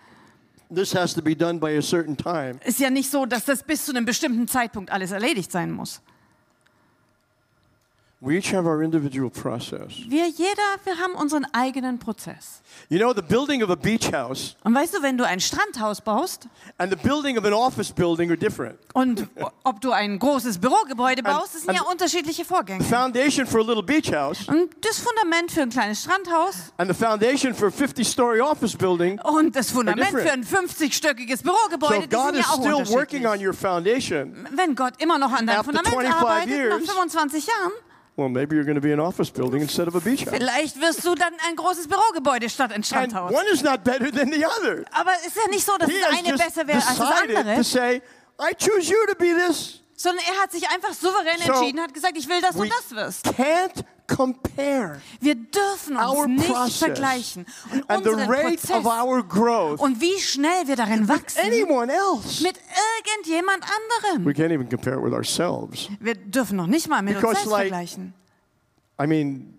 This 0.74 0.94
has 0.96 1.14
to 1.14 1.22
be 1.22 1.34
done 1.36 1.60
by 1.60 1.78
a 1.78 1.82
certain 1.82 2.16
time. 2.18 2.60
Ist 2.66 2.80
ja 2.80 2.90
nicht 2.90 3.10
so, 3.10 3.26
dass 3.26 3.46
das 3.46 3.64
bis 3.64 3.86
zu 3.86 3.92
einem 3.94 4.06
bestimmten 4.06 4.48
Zeitpunkt 4.48 4.92
alles 4.92 5.12
erledigt 5.12 5.52
sein 5.52 5.72
muss. 5.72 6.02
We 8.20 8.36
each 8.36 8.52
have 8.52 8.66
our 8.66 8.82
individual 8.82 9.30
process. 9.30 9.92
Wir 10.08 10.28
jeder, 10.28 10.64
wir 10.86 10.98
haben 10.98 11.14
unseren 11.14 11.46
eigenen 11.54 12.00
Prozess. 12.00 12.64
You 12.90 12.98
know, 12.98 13.14
the 13.14 13.22
building 13.22 13.62
of 13.62 13.70
a 13.70 13.76
beach 13.76 14.12
house 14.12 14.56
Und 14.64 14.74
weißt 14.74 14.96
du, 14.96 15.04
wenn 15.04 15.20
du 15.20 15.24
ein 15.24 15.40
Strandhaus 15.40 16.02
baust 16.02 16.48
and 16.80 16.92
the 16.92 16.96
building 16.96 17.38
of 17.38 17.46
an 17.46 17.54
office 17.54 17.92
building 17.92 18.32
are 18.32 18.38
different. 18.38 18.80
und 18.96 19.28
ob 19.64 19.82
du 19.82 19.92
ein 19.92 20.18
großes 20.18 20.58
Bürogebäude 20.58 21.22
baust, 21.22 21.54
das 21.54 21.62
sind 21.62 21.76
ja 21.76 21.84
unterschiedliche 21.84 22.44
Vorgänge. 22.44 22.84
The 22.84 22.90
foundation 22.90 23.46
for 23.46 23.60
a 23.60 23.64
little 23.64 23.84
beach 23.84 24.12
house 24.12 24.48
Und 24.48 24.70
das 24.82 24.98
Fundament 24.98 25.52
für 25.52 25.62
ein 25.62 25.70
kleines 25.70 26.02
Strandhaus 26.02 26.74
and 26.78 26.90
the 26.92 26.96
foundation 26.96 27.54
for 27.54 27.68
a 27.68 27.72
50 27.72 28.04
story 28.04 28.42
office 28.42 28.76
building. 28.76 29.20
und 29.26 29.56
das 29.56 29.70
Fundament 29.70 30.10
für 30.10 30.32
ein 30.32 30.44
50-stöckiges 30.44 31.44
So 31.44 31.52
Bürogebäude, 31.52 32.08
die 32.08 32.16
God 32.16 32.34
sind 32.34 32.38
ja 32.38 32.50
auch 32.50 32.90
working 32.90 33.28
on 33.28 33.46
your 33.46 33.54
foundation. 33.54 34.48
Wenn 34.56 34.74
Gott 34.74 34.94
immer 34.98 35.20
noch 35.20 35.32
an 35.32 35.46
deinem 35.46 35.64
Fundament 35.64 35.90
25 35.90 36.16
arbeitet, 36.16 36.50
nach 36.50 36.80
years, 36.80 36.90
25 36.90 37.46
Jahren, 37.46 37.72
Well, 38.18 38.30
maybe 38.30 38.56
you're 38.56 38.66
going 38.66 38.76
to 38.76 38.82
be 38.82 38.92
an 38.92 39.00
office 39.00 39.30
building 39.32 39.62
instead 39.62 39.88
of 39.88 39.96
a 39.96 40.00
beach 40.00 40.26
house. 40.26 40.34
vielleicht 40.36 40.82
wirst 40.82 41.06
du 41.06 41.14
dann 41.14 41.34
ein 41.48 41.56
großes 41.56 41.88
Bürogebäude 41.88 42.50
statt 42.50 42.72
ein 42.72 42.78
And 42.78 42.86
Strandhaus. 42.86 43.32
one 43.32 43.46
is 43.54 43.62
not 43.62 43.84
better 43.84 44.12
than 44.12 44.32
the 44.32 44.44
other. 44.44 44.84
Aber 44.92 45.12
es 45.22 45.28
ist 45.28 45.36
ja 45.38 45.48
nicht 45.52 45.64
so, 45.64 45.78
dass 45.78 45.88
He 45.88 45.96
das 46.02 46.18
eine 46.26 46.36
besser 46.38 46.68
wäre 46.68 46.80
als 46.88 46.98
das 46.98 47.12
andere, 47.22 47.56
to 47.58 47.64
say, 47.64 48.02
I 48.42 48.54
choose 48.58 48.92
you 48.92 48.98
to 49.08 49.16
be 49.20 49.36
this. 49.36 49.82
sondern 49.96 50.26
er 50.26 50.42
hat 50.42 50.52
sich 50.52 50.68
einfach 50.68 50.94
souverän 50.94 51.38
So, 51.46 51.52
entschieden, 51.54 51.80
hat 51.80 51.94
gesagt, 51.94 52.18
ich 52.18 52.28
will, 52.28 52.42
dass 52.42 52.56
du 52.56 52.66
das 52.66 52.90
wirst. 52.96 53.28
can't 53.28 53.84
compare 54.08 55.02
Wir 55.20 55.36
dürfen 55.36 55.98
uns 55.98 56.18
our 56.18 56.28
nicht 56.28 56.48
process 56.48 56.78
vergleichen. 56.78 57.46
Und 57.72 57.90
and 57.90 58.04
the 58.04 58.10
unseren 58.12 58.30
rate 58.30 58.58
Prozess 58.58 58.72
of 58.72 58.86
our 58.86 59.22
growth 59.24 59.80
und 59.80 60.00
wie 60.02 60.20
schnell 60.20 60.68
wir 60.68 60.76
darin 60.76 61.08
wachsen 61.08 61.42
mit 61.44 62.60
irgendjemand 63.06 63.64
anderem. 63.64 64.26
We 64.26 64.32
can't 64.32 64.52
even 64.52 64.70
compare 64.70 64.98
it 64.98 65.04
with 65.04 65.14
ourselves. 65.14 65.90
Wir 66.00 66.16
dürfen 66.16 66.58
noch 66.58 66.68
nicht 66.68 66.88
mal 66.88 67.02
mit 67.02 67.16
uns 67.16 67.22
Because, 67.22 67.38
selbst 67.38 67.52
like, 67.52 67.70
vergleichen. 67.70 68.14
I 69.00 69.06
mean, 69.06 69.54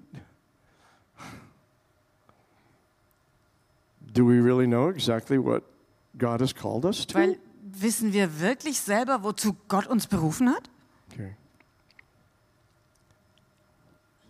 do 4.13 4.27
we 4.27 4.41
really 4.41 4.67
know 4.67 4.89
exactly 4.89 5.39
what 5.39 5.63
God 6.17 6.41
has 6.41 6.55
called 6.55 6.85
us 6.85 7.07
to? 7.07 7.19
Weil 7.19 7.39
wissen 7.63 8.13
wir 8.13 8.41
wirklich 8.41 8.81
selber, 8.81 9.23
wozu 9.23 9.57
Gott 9.69 9.87
uns 9.87 10.07
berufen 10.07 10.49
hat? 10.49 10.71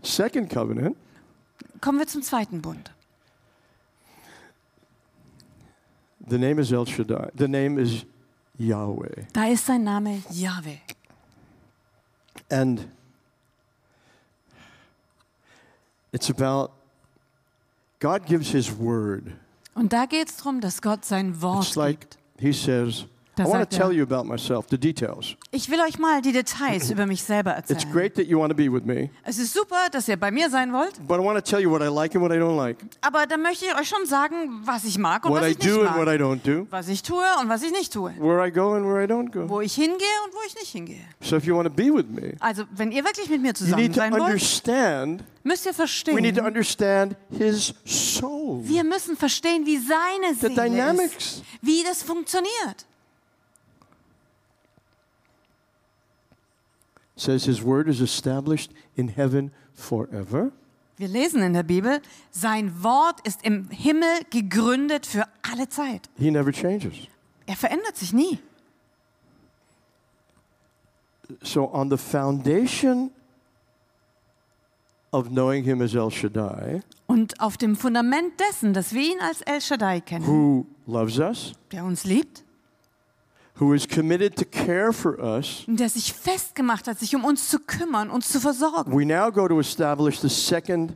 Second 0.09 0.49
covenant, 0.51 0.97
Kommen 1.81 1.99
wir 1.99 2.07
zum 2.07 2.23
zweiten 2.23 2.61
Bund. 2.63 2.91
the 6.29 6.39
name 6.39 6.59
is 6.61 6.73
El 6.73 6.87
Shaddai. 6.87 7.31
The 7.37 7.47
name 7.49 7.79
is 7.79 8.05
Yahweh. 8.59 9.25
Da 9.33 9.47
ist 9.47 9.67
sein 9.67 9.85
Name 9.85 10.23
Yahweh. 10.31 10.79
And 12.51 12.89
it's 16.13 16.31
about 16.31 16.71
God 18.01 18.27
gives 18.27 18.51
his 18.53 18.71
word. 18.79 19.33
Und 19.75 19.93
da 19.93 20.07
geht 20.07 20.29
es 20.29 20.37
darum, 20.39 20.61
dass 20.61 20.83
Gott 20.83 21.05
sein 21.05 21.41
Wort 21.41 21.65
It's 21.67 21.77
like 21.77 22.01
gibt. 22.01 22.19
he 22.41 22.53
says, 22.53 23.07
I 23.39 23.45
Da 23.45 23.49
want 23.51 23.61
sagt 23.63 23.73
to 23.73 23.79
tell 23.79 23.93
you 23.93 24.03
about 24.05 24.25
myself, 24.25 24.67
the 24.71 24.79
details. 24.79 25.37
Ich 25.51 25.71
will 25.71 25.81
euch 25.81 25.99
mal 25.99 26.21
die 26.23 26.33
Details 26.33 26.91
über 26.93 27.07
mich 27.07 27.23
selber 27.23 27.57
It's 27.59 27.71
erzählen. 27.71 27.93
great 27.93 28.15
that 28.17 28.27
you 28.27 28.39
want 28.39 28.51
to 28.51 28.57
be 28.57 28.71
with 28.73 28.85
me, 28.85 29.11
Es 29.25 29.39
ist 29.39 29.53
super, 29.55 29.89
dass 29.91 30.09
ihr 30.09 30.17
bei 30.17 30.31
mir 30.31 30.51
sein 30.51 30.73
wollt, 30.73 30.95
but 31.07 31.19
I 31.21 31.25
want 31.25 31.37
to 31.39 31.43
tell 31.51 31.61
you 31.61 31.71
what 31.71 31.81
I 31.83 31.87
like 31.89 32.15
and 32.15 32.23
what 32.25 32.33
I 32.33 32.39
don't 32.39 32.57
like, 32.57 32.79
aber 33.01 33.27
da 33.27 33.37
möchte 33.37 33.67
ich 33.67 33.75
euch 33.79 33.89
schon 33.89 34.07
sagen, 34.07 34.61
was 34.65 34.85
ich 34.85 34.99
mag 34.99 35.25
und 35.25 35.33
what 35.33 35.43
was 35.43 35.49
I 35.49 35.53
ich 35.53 35.59
nicht 35.59 35.71
do 35.71 35.81
and 35.83 35.97
what 35.97 36.07
mag. 36.07 36.15
I 36.15 36.23
don't 36.23 36.41
do, 36.45 36.67
Was 36.71 36.89
ich 36.89 37.03
tue 37.03 37.25
und 37.41 37.49
was 37.49 37.63
ich 37.63 37.71
nicht 37.73 37.93
tue. 37.93 38.13
where 38.19 38.47
I 38.47 38.51
go 38.51 38.75
and 38.75 38.85
where 38.87 39.03
I 39.03 39.07
don't 39.07 39.31
go. 39.31 39.49
Wo 39.49 39.61
ich 39.61 39.75
hingehe 39.75 39.95
und 40.27 40.35
wo 40.35 40.39
ich 40.47 40.55
nicht 40.55 40.71
hingehe. 40.73 41.05
So 41.21 41.37
if 41.37 41.45
you 41.45 41.55
want 41.57 41.67
to 41.69 41.73
be 41.75 41.93
with 41.93 42.07
me, 42.09 42.35
Also, 42.41 42.65
wenn 42.75 42.91
ihr 42.93 43.05
wirklich 43.05 43.29
mit 43.29 43.41
mir 43.43 43.49
you 43.49 43.55
zusammen 43.55 43.83
need 43.83 43.95
to 43.95 44.01
sein 44.01 44.13
wollt, 44.13 44.23
understand, 44.23 45.25
müsst 45.45 45.67
ihr 45.67 45.73
we 45.73 46.21
need 46.21 46.37
to 46.37 46.43
verstehen, 46.43 46.47
understand 46.47 47.17
his 47.31 47.75
soul, 47.85 48.61
wir 48.65 48.85
müssen 48.85 49.17
verstehen, 49.17 49.65
wie 49.67 49.79
seine 49.79 50.35
the 50.35 50.41
Seele 50.49 50.55
dynamics. 50.55 51.17
ist, 51.17 51.43
wie 51.63 51.83
das 51.85 52.03
funktioniert. 52.03 52.87
Says 57.21 57.45
his 57.45 57.63
word 57.65 57.89
is 57.89 58.01
established 58.01 58.73
in 58.97 59.09
heaven 59.09 59.51
forever. 59.75 60.53
Wir 60.97 61.09
lesen 61.09 61.43
in 61.43 61.53
der 61.53 61.63
Bibel, 61.63 62.01
sein 62.33 62.83
Wort 62.83 63.21
ist 63.27 63.45
im 63.45 63.71
Himmel 63.71 64.09
gegründet 64.31 65.07
für 65.07 65.25
alle 65.43 65.69
Zeit. 65.69 66.09
He 66.19 66.31
never 66.31 66.53
changes. 66.53 66.95
Er 67.47 67.57
verändert 67.57 67.97
sich 67.97 68.13
nie. 68.13 68.39
So 71.43 71.73
on 71.73 71.91
the 71.91 71.97
foundation 71.97 73.11
of 75.13 75.29
knowing 75.29 75.65
him 75.65 75.83
as 75.83 75.95
El 75.95 76.11
Shaddai, 76.11 76.83
Und 77.07 77.41
auf 77.41 77.57
dem 77.57 77.77
Fundament 77.77 78.39
dessen, 78.41 78.75
dass 78.75 78.93
wir 78.93 79.03
ihn 79.03 79.21
als 79.21 79.41
El 79.43 79.61
Shaddai 79.61 80.01
kennen, 80.01 80.27
who 80.27 80.67
loves 80.87 81.19
us, 81.19 81.53
der 81.71 81.85
uns 81.85 82.05
liebt 82.05 82.45
who 83.61 83.75
is 83.75 83.87
committed 83.89 84.37
to 84.37 84.45
care 84.45 84.93
for 84.93 85.19
us, 85.19 85.65
der 85.67 85.89
sich 85.89 86.13
festgemacht 86.13 86.87
hat, 86.87 86.99
sich 86.99 87.15
um 87.17 87.25
uns 87.25 87.49
zu 87.49 87.59
kümmern, 87.59 88.11
uns 88.11 88.29
zu 88.29 88.41
versorgen. 88.41 88.93
we 88.97 89.05
now 89.05 89.31
go 89.31 89.49
to 89.49 89.59
establish 89.61 90.21
the 90.21 90.29
second 90.29 90.95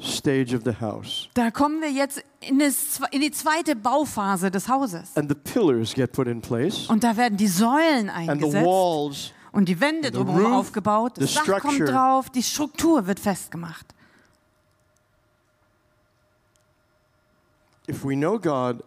stage 0.00 0.54
of 0.54 0.62
the 0.64 0.72
house. 0.80 1.28
Da 1.34 1.50
kommen 1.50 1.80
wir 1.80 1.90
jetzt 1.90 2.22
in, 2.40 2.58
das, 2.60 3.00
in 3.10 3.20
die 3.20 3.30
zweite 3.32 3.74
Bauphase 3.76 4.50
des 4.50 4.68
Hauses. 4.68 5.16
And 5.16 5.28
the 5.28 5.34
pillars 5.34 5.92
get 5.94 6.12
put 6.12 6.26
in 6.28 6.40
place, 6.40 6.88
Und 6.88 7.02
da 7.04 7.16
werden 7.16 7.36
die 7.36 7.48
Säulen 7.48 8.08
and 8.08 8.26
the 8.26 8.30
eingesetzt 8.30 8.64
walls. 8.66 9.32
und 9.52 9.68
die 9.68 9.80
Wände 9.80 10.10
drumherum 10.10 10.52
aufgebaut, 10.52 11.14
das 11.16 11.34
the 11.34 11.40
Dach 11.46 11.60
kommt 11.60 11.80
drauf, 11.88 12.30
die 12.30 12.42
Struktur 12.42 13.06
wird 13.06 13.18
festgemacht. 13.20 13.86
If 17.88 18.04
we 18.04 18.14
know 18.14 18.38
God 18.38 18.82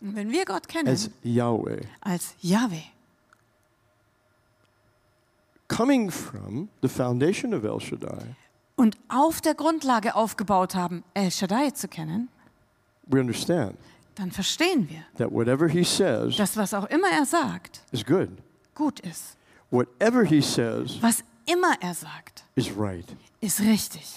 Und 0.00 0.14
wenn 0.14 0.30
wir 0.30 0.44
Gott 0.44 0.68
kennen 0.68 0.88
as 0.88 1.10
Yahweh, 1.22 1.80
als 2.00 2.34
Yahweh, 2.40 2.82
coming 5.68 6.10
from 6.10 6.68
the 6.82 6.88
foundation 6.88 7.54
of 7.54 7.64
El 7.64 7.80
Shaddai, 7.80 8.36
und 8.76 8.96
auf 9.08 9.40
der 9.40 9.54
Grundlage 9.54 10.14
aufgebaut 10.14 10.74
haben, 10.74 11.02
El 11.14 11.30
Shaddai 11.30 11.70
zu 11.70 11.88
kennen, 11.88 12.28
we 13.06 13.20
understand 13.20 13.76
dann 14.14 14.30
verstehen 14.32 14.88
wir, 14.88 15.04
that 15.18 15.30
whatever 15.30 15.68
he 15.68 15.84
says 15.84 16.36
dass 16.36 16.56
was 16.56 16.74
auch 16.74 16.86
immer 16.86 17.08
er 17.08 17.24
sagt, 17.24 17.82
is 17.92 18.04
good. 18.04 18.30
gut 18.74 19.00
ist. 19.00 19.36
Whatever 19.70 20.24
he 20.24 20.40
says 20.40 21.00
Was 21.02 21.24
immer 21.46 21.74
er 21.80 21.94
sagt, 21.94 22.44
is 22.54 22.70
right. 22.76 23.06
ist 23.40 23.60
richtig. 23.60 24.14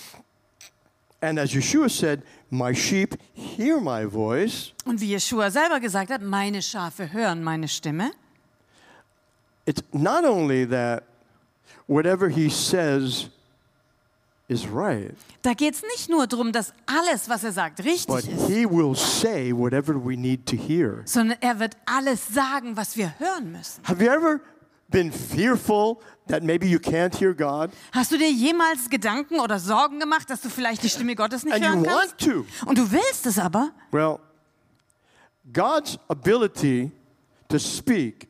And 1.21 1.37
as 1.37 1.51
Yeshua 1.53 1.89
said, 1.89 2.21
My 2.49 2.73
sheep 2.73 3.15
hear 3.33 3.79
my 3.81 4.05
voice. 4.05 4.73
Und 4.85 5.01
wie 5.01 5.13
Yeshua 5.13 5.51
selber 5.51 5.79
gesagt 5.79 6.09
hat, 6.11 6.21
meine 6.21 6.61
Schafe 6.61 7.11
hören 7.11 7.43
meine 7.43 7.67
Stimme. 7.67 8.11
It's 9.65 9.83
not 9.93 10.23
only 10.25 10.65
that 10.65 11.03
whatever 11.87 12.29
he 12.29 12.49
says 12.49 13.29
is 14.47 14.65
right, 14.67 15.13
Da 15.43 15.53
geht 15.53 15.75
es 15.75 15.83
nicht 15.83 16.09
nur 16.09 16.25
darum, 16.25 16.51
dass 16.51 16.73
alles, 16.87 17.29
was 17.29 17.43
er 17.43 17.51
sagt, 17.51 17.77
but 17.77 17.85
richtig 17.85 18.15
ist, 18.29 18.47
he 18.47 18.65
will 18.65 18.95
say 18.95 19.51
whatever 19.53 19.93
we 19.95 20.15
need 20.17 20.45
to 20.47 20.55
hear. 20.55 21.03
sondern 21.05 21.37
er 21.41 21.59
wird 21.59 21.77
alles 21.85 22.27
sagen, 22.33 22.75
was 22.75 22.97
wir 22.97 23.13
hören 23.19 23.51
müssen. 23.51 23.83
Have 23.83 24.03
you 24.03 24.09
ever 24.09 24.39
been 24.91 25.11
fearful 25.11 25.99
that 26.27 26.43
maybe 26.43 26.67
you 26.67 26.79
can't 26.79 27.15
hear 27.17 27.33
God 27.33 27.71
Hast 27.91 28.11
du 28.11 28.17
dir 28.17 28.31
jemals 28.31 28.89
Gedanken 28.89 29.39
oder 29.39 29.59
Sorgen 29.59 29.99
gemacht, 29.99 30.29
dass 30.29 30.41
du 30.41 30.49
vielleicht 30.49 30.83
die 30.83 30.89
Stimme 30.89 31.15
Gottes 31.15 31.43
nicht 31.43 31.53
and 31.55 31.63
you 31.63 31.69
hören 31.69 31.85
want 31.85 32.17
kannst? 32.17 32.19
to? 32.19 32.45
Und 32.65 32.77
du 32.77 32.91
willst 32.91 33.25
es 33.25 33.37
aber? 33.39 33.71
Well, 33.91 34.19
God's 35.51 35.97
ability 36.07 36.91
to 37.49 37.57
speak 37.59 38.27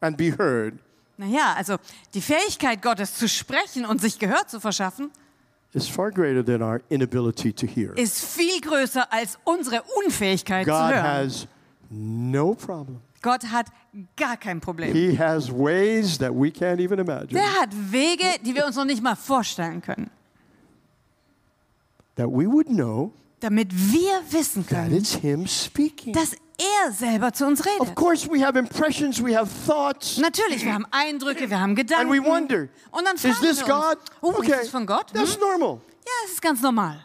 and 0.00 0.16
be 0.16 0.30
heard 0.36 0.74
Naja, 1.16 1.54
also 1.56 1.76
die 2.12 2.20
Fähigkeit 2.20 2.82
Gottes 2.82 3.14
zu 3.14 3.28
sprechen 3.28 3.86
und 3.86 4.00
sich 4.00 4.18
Gehör 4.18 4.46
zu 4.48 4.58
verschaffen, 4.58 5.12
is 5.72 5.88
far 5.88 6.10
greater 6.10 6.44
than 6.44 6.60
our 6.62 6.80
inability 6.88 7.52
to 7.52 7.66
hear. 7.66 7.96
ist 7.96 8.24
viel 8.24 8.60
größer 8.60 9.12
als 9.12 9.38
unsere 9.44 9.82
Unfähigkeit 10.04 10.64
zu 10.66 10.70
God 10.72 10.90
hören. 10.92 11.02
has 11.04 11.46
no 11.90 12.54
problem. 12.54 13.00
Gott 13.24 13.44
hat 13.50 13.66
gar 14.16 14.36
kein 14.36 14.60
Problem. 14.60 14.92
He 14.92 15.16
has 15.18 15.50
ways 15.50 16.18
that 16.18 16.30
we 16.32 16.48
can't 16.50 16.78
even 16.78 16.98
imagine 16.98 17.32
Der 17.32 17.60
hat 17.60 17.70
Wege, 17.72 18.26
die 18.44 18.54
wir 18.54 18.66
uns 18.66 18.76
noch 18.76 18.84
nicht 18.84 19.02
mal 19.02 19.16
vorstellen 19.16 19.80
können, 19.80 20.10
that 22.16 22.28
we 22.28 22.46
would 22.46 22.66
know 22.68 23.12
damit 23.40 23.72
wir 23.72 24.20
wissen 24.30 24.66
that 24.66 24.84
können, 24.84 24.96
it's 24.98 25.14
Him 25.14 25.46
speaking. 25.46 26.12
dass 26.12 26.32
er 26.58 26.92
selber 26.92 27.32
zu 27.32 27.46
uns 27.46 27.60
Of 27.60 27.66
redet. 27.66 27.94
course, 27.96 28.28
we 28.30 28.44
have 28.44 28.58
impressions, 28.58 29.22
we 29.24 29.34
have 29.36 29.50
thoughts, 29.66 30.18
Natürlich, 30.18 30.64
wir 30.64 30.74
haben 30.74 30.86
Eindrücke, 30.90 31.48
wir 31.50 31.58
haben 31.58 31.70
and 31.70 31.78
Gedanken. 31.78 32.12
we 32.12 32.22
wonder 32.24 32.68
Und 32.90 33.04
dann 33.06 33.16
is 33.16 33.22
fragen 33.22 33.36
this 33.40 33.66
wir 33.66 33.74
uns, 33.74 33.84
God? 33.84 33.98
oh, 34.20 34.34
Okay, 34.38 34.52
ist 34.52 34.60
das 34.64 34.68
von 34.68 34.86
Gott? 34.86 35.10
Hm? 35.12 35.18
that's 35.20 35.38
normal. 35.38 35.80
Ja, 36.06 36.12
es 36.26 36.32
ist 36.32 36.42
ganz 36.42 36.60
normal. 36.60 37.02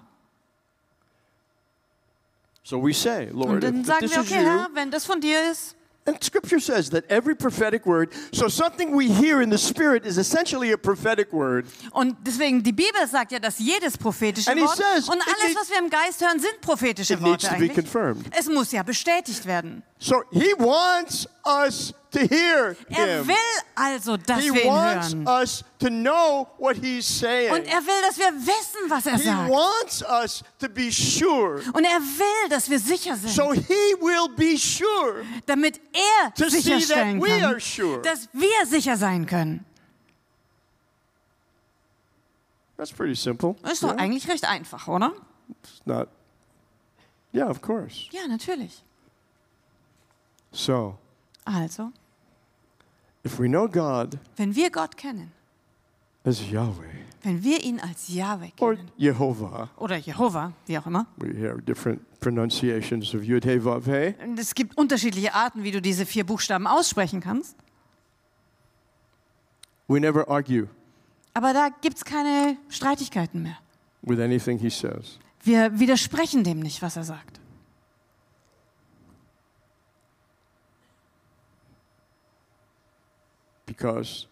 So 2.64 2.82
we 2.86 2.94
say, 2.94 3.30
Und 3.32 3.40
Lord, 3.40 3.64
dann 3.64 3.80
if 3.82 3.86
sagen 3.88 4.02
wir, 4.02 4.12
is 4.12 4.18
okay, 4.18 4.46
Herr, 4.46 4.70
wenn 4.74 4.92
das 4.92 5.06
von 5.06 5.20
dir 5.22 5.50
ist, 5.52 5.76
And 6.06 6.24
scripture 6.24 6.60
says 6.60 6.90
that 6.90 7.04
every 7.10 7.36
prophetic 7.36 7.86
word, 7.86 8.12
so 8.32 8.48
something 8.48 8.96
we 8.96 9.10
hear 9.10 9.42
in 9.42 9.52
the 9.52 9.58
spirit 9.58 10.06
is 10.06 10.18
essentially 10.18 10.72
a 10.72 10.78
prophetic 10.78 11.32
word. 11.32 11.68
Und 11.92 12.16
deswegen, 12.26 12.64
die 12.64 12.72
Bibel 12.72 13.06
sagt 13.08 13.32
ja, 13.32 13.40
dass 13.40 13.60
jedes 13.60 13.98
prophetische 13.98 14.50
Wort 14.60 14.78
says, 14.78 15.08
und 15.08 15.22
alles, 15.22 15.56
was 15.56 15.70
wir 15.70 15.78
im 15.78 15.90
Geist 15.90 16.22
hören, 16.22 16.40
sind 16.40 16.62
prophetische 16.62 17.22
Worte 17.22 17.48
to 17.48 17.54
be 17.54 17.56
eigentlich. 17.58 17.76
confirmed. 17.76 18.26
Es 18.36 18.48
muss 18.48 18.72
ja 18.72 18.82
bestätigt 18.82 19.46
werden. 19.46 19.84
So 20.00 20.24
he 20.32 20.54
wants 20.58 21.28
us 21.46 21.94
to 22.12 22.20
hear 22.20 22.76
Er 22.90 23.20
him. 23.20 23.28
will 23.28 23.36
also, 23.76 24.18
dass 24.18 24.40
He 24.44 24.52
wir 24.54 24.64
ihn 24.64 24.68
wants 24.70 25.14
hören. 25.14 25.28
us 25.28 25.64
to 25.80 25.88
know 25.90 26.48
what 26.58 26.76
he's 26.78 27.06
saying. 27.06 27.52
Und 27.54 27.66
er 27.68 27.82
will, 27.86 28.02
dass 28.02 28.18
wir 28.18 28.32
wissen, 28.34 28.90
was 28.90 29.06
er 29.06 29.18
He 29.18 29.24
sagt. 29.24 29.50
wants 29.50 30.04
us 30.04 30.44
to 30.60 30.68
be 30.70 30.92
sure. 30.92 31.62
Und 31.74 31.84
er 31.86 32.00
will, 32.00 32.50
dass 32.50 32.70
wir 32.70 32.80
sicher 32.80 33.16
sind, 33.16 33.30
So 33.32 33.52
he 33.54 33.96
will 34.02 34.28
be 34.36 34.58
sure. 34.58 35.24
damit 35.46 35.80
er 35.94 36.34
To 36.34 36.50
see 36.50 36.62
sicherstellen 36.62 37.20
that 37.20 37.28
we 37.30 37.34
are 37.46 37.52
kann, 37.54 37.60
sure. 37.62 38.02
dass 38.02 38.28
wir 38.34 38.66
sicher 38.66 38.98
sein 38.98 39.26
können. 39.26 39.66
That's 42.78 42.92
pretty 42.92 43.16
simple. 43.16 43.56
Das 43.62 43.74
ist 43.74 43.84
doch 43.84 43.90
Yeah? 43.90 44.00
eigentlich 44.00 44.28
recht 44.28 44.46
einfach, 44.46 44.88
oder? 44.88 45.12
It's 45.64 45.82
not. 45.86 46.08
Yeah, 47.34 47.50
of 47.50 47.62
course. 47.62 48.08
Ja, 48.12 48.26
natürlich. 48.28 48.84
So, 50.52 50.98
Also, 51.46 51.92
if 53.26 53.40
we 53.40 53.48
know 53.48 53.68
God 53.68 54.18
wenn 54.36 54.56
wir 54.56 54.70
Gott 54.70 54.98
kennen, 54.98 55.32
as 56.24 56.50
Yahweh 56.50 57.06
wenn 57.24 57.44
wir 57.44 57.64
ihn 57.64 57.80
als 57.80 58.08
Yahweh 58.10 58.52
or 58.60 58.76
kennen, 58.76 58.92
Jehovah, 58.98 59.70
oder 59.78 59.98
Jehova, 59.98 60.54
wie 60.68 60.78
auch 60.78 60.86
immer, 60.86 61.06
we 61.18 61.34
have 61.48 61.62
different 61.62 62.02
pronunciations 62.20 63.14
of 63.14 63.24
Yud 63.24 63.46
Vav 63.46 63.88
es 64.38 64.54
gibt 64.56 64.78
unterschiedliche 64.78 65.34
Arten, 65.34 65.64
wie 65.64 65.72
du 65.72 65.82
diese 65.82 66.06
vier 66.06 66.26
Buchstaben 66.26 66.68
aussprechen 66.68 67.22
kannst, 67.22 67.56
We 69.88 70.00
never 70.00 70.30
argue 70.30 70.68
aber 71.34 71.54
da 71.54 71.70
gibt 71.70 71.98
es 71.98 72.06
keine 72.06 72.58
Streitigkeiten 72.70 73.42
mehr. 73.44 73.58
with 74.02 74.20
anything 74.20 74.58
He 74.60 74.70
says. 74.70 75.20
Wir 75.44 75.80
widersprechen 75.80 76.44
dem 76.44 76.60
nicht, 76.60 76.82
was 76.82 76.98
er 76.98 77.04
sagt. 77.04 77.39
Because 83.70 84.28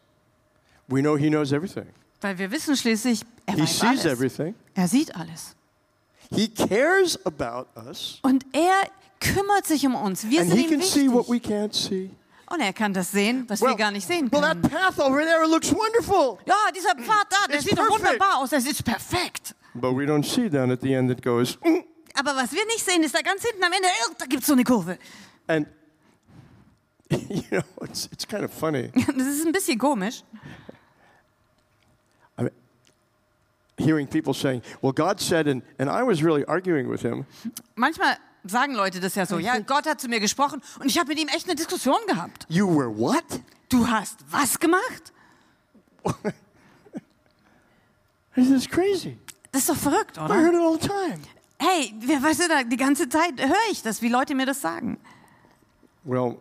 we 0.88 1.02
know 1.02 1.16
He 1.18 1.30
knows 1.30 1.52
everything. 1.52 1.88
Weil 2.22 2.38
wir 2.38 2.50
wissen 2.52 2.76
schließlich, 2.76 3.22
er 3.46 3.56
He 3.56 3.62
weiß 3.62 3.80
sees 3.80 3.84
alles. 3.84 4.06
everything. 4.06 4.56
Er 4.74 4.88
sieht 4.88 5.16
alles. 5.16 5.56
He 6.32 6.50
cares 6.50 7.18
about 7.26 7.68
us, 7.88 8.20
Und 8.24 8.46
er 8.52 8.90
kümmert 9.20 9.66
sich 9.66 9.86
um 9.86 9.96
uns. 9.96 10.28
Wir 10.30 10.42
and 10.42 10.50
sind 10.50 10.60
He 10.60 10.66
ihm 10.66 10.80
can 10.80 10.82
see 10.82 11.08
what 11.10 11.28
we 11.28 11.34
wichtig. 11.36 11.52
can't 11.52 11.74
see. 11.74 12.10
Und 12.50 12.62
er 12.62 12.74
kann 12.74 12.94
das 12.94 13.12
sehen, 13.12 13.46
was 13.50 13.62
wir 13.62 13.76
gar 13.76 13.92
nicht 13.92 14.08
sehen 14.08 14.32
well, 14.32 14.42
that 14.42 14.62
können. 14.62 14.70
path 14.74 15.00
over 15.00 15.22
there 15.22 15.46
looks 15.48 15.72
wonderful, 15.74 16.38
Ja, 16.46 16.56
dieser 16.76 16.96
Pfad 16.96 17.28
da, 17.30 17.48
der 17.48 17.56
It's 17.58 17.66
sieht 17.66 17.78
doch 17.78 17.88
perfect. 17.88 18.06
wunderbar 18.06 18.38
aus. 18.38 18.50
Das 18.52 18.66
ist 18.66 18.84
perfekt. 18.84 19.54
but 19.74 19.92
we 19.96 20.06
don't 20.06 20.24
see 20.26 20.50
down 20.50 20.72
at 20.72 20.80
the 20.82 20.94
end 20.94 21.10
that 21.10 21.22
goes, 21.22 21.58
"Mm," 21.64 21.84
Aber 22.16 22.36
was 22.36 22.52
wir 22.54 22.66
nicht 22.66 22.84
sehen, 22.84 23.04
ist 23.04 23.14
da 23.14 23.22
ganz 23.22 23.44
hinten 23.44 23.64
am 23.64 23.72
Ende, 23.72 23.88
oh, 24.10 24.14
da 24.18 24.26
gibt 24.26 24.42
es 24.42 24.48
so 24.48 24.54
eine 24.54 24.64
Kurve. 24.64 24.98
and 25.48 25.68
you 27.30 27.44
know 27.50 27.64
it's 27.82 28.10
it's 28.12 28.26
kind 28.26 28.44
of 28.44 28.52
funny. 28.52 28.92
Das 29.18 29.28
ist 29.28 29.46
ein 29.46 29.52
bisschen 29.52 29.78
komisch. 29.78 30.24
I 32.38 32.44
mean, 32.44 32.52
hearing 33.78 34.08
people 34.08 34.34
saying, 34.34 34.62
"Well, 34.82 34.94
God 34.94 35.20
said," 35.20 35.48
and 35.48 35.64
and 35.78 35.90
I 35.90 36.04
was 36.04 36.22
really 36.24 36.46
arguing 36.46 36.90
with 36.90 37.02
Him. 37.02 37.26
Manchmal 37.76 38.18
sagen 38.46 38.76
Leute 38.76 39.00
das 39.00 39.16
ja 39.16 39.26
so, 39.26 39.40
ja, 39.40 39.60
Gott 39.60 39.86
hat 39.86 40.00
zu 40.00 40.08
mir 40.08 40.20
gesprochen 40.20 40.62
und 40.80 40.88
ich 40.88 40.98
habe 40.98 41.10
mit 41.10 41.20
ihm 41.20 41.28
echt 41.30 41.46
eine 41.48 41.56
Diskussion 41.56 41.98
gehabt. 42.08 42.46
You 42.50 42.68
were 42.68 42.90
what? 42.90 43.24
Du 43.70 43.88
hast 43.88 44.20
was 44.30 44.60
gemacht? 44.60 45.14
This 48.36 48.50
is 48.50 48.70
crazy. 48.70 49.18
Das 49.52 49.62
ist 49.62 49.70
doch 49.70 49.76
verrückt, 49.76 50.18
I 50.18 50.22
oder? 50.22 50.36
heard 50.36 50.54
it 50.54 50.60
all 50.62 50.80
the 50.80 50.88
time. 50.88 51.20
Hey, 51.60 51.94
weißt 52.22 52.42
du 52.42 52.66
die 52.70 52.78
ganze 52.78 53.10
Zeit 53.10 53.40
höre 53.40 53.72
ich 53.72 53.82
das, 53.82 54.02
wie 54.02 54.10
Leute 54.10 54.36
mir 54.36 54.46
das 54.46 54.62
sagen. 54.62 55.00
Well, 56.04 56.38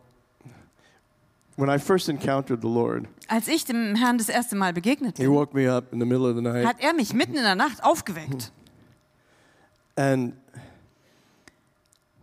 when 1.57 1.69
I 1.71 1.79
first 1.79 2.09
encountered 2.09 2.61
the 2.63 2.69
Lord, 2.69 3.07
Als 3.29 3.49
ich 3.49 3.65
dem 3.65 3.95
Herrn 3.97 4.19
das 4.19 4.29
erste 4.29 4.57
Mal 4.57 4.73
begegnet 4.73 5.17
He 5.19 5.25
bin, 5.25 5.33
woke 5.33 5.55
me 5.55 5.71
up 5.73 5.93
in 5.93 5.99
the 6.01 6.07
middle 6.07 6.29
of 6.29 6.37
the 6.37 6.43
night, 6.43 6.67
hat 6.67 6.81
er 6.81 6.93
mich 6.93 7.13
mitten 7.15 7.37
in 7.37 7.43
der 7.43 7.55
Nacht 7.55 7.83
aufgeweckt. 7.83 8.53
and 9.97 10.35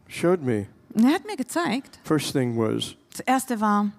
showed 0.08 0.42
me. 0.44 0.68
Und 0.94 1.06
er 1.06 1.14
hat 1.16 1.26
mir 1.26 1.36
gezeigt, 1.36 2.00
First 2.04 2.34
thing 2.34 2.56
was, 2.58 2.96
das 3.12 3.22
erste 3.22 3.60
war, 3.60 3.92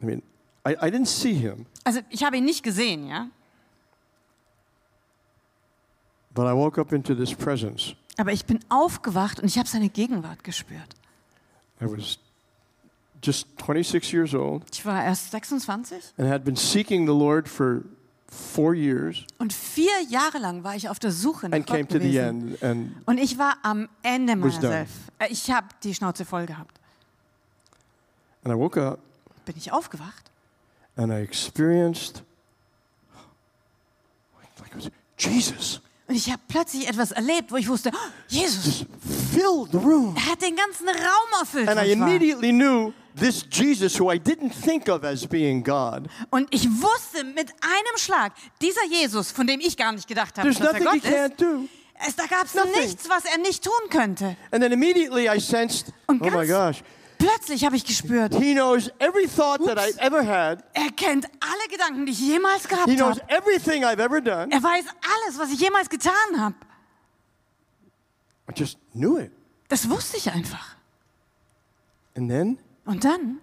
I 0.00 0.04
mean, 0.04 0.22
I, 0.66 0.72
I 0.74 0.90
didn't 0.90 1.06
see 1.06 1.32
Him, 1.34 1.64
also 1.84 2.00
ich 2.10 2.22
habe 2.24 2.36
ihn 2.36 2.44
nicht 2.44 2.62
gesehen, 2.62 3.06
ja, 3.08 3.28
but 6.34 6.46
I 6.46 6.52
woke 6.54 6.78
up 6.78 6.92
into 6.92 7.14
this 7.14 7.34
presence. 7.34 7.94
aber 8.18 8.32
ich 8.32 8.44
bin 8.44 8.60
aufgewacht 8.68 9.40
und 9.40 9.46
ich 9.46 9.58
habe 9.58 9.68
seine 9.68 9.88
Gegenwart 9.88 10.44
gespürt. 10.44 10.94
I 11.80 11.86
was 11.86 12.18
just 13.22 13.46
26 13.58 14.12
years 14.12 14.34
old. 14.34 14.62
Ich 14.72 14.84
war 14.86 15.02
erst 15.04 15.30
26 15.30 16.14
and 16.18 16.28
had 16.28 16.44
been 16.44 16.56
seeking 16.56 17.06
the 17.06 17.12
Lord 17.12 17.48
for 17.48 17.82
four 18.28 18.74
years. 18.74 19.24
Und 19.38 19.52
vier 19.52 20.02
Jahre 20.08 20.38
lang 20.38 20.62
war 20.64 20.74
ich 20.76 20.88
auf 20.88 20.98
der 20.98 21.12
Suche 21.12 21.48
nach 21.48 21.56
and 21.56 21.66
came 21.66 21.84
Gott 21.84 21.92
to 21.92 21.98
the 21.98 22.16
end. 22.18 22.62
And 22.62 22.94
Und 23.06 23.18
ich 23.18 23.38
war 23.38 23.56
am 23.62 23.88
Ende 24.02 24.36
meiner 24.36 24.60
selbst. 24.60 24.94
Äh, 25.18 25.28
Ich 25.30 25.50
habe 25.50 25.66
die 25.82 25.94
Schnauze 25.94 26.24
voll 26.24 26.46
gehabt. 26.46 26.78
and 28.44 28.54
I 28.54 28.58
woke 28.58 28.76
up. 28.80 28.98
Bin 29.44 29.56
ich 29.56 29.72
aufgewacht? 29.72 30.30
And 30.96 31.10
I 31.12 31.16
experienced 31.22 32.22
like 34.60 34.70
it 34.70 34.76
was 34.76 34.90
Jesus 35.16 35.80
und 36.08 36.14
ich 36.14 36.30
habe 36.30 36.40
plötzlich 36.48 36.88
etwas 36.88 37.12
erlebt, 37.12 37.52
wo 37.52 37.56
ich 37.56 37.68
wusste, 37.68 37.90
oh, 37.94 37.98
Jesus, 38.28 38.84
filled 39.32 39.70
the 39.72 39.78
room. 39.78 40.14
er 40.16 40.32
hat 40.32 40.42
den 40.42 40.56
ganzen 40.56 40.88
Raum 40.88 41.40
erfüllt. 41.40 41.68
And 41.68 41.80
I 41.80 41.92
immediately 41.92 42.50
knew 42.50 42.92
this 43.14 43.44
Jesus, 43.50 43.98
who 44.00 44.10
I 44.12 44.16
didn't 44.18 44.52
think 44.64 44.88
of 44.88 45.04
as 45.04 45.26
being 45.26 45.62
God, 45.62 46.08
Und 46.30 46.48
ich 46.54 46.66
wusste 46.68 47.24
mit 47.24 47.50
einem 47.60 47.96
Schlag, 47.96 48.32
dieser 48.60 48.84
Jesus, 48.86 49.30
von 49.30 49.46
dem 49.46 49.60
ich 49.60 49.76
gar 49.76 49.92
nicht 49.92 50.08
gedacht 50.08 50.36
habe, 50.38 50.48
there's 50.50 50.58
dass 50.58 50.72
er 50.74 50.84
Gott 50.84 50.96
ist, 50.96 51.06
can't 51.06 51.36
do. 51.36 51.68
es, 52.06 52.16
da 52.16 52.26
gab 52.26 52.44
es 52.46 52.54
Nothing. 52.54 52.80
nichts, 52.80 53.08
was 53.08 53.24
er 53.24 53.38
nicht 53.38 53.62
tun 53.64 53.72
könnte. 53.90 54.36
And 54.50 54.62
then 54.62 54.72
immediately 54.72 55.28
I 55.28 55.38
sensed, 55.40 55.92
Und 56.06 56.22
oh 56.22 56.30
my 56.30 56.46
gosh, 56.46 56.82
Plötzlich 57.30 57.64
habe 57.64 57.76
ich 57.76 57.84
gespürt, 57.84 58.34
he 58.34 58.54
knows 58.54 58.90
every 58.98 59.26
thought 59.26 59.64
that. 59.66 59.78
I've 59.78 59.98
ever 59.98 60.24
had. 60.26 60.64
er 60.74 60.90
kennt 60.92 61.26
alle 61.40 61.68
Gedanken, 61.70 62.06
die 62.06 62.12
ich 62.12 62.20
jemals 62.20 62.66
gehabt 62.68 62.88
He 62.88 62.96
knows 62.96 63.20
habe. 63.20 63.30
everything 63.30 63.84
I've 63.84 64.00
ever 64.00 64.20
done. 64.20 64.50
Er 64.52 64.62
weiß 64.62 64.84
alles, 65.26 65.38
was 65.38 65.50
ich 65.50 65.60
jemals 65.60 65.88
getan 65.90 66.12
habe. 66.38 66.54
I 68.50 68.52
just 68.58 68.78
knew 68.94 69.18
it. 69.18 69.30
Das 69.68 69.88
wusste 69.90 70.16
ich 70.16 70.30
einfach. 70.30 70.76
And 72.16 72.30
then 72.30 72.58
Und 72.86 73.04
dann 73.04 73.40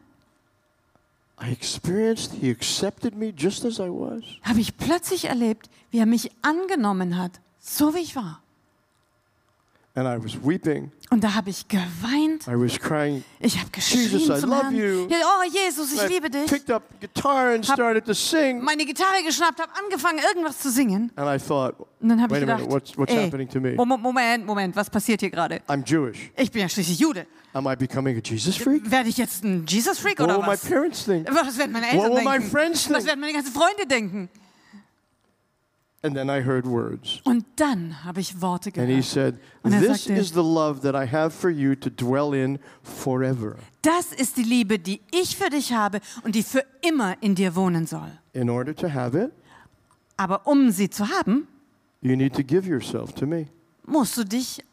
I 1.41 1.51
experienced 1.51 2.31
he 2.33 2.49
accepted 2.49 3.13
me 3.15 3.27
just 3.37 3.65
as 3.65 3.77
I 3.77 3.89
was. 3.89 4.23
habe 4.41 4.59
ich 4.61 4.75
plötzlich 4.77 5.25
erlebt, 5.25 5.69
wie 5.91 5.99
er 5.99 6.05
mich 6.05 6.31
angenommen 6.41 7.17
hat, 7.17 7.39
so 7.59 7.93
wie 7.93 7.99
ich 7.99 8.15
war. 8.15 8.23
And 8.23 8.33
I 8.33 8.33
was 8.33 8.41
weeping. 8.41 9.84
Und 9.95 11.23
da 11.23 11.33
habe 11.35 11.49
ich 11.49 11.67
geweint, 11.69 12.47
I 12.47 12.51
was 12.59 12.77
crying. 12.77 13.23
ich 13.39 13.57
habe 13.57 13.69
geschrien 13.71 14.09
Jesus, 14.11 14.37
I 14.37 14.41
zum 14.41 14.49
love 14.49 14.63
Herrn. 14.65 15.07
oh 15.09 15.43
Jesus, 15.49 15.93
ich 15.93 16.09
liebe 16.09 16.29
dich. 16.29 16.47
picked 16.47 16.69
up 16.69 16.83
guitar 16.99 17.53
and 17.53 17.65
started 17.65 18.03
to 18.05 18.13
sing. 18.13 18.61
Meine 18.61 18.85
Gitarre 18.85 19.23
geschnappt, 19.25 19.59
habe 19.61 19.71
angefangen, 19.81 20.19
irgendwas 20.19 20.59
zu 20.59 20.69
singen. 20.69 21.11
And 21.15 21.27
I 21.29 21.41
thought, 21.41 21.75
Und 22.01 22.09
dann 22.09 22.21
habe 22.21 22.33
wait 22.33 22.43
ich 22.43 22.49
a 22.49 22.55
gedacht, 22.57 22.69
minute, 22.69 22.73
what's, 22.73 22.97
what's 22.97 23.13
ey, 23.13 23.25
happening 23.25 23.47
to 23.47 23.59
me? 23.61 23.73
Mo- 23.75 23.85
Moment, 23.97 24.45
Moment, 24.45 24.75
was 24.75 24.89
passiert 24.89 25.21
hier 25.21 25.29
gerade? 25.29 25.61
I'm 25.67 25.83
Jewish. 25.85 26.29
Ich 26.35 26.51
bin 26.51 26.61
ja 26.63 26.67
schließlich 26.69 26.99
Jude. 26.99 27.25
Am 27.53 27.65
I 27.67 27.75
becoming 27.77 28.17
a 28.17 28.21
Jesus 28.21 28.57
freak? 28.57 28.91
Werde 28.91 29.07
ich 29.07 29.15
jetzt 29.17 29.45
ein 29.45 29.65
Jesus-Freak 29.65 30.19
What 30.19 30.25
oder 30.25 30.37
will 30.39 30.43
my 30.43 30.47
was? 30.53 30.65
parents 30.65 31.05
think? 31.05 31.25
Was 31.33 31.57
werden 31.57 31.71
meine 31.71 31.85
What 31.85 31.93
Eltern 31.93 32.15
will 32.15 32.23
my 32.25 32.31
denken? 32.33 32.49
friends 32.49 32.89
Was 32.89 32.97
think? 32.97 33.07
werden 33.07 33.19
meine 33.21 33.31
ganzen 33.33 33.53
Freunde 33.53 33.85
denken? 33.87 34.29
And 36.05 36.15
then 36.15 36.29
I 36.29 36.41
heard 36.43 36.65
words. 36.67 37.19
Und 37.23 37.45
dann 37.55 38.03
habe 38.03 38.19
ich 38.21 38.39
Worte 38.41 38.69
And 38.79 38.87
he 38.87 38.97
gehört. 38.97 39.05
said, 39.05 39.39
Und 39.63 39.73
er 39.73 39.79
This 39.81 40.05
sagte- 40.05 40.13
is 40.19 40.29
the 40.29 40.35
love 40.43 40.81
that 40.81 40.93
I 40.93 41.09
have 41.11 41.31
for 41.31 41.49
you 41.49 41.73
to 41.75 41.89
dwell 41.89 42.33
in 42.35 42.59
forever. 42.83 43.55
Das 43.81 44.11
ist 44.13 44.37
die 44.37 44.43
Liebe, 44.43 44.77
die 44.77 45.01
ich 45.11 45.35
für 45.35 45.49
dich 45.49 45.73
habe 45.73 45.99
und 46.23 46.35
die 46.35 46.43
für 46.43 46.63
immer 46.87 47.15
in 47.21 47.33
dir 47.33 47.55
wohnen 47.55 47.87
soll. 47.87 48.11
In 48.33 48.49
order 48.49 48.75
to 48.75 48.87
have 48.93 49.17
it, 49.19 49.31
Aber 50.17 50.45
um 50.45 50.69
sie 50.71 50.89
zu 50.89 51.07
haben, 51.09 51.47
you 52.01 52.15
need 52.15 52.33
to 52.35 52.43
give 52.43 52.67
yourself 52.69 53.13
to 53.13 53.25
me. 53.25 53.47
musst 53.85 54.15
du 54.17 54.23
dich 54.23 54.63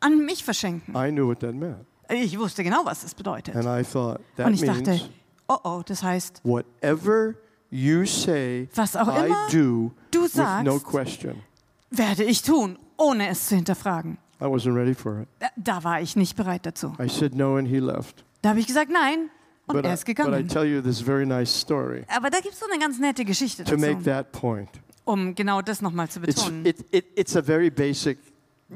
an 0.00 0.24
mich 0.26 0.44
verschenken. 0.44 0.94
I 0.94 1.10
knew 1.10 1.26
what 1.26 1.40
that 1.40 1.54
meant. 1.54 1.86
Ich 2.10 2.38
wusste 2.38 2.62
genau, 2.62 2.84
was 2.84 3.00
das 3.02 3.14
bedeutet. 3.14 3.56
And 3.56 3.64
I 3.64 3.82
thought, 3.82 4.20
that 4.36 4.46
Und 4.46 4.54
ich 4.54 4.60
dachte, 4.62 4.90
means 4.90 5.08
oh 5.48 5.56
oh, 5.64 5.82
das 5.86 6.02
heißt, 6.02 6.42
whatever 6.44 7.34
you 7.74 8.06
say, 8.06 8.68
Was 8.74 8.94
auch 8.96 9.08
I 9.08 9.26
immer 9.26 9.48
do 9.50 9.92
du 10.10 10.20
no 10.22 10.26
sagst. 10.28 10.84
question. 10.84 11.42
werde 11.90 12.22
ich 12.24 12.42
tun, 12.42 12.78
ohne 12.96 13.28
es 13.28 13.48
zu 13.48 13.56
hinterfragen. 13.56 14.18
I 14.40 14.44
wasn't 14.44 14.74
ready 14.76 14.94
for 14.94 15.22
it. 15.22 15.28
Da- 15.40 15.48
Da 15.56 15.84
war 15.84 16.00
ich 16.00 16.16
nicht 16.16 16.36
bereit 16.36 16.64
dazu. 16.66 16.92
I 17.00 17.08
said 17.08 17.34
no, 17.34 17.56
and 17.56 17.66
he 17.68 17.78
left. 17.78 18.24
Da 18.42 18.50
habe 18.50 18.60
ich 18.60 18.66
gesagt, 18.66 18.90
nein. 18.90 19.30
Und 19.66 19.76
But 19.76 19.84
er 19.86 19.90
I, 19.92 19.94
ist 19.94 20.04
but 20.04 20.10
I 20.10 20.14
gegangen. 20.14 20.48
tell 20.48 20.64
you 20.66 20.82
this 20.82 21.00
very 21.00 21.24
nice 21.24 21.50
story 21.50 22.04
Aber 22.08 22.28
da 22.30 22.38
gibt 22.40 22.52
es 22.54 22.60
so 22.60 22.66
eine 22.70 22.78
ganz 22.78 22.98
nette 22.98 23.24
Geschichte 23.24 23.64
to 23.64 23.76
make 23.78 23.94
dazu, 23.94 24.04
that 24.04 24.30
point. 24.32 24.68
um 25.04 25.34
genau 25.34 25.62
das 25.62 25.80
nochmal 25.80 26.08
zu 26.10 26.20
It's, 26.22 26.34
betonen. 26.42 26.66
it, 26.66 26.84
it, 26.92 27.06
it's 27.16 27.34
a 27.34 27.42
very 27.42 27.70
basic 27.70 28.18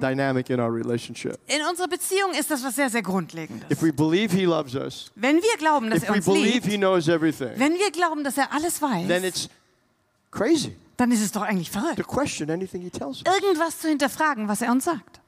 dynamic 0.01 0.51
in 0.51 0.61
our 0.61 0.73
relationship. 0.73 1.39
In 1.47 1.61
unserer 1.69 1.89
Beziehung 1.89 2.33
ist 2.39 2.51
das 2.51 2.63
was 2.65 2.77
sehr, 2.77 2.91
sehr 2.91 3.03
Grundlegendes. 3.03 3.71
If 3.71 3.83
we 3.83 3.93
believe 3.93 4.35
He 4.35 4.45
loves 4.45 4.75
us, 4.75 5.11
Wenn 5.15 5.37
wir 5.37 5.57
glauben, 5.59 5.91
dass 5.91 6.03
if 6.03 6.09
er 6.09 6.11
we 6.11 6.17
uns 6.17 6.25
believe 6.27 6.55
liebt, 6.55 6.67
He 6.67 6.77
knows 6.77 7.09
everything, 7.09 7.53
wenn 7.57 7.75
wir 7.75 7.91
glauben, 7.91 8.25
dass 8.25 8.39
er 8.39 8.53
alles 8.53 8.81
then 8.81 8.91
weiß, 8.91 9.25
it's 9.25 9.49
crazy 10.31 10.77
dann 10.99 11.13
ist 11.13 11.23
es 11.23 11.33
doch 11.33 11.43
eigentlich 11.43 11.71
to 11.71 11.81
verrückt, 11.81 12.07
question 12.07 12.51
anything 12.51 12.83
He 12.83 12.91
tells 12.91 13.23
us. 13.23 13.35
irgendwas 13.35 13.79
zu 13.81 13.89
hinterfragen, 13.89 14.49
was 14.49 14.63
er 14.63 14.73
uns 14.73 14.85
sagt. 14.85 15.21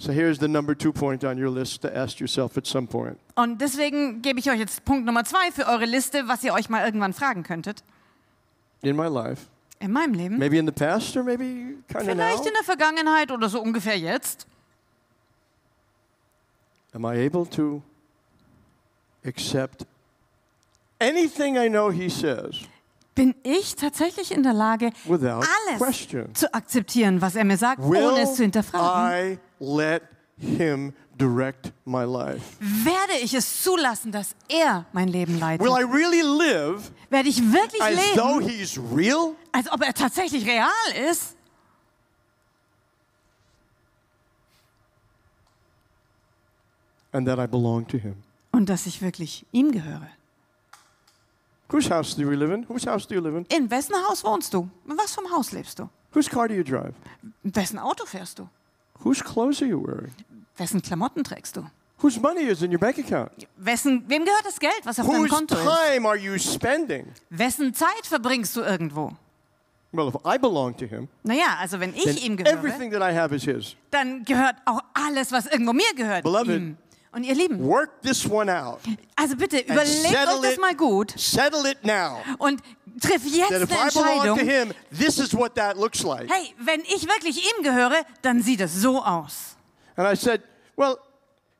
So 0.00 0.12
here's 0.12 0.38
the 0.38 0.46
number 0.46 0.78
two 0.78 0.92
point 0.92 1.24
on 1.24 1.42
your 1.42 1.50
list 1.50 1.82
to 1.82 1.88
ask 1.88 2.20
yourself 2.20 2.56
at 2.56 2.66
some 2.66 2.86
point. 2.86 3.18
Und 3.34 3.60
deswegen 3.60 4.22
gebe 4.22 4.38
ich 4.38 4.48
euch 4.48 4.58
jetzt 4.58 4.84
Punkt 4.84 5.04
Nummer 5.04 5.24
zwei 5.24 5.50
für 5.50 5.66
eure 5.66 5.86
Liste, 5.86 6.28
was 6.28 6.44
ihr 6.44 6.52
euch 6.52 6.68
mal 6.68 6.84
irgendwann 6.84 7.12
fragen 7.12 7.42
könntet. 7.42 7.82
In 8.82 8.94
my 8.94 9.08
life, 9.08 9.46
In 9.80 9.92
meinem 9.92 10.14
Leben. 10.14 10.38
maybe 10.38 10.58
in 10.58 10.66
the 10.66 10.72
past 10.72 11.16
or 11.16 11.22
maybe 11.22 11.76
kind 11.88 12.08
of 12.08 12.16
now, 12.16 12.24
Vielleicht 12.24 12.46
in 12.46 12.52
der 12.54 12.64
Vergangenheit 12.64 13.30
oder 13.30 13.48
so 13.48 13.60
ungefähr 13.62 13.96
jetzt. 13.96 14.46
am 16.94 17.04
I 17.04 17.14
able 17.26 17.46
to 17.46 17.82
accept 19.24 19.86
anything 21.00 21.56
I 21.56 21.68
know 21.68 21.90
He 21.90 22.08
says 22.08 22.56
Bin 23.14 23.34
ich 23.42 23.74
tatsächlich 23.74 24.30
in 24.32 24.42
der 24.44 24.52
Lage, 24.52 24.90
without 25.04 25.44
alles 25.44 25.78
question? 25.78 26.32
zu 26.34 26.52
akzeptieren, 26.54 27.20
was 27.20 27.34
er 27.34 27.44
mir 27.44 27.56
sagt, 27.56 27.82
Will 27.82 28.04
ohne 28.04 28.20
es 28.22 28.34
zu 28.36 28.42
hinterfragen? 28.42 29.34
I 29.34 29.38
let 29.60 30.02
Him 30.38 30.92
direct 31.18 31.72
my 31.84 32.04
life? 32.04 32.42
Werde 32.60 33.18
ich 33.22 33.34
es 33.34 33.62
zulassen, 33.62 34.12
dass 34.12 34.34
er 34.48 34.86
mein 34.92 35.08
Leben 35.08 35.38
leitet? 35.38 35.66
Will 35.66 35.72
I 35.72 35.84
really 35.84 36.22
live 36.22 36.90
Werde 37.10 37.28
ich 37.28 37.40
wirklich 37.52 37.82
as 37.82 38.14
though 38.14 38.38
leben, 38.38 38.48
He's 38.50 38.78
real? 38.78 39.34
als 39.52 39.70
ob 39.70 39.82
er 39.82 39.92
tatsächlich 39.94 40.46
real 40.46 40.68
ist? 41.10 41.34
and 47.12 47.26
that 47.26 47.38
I 47.38 47.46
belong 47.46 47.86
to 47.86 47.98
Him? 47.98 48.16
Und 48.52 48.68
dass 48.68 48.86
ich 48.86 49.00
wirklich 49.02 49.44
ihm 49.52 49.72
gehöre? 49.72 50.08
Whose 51.70 51.90
house 51.90 52.14
do 52.14 52.26
we 52.28 52.34
live 52.36 52.50
in? 52.50 52.64
Whose 52.68 52.86
house 52.86 53.06
do 53.06 53.14
you 53.14 53.20
live 53.20 53.34
in? 53.36 53.44
In 53.50 53.70
wessen 53.70 53.94
Haus 54.08 54.24
wohnst 54.24 54.54
du? 54.54 54.68
In 54.86 54.96
was 54.96 55.14
vom 55.14 55.30
Haus 55.30 55.52
lebst 55.52 55.78
du? 55.78 55.88
Whose 56.12 56.30
car 56.30 56.48
do 56.48 56.54
you 56.54 56.64
drive? 56.64 56.94
In 57.44 57.54
wessen 57.54 57.78
Auto 57.78 58.06
fährst 58.06 58.38
du? 58.38 58.48
Whose 59.04 59.22
clothes 59.22 59.60
are 59.60 59.68
you 59.68 59.78
wearing? 59.80 60.12
Wessen 60.58 60.82
Klamotten 60.82 61.24
trägst 61.24 61.56
du? 61.56 61.64
Whose 62.00 62.20
money 62.20 62.42
is 62.42 62.62
in 62.62 62.70
your 62.72 62.78
bank 62.78 62.98
account? 62.98 63.30
Wessen, 63.56 64.04
wem 64.08 64.24
gehört 64.24 64.44
das 64.44 64.60
Geld, 64.60 64.80
was 64.84 65.00
auf 65.00 65.06
deinem 65.06 65.22
Whose 65.22 65.34
Konto 65.34 65.54
ist? 65.56 65.62
time 65.64 66.06
are 66.08 66.16
you 66.16 66.38
spending? 66.38 67.06
Wessen 67.30 67.74
Zeit 67.74 68.04
verbringst 68.06 68.54
du 68.56 68.60
irgendwo? 68.60 69.12
Well, 69.90 70.08
if 70.08 70.14
I 70.24 70.38
belong 70.38 70.76
to 70.76 70.84
Him, 70.86 71.08
Naja, 71.24 71.56
also 71.58 71.80
wenn 71.80 71.94
ich 71.94 72.24
ihm 72.24 72.36
gehöre, 72.36 72.52
everything 72.52 72.90
that 72.92 73.00
I 73.00 73.16
have 73.16 73.34
is 73.34 73.42
His. 73.44 73.74
dann 73.90 74.24
gehört 74.24 74.56
auch 74.66 74.80
alles, 74.94 75.32
was 75.32 75.46
irgendwo 75.46 75.72
mir 75.72 75.92
gehört, 75.96 76.22
Beloved. 76.24 76.48
ihm. 76.48 76.76
Und 77.10 77.24
ihr 77.24 77.34
Lieben, 77.34 77.66
Work 77.66 78.02
this 78.02 78.28
one 78.30 78.54
out. 78.54 78.80
also 79.16 79.34
bitte 79.34 79.58
überlegt 79.60 80.14
euch 80.14 80.40
das 80.42 80.58
mal 80.58 80.74
gut 80.76 81.14
Settle 81.18 81.68
it 81.70 81.82
now. 81.84 82.18
und 82.38 82.60
triff 83.00 83.24
jetzt 83.24 83.48
That 83.48 83.62
if 83.62 83.72
eine 83.72 83.88
I 83.90 83.92
belong 83.94 84.36
to 84.36 84.38
Entscheidung. 84.38 84.38
Him, 84.38 84.74
this 84.96 85.18
is 85.18 85.34
what 85.34 85.54
that 85.56 85.76
looks 85.78 86.02
like. 86.04 86.30
Hey, 86.30 86.54
wenn 86.58 86.82
ich 86.82 87.08
wirklich 87.08 87.38
ihm 87.38 87.64
gehöre, 87.64 88.04
dann 88.22 88.42
sieht 88.42 88.60
es 88.60 88.74
so 88.76 89.02
aus. 89.02 89.56
And 89.98 90.06
I 90.06 90.14
said, 90.14 90.42
well, 90.76 90.96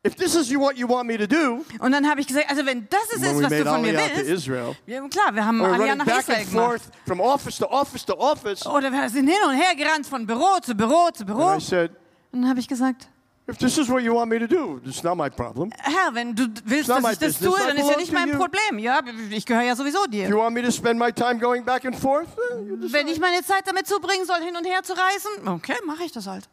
if 0.06 0.14
this 0.14 0.36
is 0.36 0.48
what 0.56 0.76
you 0.78 0.86
want 0.86 1.08
me 1.08 1.18
to 1.18 1.26
do, 1.26 1.64
Und 1.80 1.90
dann 1.90 2.08
habe 2.08 2.20
ich 2.20 2.28
gesagt, 2.28 2.48
also 2.48 2.64
wenn 2.64 2.88
das 2.88 3.00
es 3.16 3.22
ist, 3.22 3.42
was 3.42 3.50
du 3.50 3.64
von 3.64 3.82
mir 3.82 3.94
willst, 3.94 4.30
Israel, 4.30 4.76
ja, 4.86 5.06
klar, 5.08 5.34
wir 5.34 5.44
haben 5.44 5.60
Aliyah 5.60 5.96
nach 5.96 6.06
back 6.06 6.20
Israel 6.20 6.38
and 6.42 6.50
gemacht. 6.50 6.80
from 7.04 7.20
office 7.20 7.58
to 7.58 7.66
office 7.68 8.06
to 8.06 8.14
office. 8.16 8.64
Oder 8.64 8.92
wir 8.92 9.08
sind 9.10 9.26
hin 9.26 9.36
und 9.48 9.54
her 9.56 9.74
gerannt 9.74 10.06
von 10.06 10.24
Büro 10.24 10.60
zu 10.62 10.74
Büro 10.76 11.10
zu 11.12 11.26
Büro. 11.26 11.58
Said, 11.58 11.90
Und 12.30 12.42
dann 12.42 12.50
habe 12.50 12.60
ich 12.60 12.68
gesagt, 12.68 13.08
if 13.50 13.58
this 13.58 13.76
is 13.76 13.88
what 13.88 14.02
you 14.02 14.14
want 14.14 14.30
me 14.30 14.38
to 14.38 14.46
do, 14.46 14.80
it's 14.86 15.02
not 15.02 15.16
my 15.16 15.28
problem. 15.28 15.72
Herr, 15.82 16.14
wenn 16.14 16.32
du 16.32 16.46
willst, 16.64 16.88
dass 16.88 17.12
ich 17.12 17.18
das 17.18 17.40
tue, 17.40 17.58
dann 17.58 17.76
ist 17.76 17.90
ja 17.90 17.96
nicht 17.96 18.12
mein. 18.12 18.30
Problem. 18.30 18.78
Ja, 18.78 19.00
ich 19.30 19.44
gehöre 19.44 19.62
ja 19.64 19.74
sowieso 19.74 20.06
dir. 20.06 20.28
you 20.28 20.38
want 20.38 20.54
me 20.54 20.62
to 20.62 20.70
spend 20.70 20.96
my 21.00 21.10
time 21.12 21.40
going 21.40 21.64
back 21.64 21.84
and 21.84 21.96
forth, 21.96 22.28
eh. 22.52 22.92
Wenn 22.92 23.08
ich 23.08 23.18
meine 23.18 23.42
Zeit 23.42 23.66
damit 23.66 23.88
zubringen 23.88 24.24
soll, 24.24 24.40
hin 24.44 24.54
und 24.56 24.64
her 24.64 24.84
zu 24.84 24.92
reisen, 24.92 25.48
okay, 25.48 25.74
mache 25.84 26.04
ich 26.04 26.12
das 26.12 26.28
halt. 26.28 26.48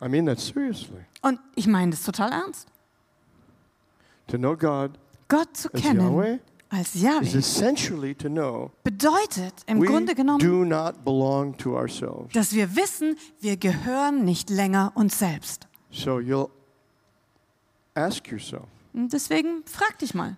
I 0.00 0.08
mean 0.08 0.26
that 0.26 0.38
seriously. 0.38 1.04
Und 1.22 1.38
ich 1.54 1.66
meine 1.66 1.90
das 1.92 2.02
total 2.02 2.32
ernst. 2.32 2.68
To 4.28 4.38
know 4.38 4.56
God 4.56 4.98
Gott 5.28 5.56
zu 5.56 5.72
as 5.72 5.80
kennen 5.82 6.00
Yahweh 6.00 6.38
als 6.70 6.94
is 6.94 7.02
Yahweh 7.02 7.38
essentially 7.38 8.14
to 8.14 8.28
know 8.28 8.70
bedeutet 8.82 9.54
im 9.66 9.80
we 9.80 9.86
Grunde 9.86 10.14
genommen, 10.14 10.40
do 10.40 10.64
not 10.64 11.04
belong 11.04 11.56
to 11.58 11.76
ourselves. 11.76 12.32
dass 12.32 12.52
wir 12.52 12.74
wissen, 12.76 13.16
wir 13.40 13.56
gehören 13.56 14.24
nicht 14.24 14.50
länger 14.50 14.92
uns 14.94 15.18
selbst. 15.18 15.68
So 15.90 16.18
you'll 16.18 16.50
ask 17.94 18.26
yourself, 18.28 18.66
Und 18.92 19.12
deswegen 19.12 19.62
frag 19.66 19.98
dich 19.98 20.14
mal, 20.14 20.36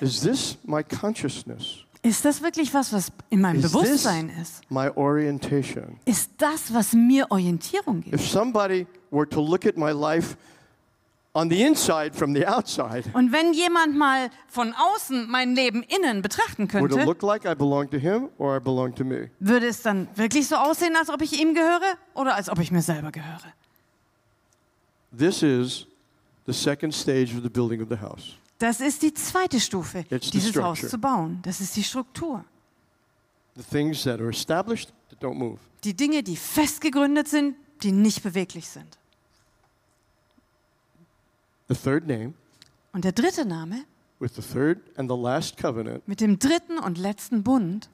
is 0.00 0.20
this 0.20 0.56
my 0.64 0.82
consciousness? 0.82 1.83
Ist 2.04 2.24
das 2.24 2.42
wirklich 2.42 2.72
was, 2.74 2.92
was 2.92 3.10
in 3.30 3.40
meinem 3.40 3.60
Is 3.60 3.72
Bewusstsein 3.72 4.28
ist? 4.40 4.60
my 4.70 4.88
orientation? 4.94 5.98
Ist 6.04 6.30
das, 6.38 6.72
was 6.72 6.92
mir 6.92 7.30
Orientierung 7.30 8.02
gibt? 8.02 8.14
If 8.14 8.28
somebody 8.28 8.86
were 9.10 9.28
to 9.28 9.40
look 9.40 9.64
at 9.66 9.76
my 9.76 9.90
life 9.90 10.36
on 11.32 11.48
the 11.48 11.62
inside 11.62 12.14
from 12.14 12.34
the 12.34 12.46
outside, 12.46 13.04
Und 13.14 13.32
wenn 13.32 13.54
jemand 13.54 13.96
mal 13.96 14.28
von 14.48 14.74
außen 14.74 15.28
mein 15.28 15.54
Leben 15.56 15.82
innen 15.82 16.20
betrachten 16.20 16.68
would 16.74 16.84
it 16.84 16.90
könnte, 16.90 17.04
look 17.06 17.22
like 17.22 17.44
I 17.46 17.54
belong 17.54 17.90
to 17.90 17.96
him 17.96 18.28
or 18.38 18.56
I 18.56 18.60
belong 18.60 18.94
to 18.96 19.04
me? 19.04 19.30
würde 19.40 19.66
es 19.66 19.80
dann 19.82 20.06
wirklich 20.14 20.46
so 20.46 20.56
aussehen, 20.56 20.94
als 20.96 21.08
ob 21.08 21.22
ich 21.22 21.40
ihm 21.40 21.54
gehöre 21.54 21.96
oder 22.14 22.34
als 22.34 22.50
ob 22.50 22.58
ich 22.60 22.70
mir 22.70 22.82
selber 22.82 23.10
gehöre? 23.12 23.52
This 25.16 25.42
is 25.42 25.86
the 26.46 26.52
second 26.52 26.92
stage 26.92 27.34
of 27.34 27.42
the 27.42 27.48
building 27.48 27.80
of 27.80 27.88
the 27.88 27.96
house. 27.98 28.36
Das 28.58 28.80
ist 28.80 29.02
die 29.02 29.12
zweite 29.12 29.60
Stufe, 29.60 30.04
It's 30.10 30.30
dieses 30.30 30.54
Haus 30.56 30.80
zu 30.80 30.98
bauen. 30.98 31.40
Das 31.42 31.60
ist 31.60 31.76
die 31.76 31.82
Struktur. 31.84 32.44
The 33.56 33.62
things 33.62 34.02
that 34.04 34.20
are 34.20 34.30
established 34.30 34.92
that 35.10 35.20
don't 35.20 35.34
move. 35.34 35.58
Die 35.84 35.94
Dinge, 35.94 36.22
die 36.22 36.36
fest 36.36 36.80
gegründet 36.80 37.28
sind, 37.28 37.56
die 37.82 37.92
nicht 37.92 38.22
beweglich 38.22 38.68
sind. 38.68 38.98
The 41.68 41.74
third 41.74 42.06
name 42.06 42.34
Und 42.92 43.04
der 43.04 43.12
dritte 43.12 43.44
Name 43.44 43.84
with 44.20 44.32
the 44.36 44.42
third 44.42 44.78
and 44.96 45.10
the 45.10 45.16
last 45.16 45.56
covenant 45.56 46.06
mit 46.06 46.20
dem 46.20 46.38
dritten 46.38 46.78
und 46.78 46.98
letzten 46.98 47.42
Bund 47.42 47.88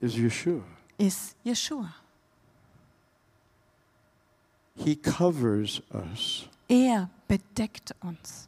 is 0.00 0.14
Yeshua. 0.16 0.62
ist 0.98 1.36
Jeshua. 1.44 1.94
He 4.76 4.94
covers 4.96 5.82
us. 5.92 6.48
Er 6.68 7.08
bedeckt 7.28 7.94
uns. 8.02 8.45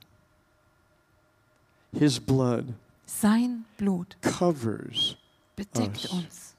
His 1.92 2.18
blood 2.18 2.74
Sein 3.06 3.64
Blut 3.78 4.16
covers. 4.20 5.16
bedeckt 5.56 6.04
Us. 6.04 6.12
uns. 6.12 6.54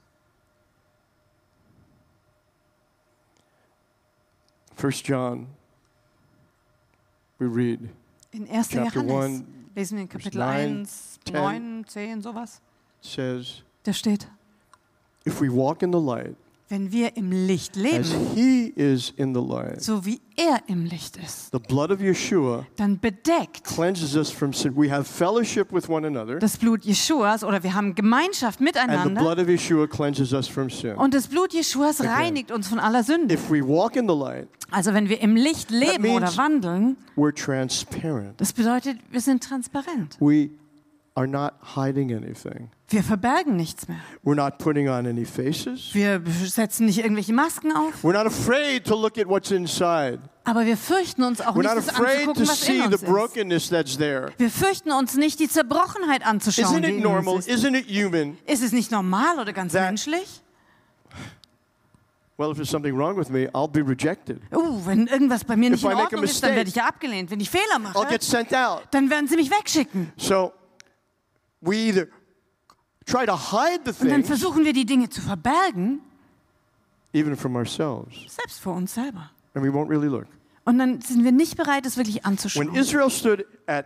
1 4.75 4.91
John, 5.03 5.47
we 7.38 7.45
read 7.47 7.89
In 8.32 8.47
1. 8.47 8.69
chapter 8.69 9.01
Johannes 9.01 9.41
1 9.41 9.45
lesen 9.75 9.97
wir 9.97 10.01
in 10.03 10.09
Kapitel 10.09 10.39
9, 10.39 10.80
1, 10.80 11.19
10. 11.25 11.34
9, 11.34 11.86
10, 11.86 12.21
sowas. 12.21 12.61
says, 13.01 13.61
Da 13.84 13.93
steht, 13.93 14.27
If 15.25 15.39
we 15.41 15.49
walk 15.49 15.84
in 15.84 15.91
the 15.91 15.99
light, 15.99 16.36
wenn 16.70 16.91
wir 16.91 17.17
im 17.17 17.32
Licht 17.32 17.76
as 17.76 17.82
leben, 17.84 18.05
He 18.36 18.72
is 18.76 19.11
in 19.17 19.34
the 19.34 19.41
light, 19.41 19.82
so 19.82 20.05
wie 20.05 20.22
er 20.36 20.61
im 20.67 20.86
Licht 20.86 21.17
ist, 21.17 21.51
the 21.51 21.59
blood 21.59 21.91
of 21.91 21.99
Yeshua 21.99 22.65
dann 22.78 22.99
bedeckt 22.99 23.63
cleanses 23.63 24.15
us 24.15 24.30
from 24.30 24.53
sin. 24.53 24.76
We 24.76 24.91
have 24.91 25.05
fellowship 25.05 25.74
with 25.74 25.89
one 25.89 26.05
another, 26.05 26.38
das 26.39 26.57
Blut 26.57 26.86
Jeschuas 26.86 27.43
oder 27.43 27.63
wir 27.63 27.74
haben 27.74 27.95
Gemeinschaft 27.95 28.59
and 28.61 28.70
the 28.74 28.80
miteinander 28.80 29.22
blood 29.22 29.39
of 29.39 29.47
Yeshua 29.47 29.88
cleanses 29.88 30.32
us 30.32 30.47
from 30.47 30.70
sin. 30.70 30.95
und 30.95 31.13
das 31.13 31.28
Blut 31.28 31.53
Jeschuas 31.53 32.01
reinigt 32.01 32.51
uns 32.51 32.67
von 32.67 32.80
aller 32.80 33.03
Sünde. 33.03 33.34
If 33.34 33.49
we 33.49 33.61
walk 33.67 33.95
in 33.95 34.07
the 34.07 34.15
light, 34.15 34.47
Also 34.72 34.93
wenn 34.93 35.09
wir 35.09 35.22
im 35.22 35.36
Licht 35.36 35.72
leben 35.72 36.05
oder 36.11 36.36
wandeln, 36.38 36.97
das 38.38 38.53
bedeutet, 38.53 38.97
wir 39.09 39.22
sind 39.22 39.43
transparent. 39.43 40.17
We 40.20 40.51
are 41.20 41.28
not 41.28 41.53
hiding 41.76 42.13
anything. 42.13 42.70
Wir 42.88 43.03
verbergen 43.03 43.57
nichts 43.57 43.88
mehr. 43.89 43.99
We're 44.24 44.36
not 44.36 44.57
putting 44.57 44.88
on 44.88 45.05
any 45.05 45.26
faces. 45.26 45.93
Wir 45.93 46.22
setzen 46.45 46.86
nicht 46.86 46.99
irgendwelche 46.99 47.34
Masken 47.34 47.72
auf, 47.76 48.03
We're 48.03 48.13
not 48.13 48.26
afraid 48.26 48.86
to 48.86 48.95
look 48.95 49.17
at 49.17 49.28
what's 49.28 49.51
inside. 49.51 50.20
aber 50.45 50.65
wir 50.65 50.78
fürchten 50.78 51.24
uns 51.24 51.41
auch 51.41 51.55
We're 51.55 51.63
nicht, 51.63 51.76
not 51.76 51.78
das 51.78 51.89
afraid 51.89 52.28
anzugucken, 52.28 52.45
to 52.45 52.49
was 52.49 52.61
in 52.61 52.65
see 52.67 52.78
the 52.80 52.86
uns 52.86 52.93
ist. 52.95 53.05
brokenness 53.05 53.70
that's 53.70 53.97
there. 53.97 54.32
Wir 54.38 54.49
fürchten 54.49 54.91
uns 54.91 55.15
nicht, 55.17 55.39
die 55.41 55.49
Zerbrochenheit 55.49 56.26
anzuschauen, 56.26 56.78
Isn't 56.78 56.82
die 56.86 56.91
it 56.91 56.95
in 56.97 57.03
normal? 57.03 57.39
ist. 57.39 57.49
Isn't 57.49 57.76
it 57.78 57.86
human 57.89 58.38
Ist 58.47 58.63
es 58.63 58.72
nicht 58.72 58.89
normal 58.91 59.39
oder 59.39 59.51
ganz 59.51 59.74
menschlich? 59.74 60.41
well, 62.38 62.49
if 62.51 62.55
there's 62.57 62.70
something 62.70 62.95
wrong 62.95 63.17
with 63.17 63.30
me, 63.30 63.49
I'll 63.53 63.67
be 63.67 63.82
rejected. 63.84 64.39
Uh, 64.55 64.80
wenn 64.86 65.07
irgendwas 65.07 65.43
bei 65.43 65.57
mir 65.57 65.70
nicht 65.72 65.84
If 65.84 65.91
in 65.91 65.97
Ordnung 65.97 66.24
ist, 66.24 66.41
dann 66.41 66.51
mistake, 66.51 66.55
werde 66.55 66.70
ich 66.70 66.76
ja 66.76 66.86
abgelehnt. 66.86 67.30
Wenn 67.30 67.41
ich 67.41 67.49
Fehler 67.49 67.63
I'll 67.76 67.80
mache, 67.80 68.07
get 68.07 68.24
sent 68.24 68.53
out. 68.55 68.84
dann 68.91 69.09
werden 69.09 69.28
sie 69.28 69.36
mich 69.36 69.51
wegschicken. 69.51 70.13
So 70.17 70.53
we 71.62 71.89
either 71.89 72.07
try 73.05 73.26
to 73.26 73.36
hide 73.36 73.82
the 73.86 73.91
Und 74.01 74.10
dann 74.10 74.24
things, 74.24 74.28
versuchen 74.28 74.64
wir 74.66 74.74
die 74.74 74.86
Dinge 74.86 75.10
zu 75.10 75.22
verbergen, 75.22 76.01
even 77.14 77.36
from 77.36 77.55
ourselves, 77.55 78.16
selbst 78.28 78.60
vor 78.60 78.74
uns 78.76 78.93
selber. 78.93 79.32
and 79.55 79.64
we 79.64 79.70
won't 79.70 79.89
really 79.89 80.07
look. 80.07 80.28
Und 80.66 80.78
dann 80.78 81.01
sind 81.01 81.24
wir 81.24 81.32
nicht 81.32 81.57
bereit, 81.57 81.86
es 81.86 81.97
wirklich 81.97 82.18
When 82.18 82.26
anzuschauen. 82.26 82.76
Israel 82.76 83.10
stood 83.10 83.45
at 83.68 83.86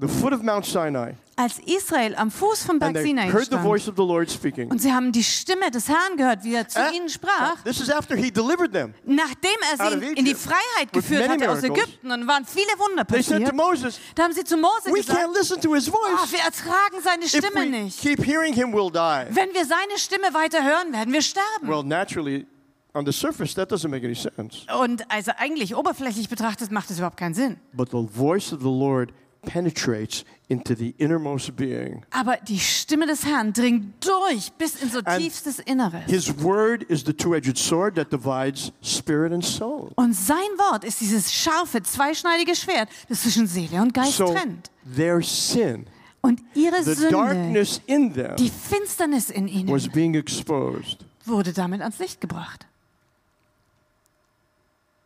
the 0.00 0.08
foot 0.08 0.32
of 0.32 0.42
Mount 0.42 0.64
Sinai 0.64 1.12
Als 1.36 1.58
Israel 1.66 2.14
am 2.16 2.30
Fuß 2.30 2.64
vom 2.64 2.80
and 2.82 2.94
Berg 2.94 3.04
Sinai 3.06 3.26
heard 3.30 3.44
the 3.44 3.56
stand 3.56 3.62
voice 3.64 3.88
of 3.88 3.96
the 3.96 4.02
Lord 4.04 4.30
speaking, 4.30 4.70
und 4.70 4.80
sie 4.80 4.90
haben 4.92 5.12
die 5.12 5.22
Stimme 5.24 5.70
des 5.70 5.88
Herrn 5.88 6.16
gehört, 6.16 6.44
wie 6.44 6.54
er 6.54 6.66
zu 6.68 6.78
ihnen 6.94 7.08
sprach, 7.10 7.62
this 7.64 7.80
is 7.80 7.90
after 7.90 8.16
he 8.16 8.30
delivered 8.30 8.72
them. 8.72 8.94
nachdem 9.04 9.50
er 9.70 9.90
sie 9.90 10.06
in 10.14 10.24
die 10.24 10.34
Freiheit 10.34 10.92
geführt 10.92 11.28
hatte 11.28 11.50
aus 11.50 11.60
miracles, 11.62 11.84
Ägypten 11.84 12.10
und 12.10 12.26
waren 12.26 12.44
viele 12.46 12.68
Wunder 12.78 13.04
They 13.06 13.22
said 13.22 13.44
to 13.44 13.52
passiert, 13.52 13.54
Moses, 13.54 14.00
da 14.14 14.22
haben 14.24 14.32
sie 14.32 14.44
zu 14.44 14.56
Mose 14.56 14.86
We 14.86 14.92
gesagt, 15.00 15.18
can't 15.18 15.34
listen 15.34 15.60
to 15.60 15.74
his 15.74 15.88
"Ah, 15.88 15.92
voice. 15.92 16.32
wir 16.32 16.40
ertragen 16.40 17.02
seine 17.02 17.28
Stimme 17.28 17.66
nicht. 17.66 18.00
keep 18.00 18.24
hearing 18.24 18.54
him, 18.54 18.72
we'll 18.72 18.90
die. 18.90 19.34
Wenn 19.34 19.52
wir 19.52 19.66
seine 19.66 19.98
Stimme 19.98 20.32
weiter 20.32 20.62
hören, 20.64 20.92
werden 20.92 21.12
wir 21.12 21.22
sterben. 21.22 21.68
Well, 21.68 21.82
naturally, 21.82 22.46
on 22.94 23.04
the 23.04 23.12
surface, 23.12 23.54
that 23.54 23.70
doesn't 23.70 23.88
make 23.90 24.04
any 24.06 24.14
sense. 24.14 24.64
Und 24.80 25.10
also 25.10 25.32
eigentlich 25.38 25.74
oberflächlich 25.74 26.28
betrachtet 26.30 26.70
macht 26.70 26.90
es 26.90 26.96
überhaupt 26.98 27.16
keinen 27.18 27.34
Sinn. 27.34 27.58
But 27.74 27.90
the 27.90 28.06
voice 28.06 28.52
of 28.54 28.60
the 28.60 28.66
Lord 28.68 29.12
penetrates 29.44 30.24
into 30.48 30.74
the 30.74 30.94
innermost 30.98 31.56
being. 31.56 32.04
Aber 32.10 32.36
die 32.36 32.58
Stimme 32.58 33.06
des 33.06 33.24
Herrn 33.24 33.52
dringt 33.52 34.04
durch 34.04 34.52
bis 34.52 34.76
in 34.82 34.90
so 34.90 35.00
And 35.04 35.18
tiefstes 35.20 35.58
Inneres. 35.58 36.04
His 36.06 36.32
word 36.42 36.82
is 36.84 37.04
the 37.04 37.12
two 37.12 37.34
edged 37.34 37.58
sword 37.58 37.94
that 37.96 38.10
divides 38.10 38.72
spirit 38.82 39.32
and 39.32 39.44
soul. 39.44 39.90
Und 39.96 40.14
sein 40.14 40.36
Wort 40.58 40.84
ist 40.84 41.00
dieses 41.00 41.32
scharfe, 41.32 41.82
zweischneidige 41.82 42.54
Schwert, 42.54 42.88
das 43.08 43.22
zwischen 43.22 43.46
Seele 43.46 43.80
und 43.82 43.92
Geist 43.94 44.16
So 44.16 44.26
trennt. 44.32 44.70
their 44.96 45.20
sin, 45.22 45.86
Und 46.20 46.40
ihre 46.54 46.82
the 46.84 46.94
Sünde, 46.94 47.10
darkness 47.10 47.80
in 47.86 48.12
them, 48.14 48.36
die 48.36 48.48
Finsternis 48.50 49.28
in 49.30 49.46
was 49.68 49.84
ihnen, 49.84 49.92
being 49.92 50.14
exposed. 50.14 51.04
wurde 51.24 51.52
damit 51.52 51.80
ans 51.80 51.98
Licht 51.98 52.20
gebracht. 52.20 52.66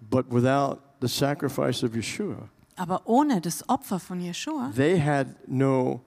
But 0.00 0.26
without 0.30 0.78
the 1.00 1.08
sacrifice 1.08 1.82
of 1.82 1.92
Yeshua, 1.94 2.48
Aber 2.76 3.02
ohne 3.06 3.40
das 3.40 3.68
Opfer 3.68 3.98
von 3.98 4.20
Jeshua, 4.20 4.70
they 4.76 5.00
had 5.00 5.28
no 5.48 6.00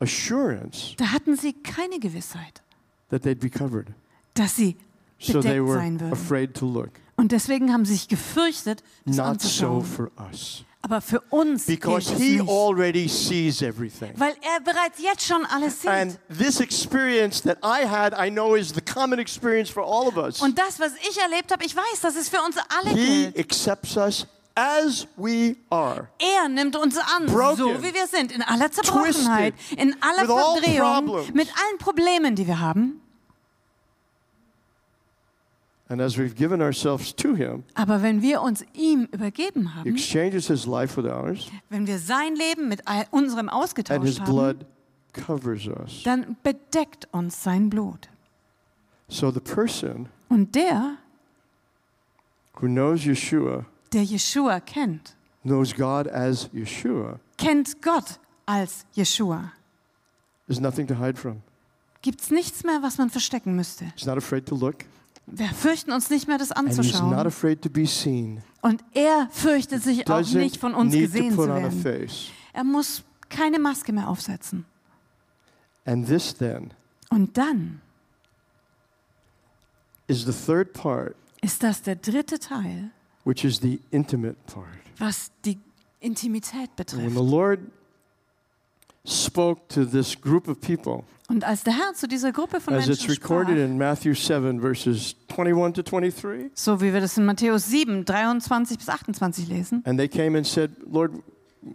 assurance 0.00 0.94
da 0.96 1.12
hatten 1.12 1.36
sie 1.36 1.52
keine 1.52 1.98
Gewissheit, 1.98 2.62
that 3.10 3.22
they'd 3.22 3.40
be 3.40 3.50
covered. 3.50 3.88
dass 4.34 4.56
sie 4.56 4.76
So 5.20 5.40
they 5.40 5.58
bedeckt 5.58 5.66
were 5.66 5.78
sein 5.78 6.00
würden. 6.00 6.12
afraid 6.12 6.54
to 6.54 6.66
look. 6.66 6.90
Und 7.16 7.32
deswegen 7.32 7.72
haben 7.72 7.84
sie 7.84 7.94
sich 7.94 8.06
gefürchtet, 8.08 8.82
das 9.04 9.16
Not 9.16 9.24
so 9.26 9.30
anzuschauen. 9.32 9.84
for 9.84 10.10
us. 10.30 10.64
Aber 10.80 11.00
für 11.00 11.20
uns 11.30 11.66
gilt 11.66 11.80
Because 11.80 12.12
es 12.14 12.18
he 12.20 12.36
nicht, 12.38 12.48
already 12.48 13.08
sees 13.08 13.60
everything. 13.62 14.12
weil 14.16 14.34
er 14.40 14.60
bereits 14.60 15.02
jetzt 15.02 15.26
schon 15.26 15.44
alles 15.46 15.82
sieht. 15.82 15.90
And 15.90 16.18
this 16.28 16.60
experience 16.60 17.42
that 17.42 17.58
I 17.64 17.84
had, 17.84 18.14
I 18.16 18.30
know 18.30 18.54
is 18.54 18.72
the 18.72 18.80
common 18.80 19.18
experience 19.18 19.68
for 19.68 19.82
all 19.82 20.06
of 20.06 20.16
us. 20.16 20.40
Und 20.40 20.56
das, 20.56 20.78
was 20.78 20.92
ich 21.10 21.18
erlebt 21.20 21.50
habe, 21.50 21.64
ich 21.64 21.74
weiß, 21.74 22.00
dass 22.02 22.14
es 22.14 22.28
für 22.28 22.40
uns 22.40 22.54
alle 22.68 22.90
He 22.96 23.24
gilt. 23.32 23.38
accepts 23.40 23.96
us 23.96 24.26
as 24.58 25.06
we 25.16 25.56
are. 25.70 26.08
Er 26.18 26.48
nimmt 26.48 26.74
uns 26.74 26.98
an, 26.98 27.26
Broken, 27.26 27.56
so 27.56 27.82
wie 27.82 27.94
wir 27.94 28.06
sind, 28.08 28.32
in 28.32 28.42
aller 28.42 28.70
Zerbrochenheit, 28.72 29.54
in 29.76 29.94
aller 30.00 30.26
Verdrehung, 30.26 31.32
mit 31.32 31.48
allen 31.48 31.78
Problemen, 31.78 32.34
die 32.34 32.46
wir 32.46 32.58
haben. 32.58 33.00
And 35.90 36.02
as 36.02 36.18
we've 36.18 36.34
given 36.34 36.60
ourselves 36.60 37.14
to 37.14 37.34
him, 37.34 37.62
Aber 37.74 38.02
wenn 38.02 38.20
wir 38.20 38.42
uns 38.42 38.62
ihm 38.74 39.08
übergeben 39.12 39.74
haben, 39.74 39.88
exchanges 39.88 40.48
his 40.48 40.66
life 40.66 41.00
with 41.00 41.10
ours, 41.10 41.46
wenn 41.70 41.86
wir 41.86 41.98
sein 41.98 42.34
Leben 42.34 42.68
mit 42.68 42.82
unserem 43.10 43.48
and 43.48 43.50
his 43.50 43.70
ausgetauscht 43.70 44.20
haben, 44.20 44.30
blood 44.30 44.56
covers 45.14 45.66
us. 45.66 46.02
dann 46.02 46.36
bedeckt 46.42 47.08
uns 47.12 47.42
sein 47.42 47.70
Blut. 47.70 48.08
So 49.08 49.30
the 49.30 49.40
person 49.40 50.08
Und 50.28 50.54
der, 50.54 50.98
who 52.60 52.66
knows 52.66 53.04
Yeshua 53.04 53.64
der 53.92 54.02
Jeshua 54.04 54.60
kennt, 54.60 55.14
knows 55.42 55.74
God 55.74 56.08
as 56.08 56.48
Yeshua. 56.52 57.18
kennt 57.36 57.80
Gott 57.82 58.18
als 58.46 58.84
Jeshua. 58.94 59.52
There's 60.46 60.60
nothing 60.60 60.86
to 60.86 60.94
hide 60.94 61.18
from. 61.18 61.42
Gibt 62.00 62.20
es 62.22 62.30
nichts 62.30 62.64
mehr, 62.64 62.80
was 62.82 62.96
man 62.98 63.10
verstecken 63.10 63.56
müsste. 63.56 63.86
He's 63.96 64.06
not 64.06 64.16
afraid 64.16 64.46
to 64.46 64.54
look, 64.54 64.84
Wir 65.26 65.48
fürchten 65.48 65.92
uns 65.92 66.08
nicht 66.10 66.26
mehr, 66.26 66.38
das 66.38 66.52
and 66.52 66.68
he's 66.68 66.76
not 66.78 66.86
anzuschauen. 66.86 67.26
afraid 67.26 67.62
to 67.62 67.68
be 67.68 67.86
seen. 67.86 68.42
Und 68.62 68.82
er 68.94 69.28
fürchtet 69.30 69.82
sich 69.82 70.08
auch 70.08 70.20
nicht, 70.32 70.56
von 70.58 70.74
uns 70.74 70.94
gesehen 70.94 71.32
zu 71.34 71.46
werden. 71.46 72.08
Er 72.52 72.64
muss 72.64 73.02
keine 73.28 73.58
Maske 73.58 73.92
mehr 73.92 74.08
aufsetzen. 74.08 74.64
And 75.84 76.06
this 76.06 76.34
then 76.34 76.72
Und 77.10 77.36
dann 77.36 77.80
is 80.06 80.24
the 80.24 80.32
third 80.32 80.72
part, 80.72 81.14
ist 81.42 81.62
das 81.62 81.82
der 81.82 81.96
dritte 81.96 82.38
Teil, 82.38 82.90
which 83.28 83.44
is 83.44 83.60
the 83.60 83.78
intimate 83.90 84.36
part. 84.46 84.66
was 84.98 85.30
die 85.44 85.58
Intimität 86.00 86.70
And 86.70 86.92
when 86.92 87.06
betrifft. 87.08 87.14
the 87.14 87.22
Lord 87.22 87.60
spoke 89.04 89.68
to 89.68 89.84
this 89.84 90.14
group 90.20 90.48
of 90.48 90.60
people, 90.60 91.04
Und 91.30 91.44
als 91.44 91.62
der 91.62 91.74
Herr 91.74 91.92
zu 91.94 92.08
dieser 92.08 92.32
Gruppe 92.32 92.58
von 92.60 92.72
as 92.74 92.88
it's 92.88 93.00
Menschen 93.00 93.14
sprach, 93.16 93.30
recorded 93.40 93.58
in 93.58 93.76
Matthew 93.76 94.14
7, 94.14 94.60
verses 94.62 95.14
21 95.28 95.74
to 95.74 95.82
23, 95.82 96.50
so 96.54 96.80
wie 96.80 96.92
wir 96.92 97.00
das 97.00 97.18
in 97.18 97.26
Matthäus 97.26 97.66
7, 97.66 98.04
23 98.06 98.78
bis 98.78 98.88
28 98.88 99.46
lesen, 99.48 99.82
and 99.84 99.98
they 99.98 100.08
came 100.08 100.36
and 100.36 100.46
said, 100.46 100.70
Lord, 100.90 101.12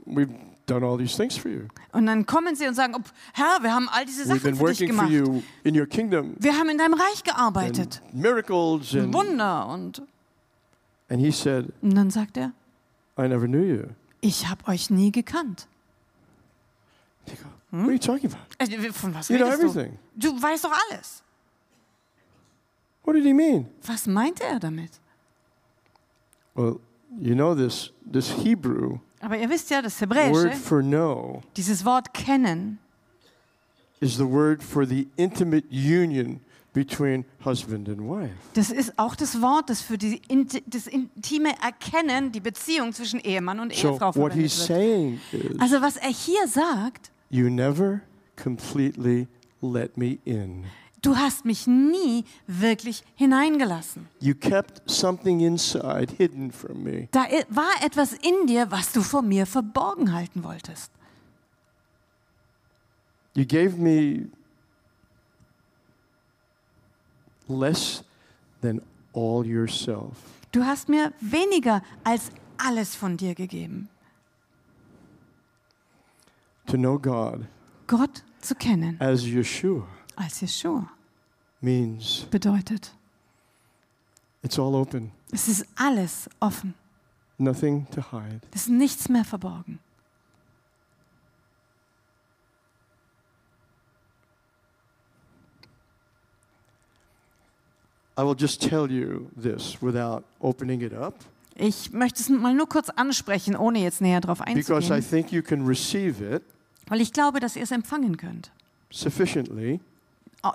we've 0.07 0.33
done 0.65 0.83
all 0.83 0.97
these 0.97 1.15
things 1.15 1.37
for 1.37 1.51
you. 1.51 1.67
und 1.91 2.05
dann 2.07 2.25
kommen 2.25 2.55
sie 2.55 2.67
und 2.67 2.73
sagen, 2.73 2.95
"Oh, 2.97 3.01
Herr, 3.33 3.61
wir 3.61 3.73
haben 3.75 3.89
all 3.89 4.05
diese 4.05 4.25
Sachen 4.25 4.55
für 4.55 4.65
dich 4.73 4.87
gemacht. 4.87 5.11
you 5.11 5.43
in 5.63 5.77
your 5.79 5.85
kingdom, 5.85 6.35
Wir 6.39 6.57
haben 6.57 6.69
in 6.69 6.77
deinem 6.79 6.95
Reich 6.95 7.23
gearbeitet. 7.23 8.01
and 8.11 8.15
miracles, 8.21 8.95
and, 8.95 9.13
Wunder. 9.13 9.67
Und, 9.67 10.01
and 11.09 11.19
he 11.21 11.31
said, 11.31 11.71
und 11.81 11.95
dann 11.95 12.09
sagt 12.09 12.37
er, 12.37 12.51
I 13.17 13.27
never 13.27 13.47
knew 13.47 13.63
you. 13.63 13.83
ich 14.21 14.47
habe 14.49 14.67
euch 14.67 14.89
nie 14.89 15.11
gekannt. 15.11 15.67
They 17.25 17.35
go, 17.35 17.49
What 17.71 17.87
are 17.87 17.91
you 17.93 17.97
talking 17.99 18.31
about? 18.31 18.43
Äh, 18.59 18.91
Von 18.91 19.13
was 19.15 19.29
You 19.29 19.37
know 19.37 19.45
redest 19.47 19.63
du? 19.63 19.67
everything. 19.69 19.97
Du 20.15 20.41
weißt 20.41 20.63
doch 20.63 20.73
alles. 20.89 21.23
What 23.03 23.15
did 23.15 23.25
he 23.25 23.33
mean? 23.33 23.67
Was 23.85 24.05
meinte 24.07 24.43
er 24.43 24.59
damit? 24.59 24.91
Well, 26.55 26.79
you 27.19 27.33
know 27.35 27.55
this 27.55 27.91
this 28.11 28.29
Hebrew 28.29 28.99
Aber 29.21 29.37
ihr 29.37 29.49
wisst 29.49 29.69
ja, 29.69 29.81
das 29.81 29.99
word 30.01 30.11
Hebräische, 30.11 30.51
for 30.57 30.81
know 30.81 31.41
dieses 31.55 31.83
Wort 31.83 32.13
kennen, 32.13 32.77
is 33.99 34.17
the 34.17 34.25
word 34.25 34.61
for 34.61 34.85
the 34.85 35.07
intimate 35.15 35.65
union 35.71 36.41
between 36.73 37.23
husband 37.45 37.87
and 37.87 37.99
wife. 38.01 38.33
das 38.55 38.71
ist 38.71 38.97
auch 38.97 39.15
das 39.15 39.41
Wort, 39.41 39.69
das 39.69 39.81
für 39.81 39.97
die, 39.97 40.21
das 40.67 40.87
intime 40.87 41.49
Erkennen, 41.61 42.31
die 42.31 42.39
Beziehung 42.39 42.93
zwischen 42.93 43.19
Ehemann 43.19 43.59
und 43.59 43.73
So 43.73 43.91
Ehefrau 43.91 44.15
what 44.15 44.33
he's 44.33 44.57
wird. 44.57 44.67
saying 44.67 45.19
is 45.31 45.59
Also 45.59 45.81
was 45.81 45.97
er 45.97 46.09
hier 46.09 46.47
sagt, 46.47 47.11
you 47.29 47.49
never 47.49 48.01
completely 48.41 49.27
let 49.61 49.97
me 49.97 50.17
in. 50.25 50.65
du 51.03 51.15
hast 51.15 51.45
mich 51.45 51.67
nie 51.67 52.23
wirklich 52.47 53.03
hineingelassen. 53.15 54.07
You 54.19 54.33
kept 54.33 54.89
something 54.89 55.41
inside 55.41 56.13
hidden 56.17 56.51
from 56.51 56.81
me. 56.83 57.07
Da 57.11 57.25
war 57.49 57.69
etwas 57.83 58.13
in 58.13 58.47
dir, 58.47 58.71
was 58.71 58.91
du 58.93 59.01
vor 59.01 59.21
mir 59.21 59.45
verborgen 59.45 60.11
halten 60.13 60.43
wolltest. 60.43 60.91
You 63.35 63.45
gave 63.45 63.77
me 63.77 64.27
less 67.53 68.03
than 68.61 68.81
all 69.13 69.45
yourself. 69.45 70.17
Du 70.51 70.63
hast 70.65 70.89
mir 70.89 71.13
weniger 71.19 71.81
als 72.03 72.31
alles 72.57 72.95
von 72.95 73.17
dir 73.17 73.35
gegeben. 73.35 73.89
To 76.67 76.77
know 76.77 76.97
God 76.97 77.45
Gott 77.87 78.23
zu 78.39 78.55
kennen 78.55 78.99
as 78.99 79.23
Yeshua 79.25 79.85
als 80.15 80.39
Jeshua 80.41 80.89
means 81.61 82.25
bedeutet, 82.31 82.93
it's 84.41 84.57
all 84.57 84.73
open, 84.75 85.11
es 85.31 85.47
ist 85.47 85.65
alles 85.75 86.29
offen. 86.39 86.73
nothing 87.37 87.85
to 87.91 88.01
hide. 88.01 88.39
Es 88.53 88.61
ist 88.61 88.69
nichts 88.69 89.09
mehr 89.09 89.25
verborgen. 89.25 89.79
I 98.17 98.21
will 98.23 98.35
just 98.37 98.61
tell 98.61 98.89
you 98.89 99.29
this 99.41 99.81
without 99.81 100.23
opening 100.39 100.81
it 100.81 100.93
up 100.93 101.15
Ich 101.55 101.91
möchte 101.91 102.21
es 102.21 102.29
mal 102.29 102.53
nur 102.53 102.67
kurz 102.67 102.89
ansprechen, 102.89 103.55
ohne 103.55 103.79
jetzt 103.79 104.01
näher 104.01 104.21
darauf 104.21 104.39
because 104.39 104.89
I 104.89 104.93
einzugehen, 104.93 105.09
think 105.09 105.31
you 105.31 105.41
can 105.41 105.65
receive 105.65 106.21
it 106.23 106.43
weil 106.87 106.99
ich 107.01 107.13
glaube, 107.13 107.39
dass 107.39 107.55
ihr 107.55 107.63
es 107.63 107.71
empfangen 107.71 108.17
könnt. 108.17 108.51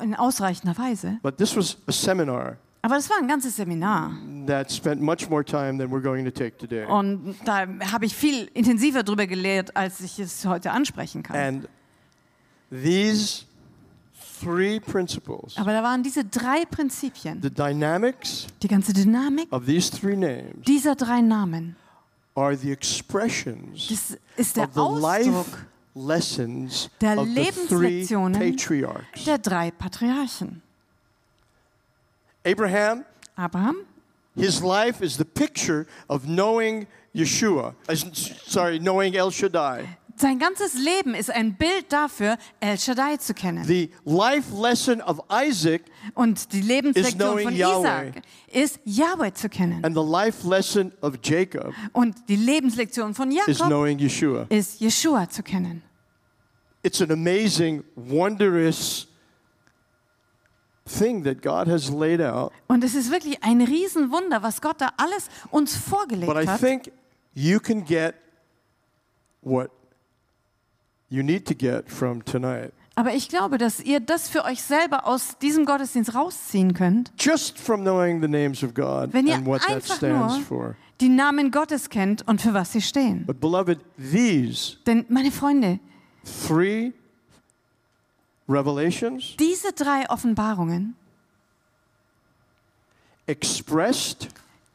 In 0.00 0.14
ausreichender 0.14 0.76
Weise. 0.76 1.18
But 1.22 1.38
this 1.38 1.56
was 1.56 1.78
a 1.86 1.92
seminar 1.92 2.59
Aber 2.82 2.94
das 2.94 3.11
war 3.11 3.16
ein 3.18 3.26
ganzes 3.26 3.56
Seminar. 3.56 4.12
that 4.46 4.70
spent 4.70 5.00
much 5.00 5.28
more 5.28 5.44
time 5.44 5.78
than 5.78 5.90
we're 5.90 6.02
going 6.02 6.24
to 6.24 6.30
take 6.30 6.56
today. 6.59 6.84
Und 6.86 7.34
da 7.44 7.66
habe 7.92 8.06
ich 8.06 8.14
viel 8.14 8.48
intensiver 8.54 9.02
drüber 9.02 9.26
gelehrt, 9.26 9.74
als 9.76 10.00
ich 10.00 10.18
es 10.18 10.44
heute 10.46 10.70
ansprechen 10.70 11.22
kann. 11.22 11.36
And 11.36 11.68
these 12.70 13.44
three 14.41 14.80
principles, 14.80 15.57
Aber 15.57 15.72
da 15.72 15.82
waren 15.82 16.03
diese 16.03 16.24
drei 16.24 16.64
Prinzipien, 16.64 17.41
the 17.43 17.51
dynamics 17.51 18.47
die 18.62 18.68
ganze 18.68 18.93
Dynamik 18.93 19.53
of 19.53 19.66
these 19.66 19.91
three 19.91 20.16
names, 20.16 20.64
dieser 20.66 20.95
drei 20.95 21.20
Namen. 21.20 21.76
are 22.34 22.57
the 22.57 22.70
expressions 22.70 23.89
Das 23.89 24.16
ist 24.36 24.57
der 24.57 24.64
of 24.64 24.74
the 24.74 25.01
life 25.01 25.66
lessons 25.95 26.89
der 27.01 27.18
of 27.18 27.26
the 27.26 27.51
three 27.68 28.07
patriarchs. 28.07 29.24
der 29.24 29.39
drei 29.39 29.70
Patriarchen. 29.72 30.62
Abraham, 32.45 33.05
Abraham, 33.36 33.76
his 34.36 34.62
life 34.62 35.03
is 35.03 35.16
the 35.16 35.24
picture 35.24 35.86
of 36.09 36.24
knowing 36.26 36.86
Yeshua. 37.14 37.74
Sorry, 38.47 38.78
knowing 38.78 39.16
El 39.16 39.30
Shaddai. 39.30 39.99
Sein 40.20 40.38
ganzes 40.38 40.74
Leben 40.74 41.14
ist 41.14 41.30
ein 41.30 41.54
Bild 41.54 41.92
dafür, 41.92 42.36
El 42.60 42.78
Shaddai 42.78 43.16
zu 43.18 43.34
kennen. 43.34 43.64
The 43.64 43.90
life 44.04 44.54
lesson 44.54 45.00
of 45.02 45.20
Isaac 45.30 45.82
Und 46.14 46.52
die 46.52 46.60
Lebenslektion 46.60 47.38
von 47.40 47.54
Yahweh. 47.54 48.08
Isaac 48.10 48.22
ist, 48.52 48.80
Yahweh 48.84 49.32
zu 49.32 49.48
kennen. 49.48 49.84
and 49.84 49.96
the 49.96 50.02
life 50.02 50.46
lesson 50.48 50.92
of 51.00 51.14
Jacob 51.22 51.72
Und 51.92 52.16
die 52.28 52.36
Lebenslektion 52.36 53.14
von 53.14 53.30
is 53.30 53.58
Jakob 53.58 53.86
Yeshua. 54.00 54.46
ist, 54.48 54.80
Jeshua 54.80 55.28
zu 55.28 55.42
kennen. 55.42 55.82
It's 56.82 57.00
an 57.02 57.10
amazing, 57.10 57.82
wondrous 57.96 59.08
thing 60.86 61.22
that 61.24 61.42
God 61.42 61.68
has 61.68 61.90
laid 61.90 62.20
out. 62.20 62.52
Und 62.66 62.82
es 62.84 62.94
ist 62.94 63.10
wirklich 63.10 63.42
ein 63.42 63.60
Riesenwunder, 63.60 64.42
was 64.42 64.60
Gott 64.60 64.80
da 64.80 64.90
alles 64.96 65.28
uns 65.50 65.76
vorgelegt 65.76 66.32
But 66.32 66.42
I 66.42 66.46
hat. 66.46 66.60
think 66.60 66.90
you 67.34 67.60
can 67.60 67.84
get 67.84 68.14
what 69.42 69.70
you 71.11 71.22
need 71.22 71.46
to 71.46 71.54
get 71.54 71.90
from 71.90 72.24
tonight. 72.24 72.72
Aber 72.94 73.14
ich 73.14 73.28
glaube, 73.28 73.59
dass 73.59 73.78
ihr 73.78 74.00
das 74.00 74.28
für 74.28 74.44
euch 74.44 74.61
selber 74.61 75.06
aus 75.06 75.38
diesem 75.38 75.64
Gottesdienst 75.66 76.14
rausziehen 76.16 76.74
könnt, 76.74 77.12
Just 77.18 77.56
from 77.59 77.82
knowing 77.82 78.20
the 78.20 78.26
names 78.28 78.64
of 78.64 78.74
God 78.74 79.12
wenn 79.12 79.26
ihr 79.28 79.36
and 79.36 79.46
what 79.46 79.62
that 79.62 79.84
stands 79.84 80.34
nur 80.34 80.40
for. 80.44 80.76
die 81.00 81.09
Namen 81.09 81.52
Gottes 81.52 81.90
kennt 81.90 82.26
und 82.26 82.40
für 82.40 82.54
was 82.54 82.72
sie 82.72 82.82
stehen. 82.82 83.24
But 83.24 83.40
beloved, 83.40 83.78
these 83.96 84.78
Denn, 84.86 85.04
meine 85.09 85.30
Freunde, 85.30 85.78
three 86.46 86.92
revelations 88.48 89.36
diese 89.38 89.72
drei 89.72 90.11
Offenbarungen, 90.11 90.96
expressed 93.26 94.28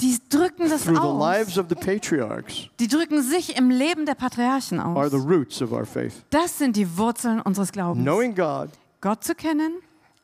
die 0.03 0.17
drücken 0.29 0.69
das 0.69 0.83
through 0.83 0.95
the 0.95 1.01
aus. 1.01 1.19
lives 1.37 1.57
of 1.57 1.67
the 1.69 1.75
patriarchs 1.75 2.69
Die 2.79 2.87
drücken 2.87 3.21
sich 3.23 3.57
im 3.57 3.69
Leben 3.69 4.05
der 4.05 4.15
Patriarchen 4.15 4.79
are 4.79 5.05
aus. 5.05 5.11
the 5.11 5.17
roots 5.17 5.61
of 5.61 5.71
our 5.71 5.85
faith. 5.85 6.23
Das 6.29 6.57
sind 6.57 6.75
die 6.75 6.97
Wurzeln 6.97 7.39
unseres 7.41 7.71
Glaubens. 7.71 8.03
Knowing 8.03 8.35
God 8.35 8.69
Gott 9.01 9.23
zu 9.23 9.33
kennen 9.33 9.73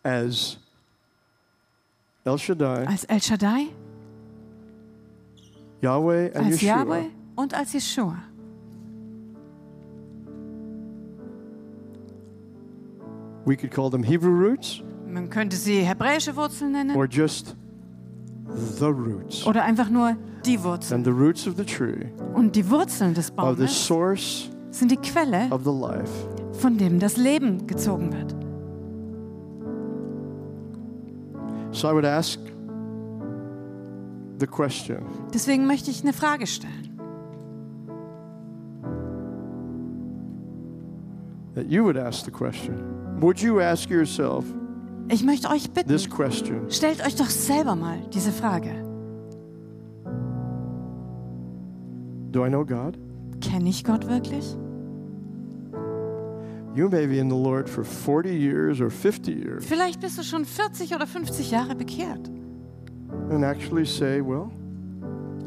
as 0.03 0.57
El 2.25 2.37
Shaddai, 2.37 2.85
als 2.85 3.05
El 3.05 3.21
Shaddai, 3.21 3.67
Yahweh, 5.81 6.31
and 6.35 6.45
als 6.47 6.61
Yeshua. 6.61 6.67
Yahweh 6.67 7.05
und 7.35 7.53
als 7.53 7.73
Yeshua. 7.73 8.17
We 13.45 13.55
could 13.55 13.71
call 13.71 13.89
them 13.89 14.03
Hebrew 14.03 14.31
roots 14.31 14.81
Man 15.07 15.29
könnte 15.29 15.55
sie 15.55 15.81
hebräische 15.81 16.35
Wurzeln 16.35 16.73
nennen 16.73 16.95
or 16.95 17.07
just 17.07 17.55
the 18.77 18.85
roots. 18.85 19.45
oder 19.45 19.63
einfach 19.63 19.89
nur 19.89 20.15
die 20.45 20.63
Wurzeln. 20.63 20.97
And 20.99 21.05
the 21.05 21.11
roots 21.11 21.47
of 21.47 21.55
the 21.57 21.65
tree 21.65 22.07
Und 22.33 22.55
die 22.55 22.69
Wurzeln 22.69 23.13
des 23.13 23.27
the 23.27 23.33
Baumes 23.33 23.85
source 23.87 24.49
sind 24.71 24.91
die 24.91 24.97
Quelle, 24.97 25.47
of 25.51 25.63
the 25.63 25.71
life. 25.71 26.11
von 26.53 26.77
dem 26.77 26.99
das 26.99 27.17
Leben 27.17 27.65
gezogen 27.67 28.11
wird. 28.13 28.35
So 31.71 31.87
I 31.89 31.93
would 31.93 32.05
ask 32.05 32.39
the 34.39 34.47
question 34.47 35.03
Deswegen 35.33 35.67
möchte 35.67 35.91
ich 35.91 36.01
eine 36.03 36.13
Frage 36.13 36.47
stellen. 36.47 36.85
that 41.55 41.67
you 41.69 41.83
would 41.83 41.97
ask 41.97 42.25
the 42.25 42.31
question. 42.31 43.19
Would 43.19 43.41
you 43.41 43.59
ask 43.59 43.89
yourself 43.89 44.45
Ich 45.11 45.23
möchte 45.23 45.49
euch 45.49 45.71
bitten, 45.71 45.97
stellt 46.69 47.05
euch 47.05 47.15
doch 47.15 47.29
selber 47.29 47.75
mal 47.75 47.97
diese 48.13 48.31
Frage. 48.31 48.69
Do 52.31 52.45
I 52.45 52.49
know 52.49 52.63
God? 52.63 52.97
Kenne 53.41 53.69
ich 53.69 53.83
Gott 53.83 54.07
wirklich? 54.07 54.55
You 56.75 56.87
may 56.87 57.07
be 57.07 57.17
in 57.17 57.29
the 57.29 57.35
Lord 57.35 57.67
for 57.67 57.83
40 57.83 58.29
years 58.29 58.79
or 58.79 58.91
50 58.91 59.33
years 59.33 59.65
Vielleicht 59.65 59.99
bist 59.99 60.19
du 60.19 60.23
schon 60.23 60.45
40 60.45 60.93
oder 60.93 61.07
50 61.07 61.49
Jahre 61.49 61.75
bekehrt. 61.75 62.29
and 63.31 63.43
actually 63.43 63.85
say, 63.85 64.21
well, 64.21 64.51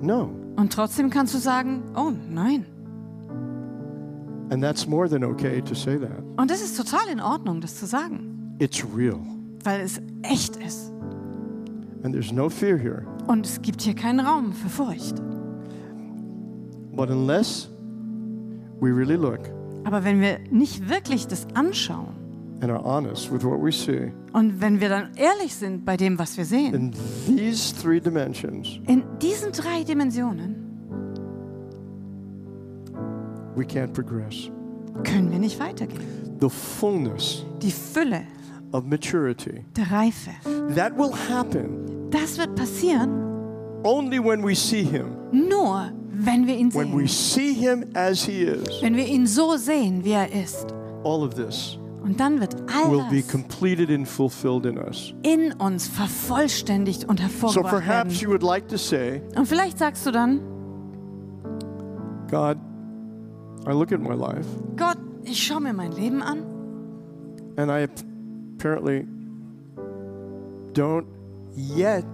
no. 0.01 0.31
Und 0.57 0.73
trotzdem 0.73 1.09
kannst 1.11 1.35
du 1.35 1.39
sagen, 1.39 1.83
oh 1.95 2.11
nein. 2.29 2.67
And 4.51 4.61
that's 4.63 4.87
more 4.89 5.09
than 5.09 5.23
okay 5.23 5.63
to 5.63 5.75
say 5.75 5.97
that. 5.99 6.23
Und 6.37 6.51
das 6.51 6.61
ist 6.63 6.77
total 6.77 7.09
in 7.13 7.21
Ordnung, 7.21 7.61
das 7.61 7.77
zu 7.79 7.87
sagen, 7.87 8.57
It's 8.59 8.85
real. 8.97 9.21
Weil 9.65 9.81
es 9.83 10.01
echt 10.23 10.57
ist. 10.57 10.93
And 12.03 12.13
there's 12.13 12.33
no 12.33 12.49
fear 12.49 12.77
here. 12.77 13.07
Und 13.27 13.47
es 13.47 13.63
gibt 13.63 13.83
hier 13.83 13.95
keinen 13.95 14.21
Raum 14.21 14.53
für 14.53 14.69
Furcht. 14.69 15.23
But 16.95 17.11
unless 17.11 17.69
we 18.81 18.91
really 18.91 19.17
look 19.17 19.41
Aber 19.85 20.05
wenn 20.05 20.21
wir 20.21 20.39
nicht 20.51 20.89
wirklich 20.89 21.27
das 21.27 21.47
anschauen 21.55 22.09
and 22.61 22.71
are 22.71 22.83
honest 22.85 23.33
with 23.33 23.45
what 23.45 23.61
we 23.63 23.73
see, 23.73 24.13
und 24.33 24.61
wenn 24.61 24.81
wir 24.81 24.89
dann 24.89 25.11
ehrlich 25.17 25.55
sind 25.55 25.85
bei 25.85 25.97
dem, 25.97 26.19
was 26.19 26.37
wir 26.37 26.45
sehen, 26.45 26.75
in 26.75 26.93
these 27.37 27.75
three 27.81 28.01
dimensions, 28.01 28.81
in 28.87 29.05
diesen 29.21 29.53
drei 29.53 29.85
Dimensionen 29.85 30.57
we 33.55 33.65
can't 33.65 33.93
progress. 33.93 34.51
können 35.05 35.31
wir 35.31 35.39
nicht 35.39 35.59
weitergehen. 35.61 36.01
The 36.41 36.49
fullness 36.51 37.47
Die 37.63 37.71
Fülle 37.71 38.23
of 38.73 38.85
maturity. 38.85 39.65
der 39.77 39.91
Reife, 39.91 40.31
That 40.75 40.97
will 40.97 41.13
happen 41.29 42.11
das 42.11 42.37
wird 42.39 42.55
passieren 42.55 43.11
only 43.85 44.19
when 44.23 44.43
we 44.45 44.55
see 44.55 44.83
Him. 44.85 45.17
nur, 45.33 45.91
wenn 46.13 46.47
wir 46.47 46.57
ihn 46.57 46.73
When 46.75 46.93
we 46.97 47.07
sehen. 47.09 47.09
see 47.09 47.53
Him 47.55 47.85
as 47.95 48.25
He 48.25 48.43
is, 48.43 48.83
Wenn 48.83 48.97
wir 48.97 49.07
ihn 49.07 49.27
so 49.27 49.57
sehen, 49.57 50.05
wie 50.05 50.13
er 50.13 50.31
ist. 50.33 50.67
all 51.05 51.23
of 51.23 51.35
this 51.35 51.79
Und 52.05 52.19
dann 52.19 52.41
wird 52.41 52.55
will 52.89 53.01
all 53.01 53.09
be 53.11 53.21
das 53.23 53.29
completed 53.31 53.89
and 53.91 54.07
fulfilled 54.09 54.67
in 54.67 54.77
us. 54.77 55.15
in 55.23 55.53
uns 55.53 55.87
vervollständigt 55.89 57.09
und 57.09 57.19
So 57.19 57.25
hervorgebracht 57.25 57.71
perhaps 57.85 58.11
werden. 58.11 58.21
you 58.23 58.29
would 58.31 58.43
like 58.43 58.67
to 58.69 58.77
say, 58.77 59.23
Und 59.37 59.47
vielleicht 59.47 59.79
sagst 59.79 60.05
du 60.07 60.11
dann, 60.11 60.41
God, 62.31 62.57
I 63.67 63.73
look 63.73 63.93
at 63.93 64.01
my 64.01 64.15
life 64.15 64.47
Gott, 64.77 64.99
ich 65.25 65.43
schaue 65.43 65.61
mir 65.61 65.73
mein 65.73 65.93
Leben 65.93 66.23
an 66.23 66.43
and 67.57 67.71
I 67.71 67.87
apparently 68.63 69.05
don't 70.73 71.07
yet 71.57 72.05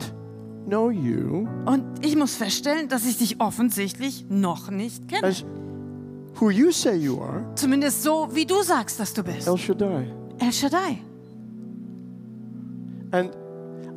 know 0.66 0.88
you 0.90 1.46
und 1.66 1.84
ich 2.04 2.16
muss 2.16 2.36
feststellen, 2.36 2.88
dass 2.88 3.04
ich 3.06 3.18
dich 3.18 3.40
offensichtlich 3.40 4.24
noch 4.30 4.70
nicht 4.70 5.08
kenne. 5.08 5.26
as 5.26 5.44
who 6.40 6.50
you 6.50 6.70
say 6.70 6.96
you 6.96 7.20
are, 7.20 7.44
Zumindest 7.54 8.02
so, 8.02 8.28
wie 8.32 8.46
du 8.46 8.62
sagst, 8.62 8.98
dass 8.98 9.12
du 9.12 9.22
bist. 9.22 9.46
El 9.46 9.58
Shaddai. 9.58 10.06
El 10.38 10.52
Shaddai. 10.52 10.98
And 13.10 13.30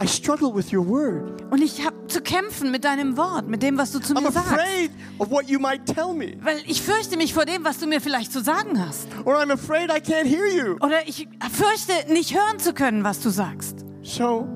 I 0.01 0.07
struggle 0.07 0.53
with 0.55 0.73
your 0.73 0.87
word. 0.87 1.43
Und 1.51 1.61
ich 1.61 1.85
habe 1.85 1.95
zu 2.07 2.21
kämpfen 2.21 2.71
mit 2.71 2.83
deinem 2.83 3.17
Wort, 3.17 3.47
mit 3.47 3.61
dem, 3.61 3.77
was 3.77 3.91
du 3.91 3.99
zu 3.99 4.13
I'm 4.15 4.21
mir 4.23 4.31
sagst. 4.31 4.51
afraid 4.51 4.89
of 5.19 5.29
what 5.29 5.47
you 5.47 5.59
might 5.59 5.85
tell 5.85 6.13
me, 6.13 6.37
Weil 6.41 6.57
ich 6.65 6.81
fürchte 6.81 7.17
mich 7.17 7.33
vor 7.33 7.45
dem, 7.45 7.63
was 7.63 7.77
du 7.77 7.85
mir 7.87 8.01
vielleicht 8.01 8.31
zu 8.31 8.41
sagen 8.41 8.83
hast. 8.83 9.07
or 9.25 9.35
I'm 9.35 9.51
afraid 9.51 9.89
I 9.91 9.99
can't 10.01 10.25
hear 10.25 10.47
you. 10.47 10.75
Oder 10.81 11.07
ich 11.07 11.27
fürchte, 11.51 12.11
nicht 12.11 12.33
hören 12.33 12.57
zu 12.59 12.73
können, 12.73 13.03
was 13.03 13.19
du 13.19 13.29
sagst. 13.29 13.85
So 14.01 14.47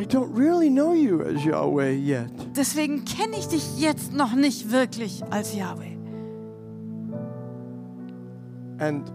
I 0.00 0.02
don't 0.06 0.32
really 0.34 0.70
know 0.70 0.94
you 0.94 1.20
as 1.22 1.44
Yahweh 1.44 1.92
yet. 1.96 2.30
Deswegen 2.56 3.04
kenne 3.04 3.36
ich 3.36 3.48
dich 3.48 3.78
jetzt 3.80 4.12
noch 4.14 4.32
nicht 4.34 4.70
wirklich 4.70 5.22
als 5.30 5.54
Yahweh. 5.54 5.96
And 8.78 9.10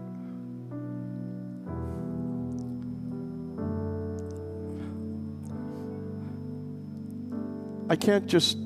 I 7.90 7.96
can't 7.96 8.30
just 8.30 8.58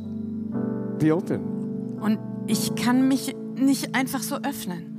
be 0.98 1.14
open 1.14 1.98
Und 2.00 2.18
ich 2.46 2.74
kann 2.76 3.08
mich 3.08 3.34
nicht 3.56 3.94
einfach 3.94 4.22
so 4.22 4.36
öffnen 4.36 4.94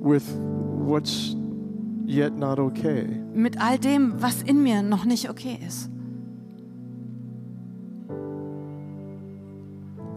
with 0.00 0.24
what's 0.84 1.36
yet 2.06 2.36
not 2.36 2.58
okay. 2.58 3.06
mit 3.34 3.60
all 3.60 3.78
dem, 3.78 4.20
was 4.20 4.42
in 4.42 4.62
mir 4.62 4.82
noch 4.82 5.04
nicht 5.04 5.30
okay 5.30 5.58
ist. 5.66 5.88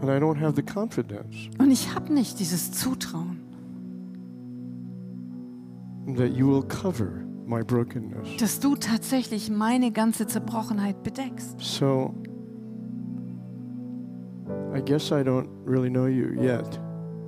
And 0.02 0.10
I 0.10 0.18
don't 0.18 0.38
have 0.38 0.54
the 0.56 0.62
confidence 0.62 1.48
Und 1.58 1.70
ich 1.70 1.94
habe 1.94 2.12
nicht 2.12 2.38
dieses 2.38 2.72
Zutrauen, 2.72 3.38
that 6.16 6.30
you 6.36 6.48
will 6.48 6.62
cover 6.62 7.24
my 7.46 7.62
brokenness. 7.62 8.36
dass 8.38 8.60
du 8.60 8.76
tatsächlich 8.76 9.50
meine 9.50 9.90
ganze 9.92 10.26
Zerbrochenheit 10.26 11.02
bedeckst. 11.02 11.58
So 11.60 12.14
I 14.76 14.80
guess 14.82 15.10
I 15.10 15.22
don't 15.22 15.48
really 15.64 15.88
know 15.90 16.06
you 16.06 16.34
yet 16.40 16.78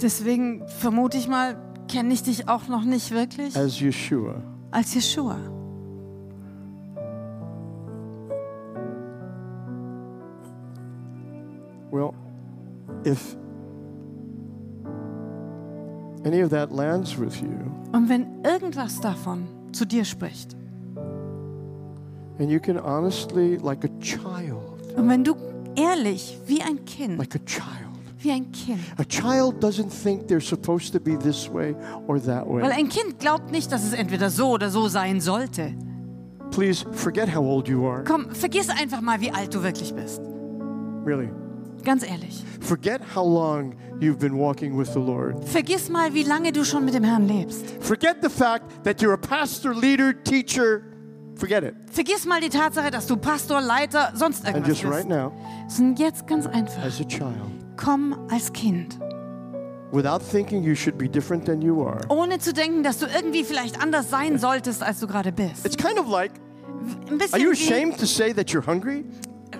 Deswegen 0.01 0.67
vermute 0.69 1.17
ich 1.17 1.27
mal, 1.29 1.57
kenne 1.89 2.13
ich 2.15 2.23
dich 2.23 2.49
auch 2.49 2.69
noch 2.69 2.85
nicht 2.85 3.11
wirklich 3.11 3.57
as 3.57 3.81
Yeshua. 3.81 4.43
als 4.71 4.95
Jeshua. 4.95 5.37
Well, 11.91 12.15
if 13.05 13.37
any 16.25 16.43
of 16.43 16.51
that 16.51 16.71
lands 16.71 17.19
with 17.19 17.41
you, 17.41 17.49
Und 17.93 18.09
wenn 18.11 18.27
irgendwas 18.45 19.01
davon 19.01 19.49
zu 19.73 19.87
dir 19.87 20.05
spricht 20.05 20.55
and 22.39 22.51
you 22.51 22.61
can 22.61 22.79
honestly, 22.79 23.57
like 23.57 23.85
a 23.85 23.89
child, 24.01 24.95
und 24.97 25.09
wenn 25.09 25.25
du 25.25 25.35
ehrlich 25.79 26.39
wie 26.47 26.63
ein 26.63 26.85
Kind, 26.85 27.19
like 27.19 27.35
a 27.35 27.39
child, 27.47 27.99
wie 28.19 28.31
ein 28.33 28.51
Kind, 28.53 28.81
a 28.99 29.05
child 29.05 29.63
doesn't 29.63 29.91
think 29.91 30.27
they're 30.29 30.41
supposed 30.41 30.93
to 30.93 31.01
be 31.01 31.17
this 31.17 31.49
way 31.49 31.75
or 32.07 32.21
that 32.21 32.47
weil 32.47 32.63
way. 32.63 32.73
ein 32.73 32.89
Kind 32.89 33.19
glaubt 33.19 33.51
nicht, 33.51 33.71
dass 33.71 33.85
es 33.85 33.93
entweder 33.93 34.31
so 34.31 34.51
oder 34.51 34.71
so 34.71 34.89
sein 34.89 35.21
sollte. 35.21 35.75
Please 36.51 36.85
forget 36.93 37.29
how 37.29 37.43
old 37.45 37.69
you 37.69 37.87
are. 37.87 38.03
Komm, 38.05 38.31
vergiss 38.35 38.69
einfach 38.71 39.01
mal, 39.01 39.21
wie 39.21 39.31
alt 39.31 39.55
du 39.55 39.63
wirklich 39.63 39.95
bist. 39.95 40.21
Really. 41.05 41.29
Ganz 41.85 42.03
ehrlich. 42.03 42.43
Forget 42.61 43.01
how 43.15 43.25
long 43.25 43.75
you've 44.01 44.19
been 44.19 44.37
walking 44.37 44.77
with 44.77 44.93
the 44.93 44.99
Lord. 44.99 45.45
Vergiss 45.45 45.89
mal, 45.89 46.13
wie 46.13 46.25
lange 46.25 46.51
du 46.53 46.65
schon 46.65 46.85
mit 46.85 46.95
dem 46.95 47.05
Herrn 47.05 47.29
lebst. 47.29 47.65
Forget 47.81 48.17
the 48.23 48.29
fact 48.29 48.83
that 48.85 49.01
you're 49.01 49.13
a 49.15 49.17
pastor, 49.19 49.75
leader, 49.75 50.13
teacher. 50.13 50.83
Forget 51.39 51.63
it. 51.65 51.75
Vergiss 51.91 52.27
mal 52.27 52.41
die 52.41 52.49
Tatsache, 52.49 52.91
dass 52.91 53.07
du 53.07 53.17
Pastor, 53.17 53.61
Leiter, 53.61 54.11
sonst 54.15 54.45
And 54.45 54.57
irgendwas 54.57 54.83
just 54.83 54.85
right 54.93 55.07
bist. 55.07 55.09
now, 55.09 55.33
Sondern 55.69 55.97
jetzt 55.97 56.27
ganz 56.27 56.47
einfach. 56.47 56.85
as 56.85 57.01
a 57.01 57.05
child, 57.05 57.35
Komm 57.77 58.15
als 58.31 58.53
Kind. 58.53 58.99
without 59.93 60.19
thinking 60.21 60.63
you 60.63 60.75
should 60.75 60.99
be 60.99 61.09
different 61.09 61.45
than 61.47 61.63
you 61.63 61.83
are. 61.87 62.01
Ohne 62.09 62.39
zu 62.39 62.53
denken, 62.53 62.83
dass 62.83 62.99
du 62.99 63.07
irgendwie 63.07 63.45
vielleicht 63.45 63.81
anders 63.81 64.11
sein 64.11 64.39
solltest, 64.39 64.83
als 64.83 64.99
du 65.01 65.07
gerade 65.07 65.31
bist. 65.33 65.65
It's 65.65 65.77
kind 65.77 65.99
of 65.99 66.09
like, 66.09 66.33
Ein 67.09 67.21
are 67.33 67.41
you 67.41 67.53
ashamed 67.53 67.97
to 67.99 68.05
say 68.07 68.35
that 68.35 68.49
you're 68.51 68.67
hungry? 68.67 69.05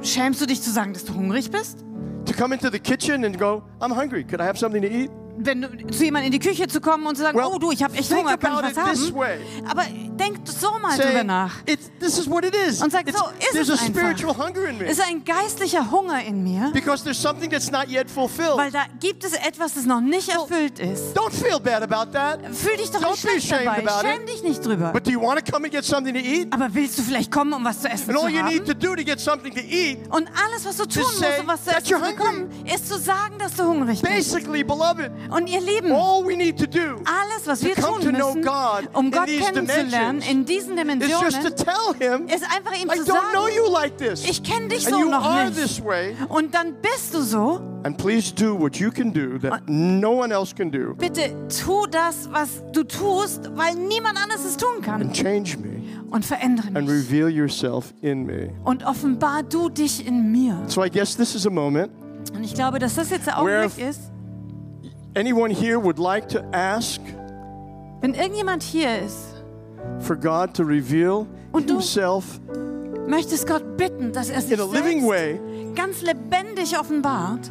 schämst 0.03 0.41
du 0.41 0.47
dich 0.47 0.61
zu 0.63 0.71
sagen, 0.71 0.93
dass 0.93 1.05
du 1.05 1.15
hungrig 1.15 1.51
bist? 1.51 1.85
To 2.27 2.35
come 2.35 2.55
into 2.55 2.71
the 2.71 2.79
kitchen 2.79 3.25
and 3.25 3.39
go, 3.39 3.63
I'm 3.81 3.95
hungry. 3.97 4.23
Could 4.25 4.41
I 4.41 4.45
have 4.45 4.59
something 4.59 4.83
to 4.83 4.89
eat? 4.89 5.11
Wenn 5.41 5.63
du 5.63 5.69
zu 5.93 6.05
jemandem 6.05 6.33
in 6.33 6.39
die 6.41 6.47
Küche 6.47 6.67
zu 6.67 6.81
kommen 6.81 7.07
und 7.07 7.17
zu 7.17 7.23
sagen, 7.23 7.39
Well, 7.39 7.47
oh 7.55 7.59
du, 7.59 7.71
ich 7.71 7.83
habe 7.85 7.95
echt 7.97 8.13
Hunger, 8.13 8.37
kann 8.37 8.65
ich 8.69 8.77
was 8.77 8.85
haben? 9.07 9.15
way. 9.15 9.39
Aber 9.71 9.83
denk 10.19 10.39
so 10.47 10.79
mal 10.81 10.97
drüber 10.97 11.13
Say, 11.13 11.25
nach. 11.25 11.53
this 12.01 12.19
is 12.19 12.29
what 12.29 12.45
it 12.45 12.55
is. 12.55 12.83
Und 12.83 12.93
sag, 12.93 13.07
It's- 13.09 13.17
so 13.19 13.25
ist 13.39 13.53
there's 13.53 13.69
es 13.69 13.81
a 13.81 13.85
einfach. 13.85 14.01
spiritual 14.01 14.37
hunger 14.37 14.69
in 14.69 14.79
me. 14.79 14.85
Es 14.87 14.99
ist 14.99 15.05
ein 15.09 15.25
geistlicher 15.25 15.91
Hunger 15.91 16.23
in 16.25 16.43
mir, 16.43 16.71
Because 16.73 17.03
there's 17.05 17.21
something 17.21 17.51
that's 17.51 17.71
not 17.71 17.89
yet 17.89 18.11
fulfilled. 18.11 18.57
weil 18.57 18.71
da 18.71 18.85
gibt 19.01 19.25
es 19.25 19.33
etwas, 19.35 19.75
das 19.75 19.85
noch 19.87 20.01
nicht 20.01 20.29
erfüllt 20.29 20.79
ist. 20.79 21.17
Don't 21.17 21.31
feel 21.33 21.59
bad 21.61 21.83
about 21.83 22.13
that. 22.13 22.41
Fühl 22.55 22.77
dich 22.77 22.91
doch 22.91 23.01
Don't 23.01 23.11
nicht 23.13 23.23
be 23.23 23.29
schlecht 23.41 23.53
ashamed 23.53 23.67
dabei. 23.67 23.93
about 23.93 24.07
Schäm 24.09 24.23
it. 24.23 24.29
dich 24.29 24.43
nicht 24.43 24.65
drüber. 24.67 24.93
But 24.93 25.07
do 25.07 25.11
you 25.11 25.21
want 25.23 25.45
to 25.45 25.53
come 25.53 25.65
and 25.67 25.73
get 25.75 25.85
something 25.85 26.15
to 26.15 26.21
eat? 26.21 26.53
Aber 26.53 26.69
willst 26.75 26.99
du 26.99 27.03
vielleicht 27.03 27.31
kommen, 27.31 27.53
um 27.53 27.65
was 27.65 27.81
zu 27.83 27.89
essen 27.89 28.11
And 28.11 28.19
zu 28.19 28.25
all 28.27 28.31
you 28.33 28.43
need 28.43 28.67
to 28.67 28.75
do 28.75 28.95
to 28.95 29.03
get 29.05 29.21
something 29.21 29.53
to 29.55 29.61
eat, 29.61 29.99
Und 30.11 30.29
alles, 30.29 30.65
was 30.65 30.77
du 30.77 30.87
tun 30.87 31.03
musst, 31.03 31.19
say 31.19 31.41
um 31.41 31.47
was 31.47 31.65
zu 31.65 31.71
essen 31.71 31.85
zu 31.85 32.01
bekommen, 32.01 32.51
ist 32.67 32.89
zu 32.89 32.99
sagen, 32.99 33.39
dass 33.39 33.55
du 33.55 33.65
hungrig 33.65 34.01
bist. 34.01 34.33
basically, 34.33 34.65
beloved, 34.65 35.11
Und 35.31 35.49
ihr 35.49 35.61
Lieben, 35.61 35.93
all 35.93 36.25
we 36.27 36.37
need 36.37 36.59
to 36.59 36.67
do 36.67 36.97
alles, 37.05 37.47
was 37.47 37.63
wir 37.63 37.75
tun 37.75 37.99
müssen, 38.13 38.43
God 38.43 38.89
um 38.95 39.11
Gott 39.11 39.27
kennenzulernen, 39.27 40.08
dimensions 40.09 40.31
in 40.33 40.45
diesen 40.45 40.79
is 40.79 41.09
just 41.09 41.43
to 41.43 41.51
Dimensionen, 41.51 41.57
tell 41.57 41.95
Him, 42.19 42.27
ist 42.29 42.45
einfach 42.45 42.73
ihm 42.83 42.89
I 42.91 42.97
zu 42.99 43.05
don't 43.13 43.33
know 43.33 43.43
sagen, 43.47 43.55
you 43.57 43.73
like 43.73 43.97
this. 43.99 44.29
ich 44.29 44.43
kenne 44.43 44.69
dich 44.69 44.87
And 44.87 44.95
so 44.97 45.01
you 45.01 45.11
noch 45.11 45.25
are 45.25 45.47
nicht. 45.51 45.57
this 45.63 45.85
way. 45.85 46.15
Und 46.29 46.55
dann 46.55 46.75
bist 46.83 47.15
du 47.15 47.23
so. 47.23 47.61
And 47.85 47.97
please 47.97 48.33
do 48.35 48.59
what 48.59 48.77
you 48.77 48.91
can 48.91 49.13
do 49.13 49.39
that 49.39 49.63
no 49.69 50.11
one 50.13 50.33
else 50.35 50.55
can 50.55 50.71
do 50.71 50.95
Bitte 50.95 51.31
tu 51.49 51.87
das, 51.87 52.29
was 52.33 52.63
du 52.73 52.83
tust, 52.85 53.51
weil 53.57 53.75
niemand 53.75 54.17
anderes 54.23 54.45
es 54.45 54.57
tun 54.57 54.83
kann. 54.83 55.01
and 55.01 55.13
change 55.15 55.57
me 55.59 55.83
Und 56.11 56.25
verändere 56.25 56.69
and 56.75 56.89
mich. 56.89 56.91
reveal 57.11 57.29
yourself 57.29 57.93
in 58.01 58.25
me. 58.25 58.51
Und 58.65 58.85
offenbar 58.85 59.43
du 59.43 59.69
dich 59.69 60.07
in 60.07 60.33
mir. 60.33 60.59
So 60.67 60.83
I 60.85 60.91
guess 60.91 61.17
this 61.17 61.35
is 61.35 61.47
a 61.47 61.51
moment 61.51 61.91
Und 62.35 62.43
ich 62.45 62.55
glaube, 62.55 62.79
dass 62.79 62.95
das 62.97 63.11
jetzt 63.11 63.27
der 63.27 63.39
Augenblick 63.39 63.79
ist, 63.79 64.01
anyone 65.17 65.53
here 65.55 65.83
would 65.83 65.99
like 65.99 66.29
to 66.29 66.41
ask 66.53 67.01
wenn 68.01 68.15
irgendjemand 68.15 68.63
hier 68.63 69.01
ist, 69.01 69.38
for 70.01 70.17
God 70.17 70.55
to 70.55 70.65
reveal 70.65 71.27
Und 71.53 71.69
Himself 71.71 72.41
möchtest 73.07 73.47
Gott 73.47 73.77
bitten, 73.77 74.13
dass 74.13 74.31
er 74.31 74.41
sich 74.41 74.53
in 74.53 74.61
a 74.61 74.65
living 74.65 75.07
way 75.07 75.41
ganz 75.75 76.03
lebendig 76.03 76.79
offenbart 76.79 77.51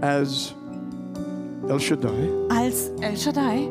as 0.00 0.54
El 1.68 1.80
Shaddai, 1.80 2.30
als 2.48 2.90
El 3.00 3.16
Shaddai, 3.16 3.68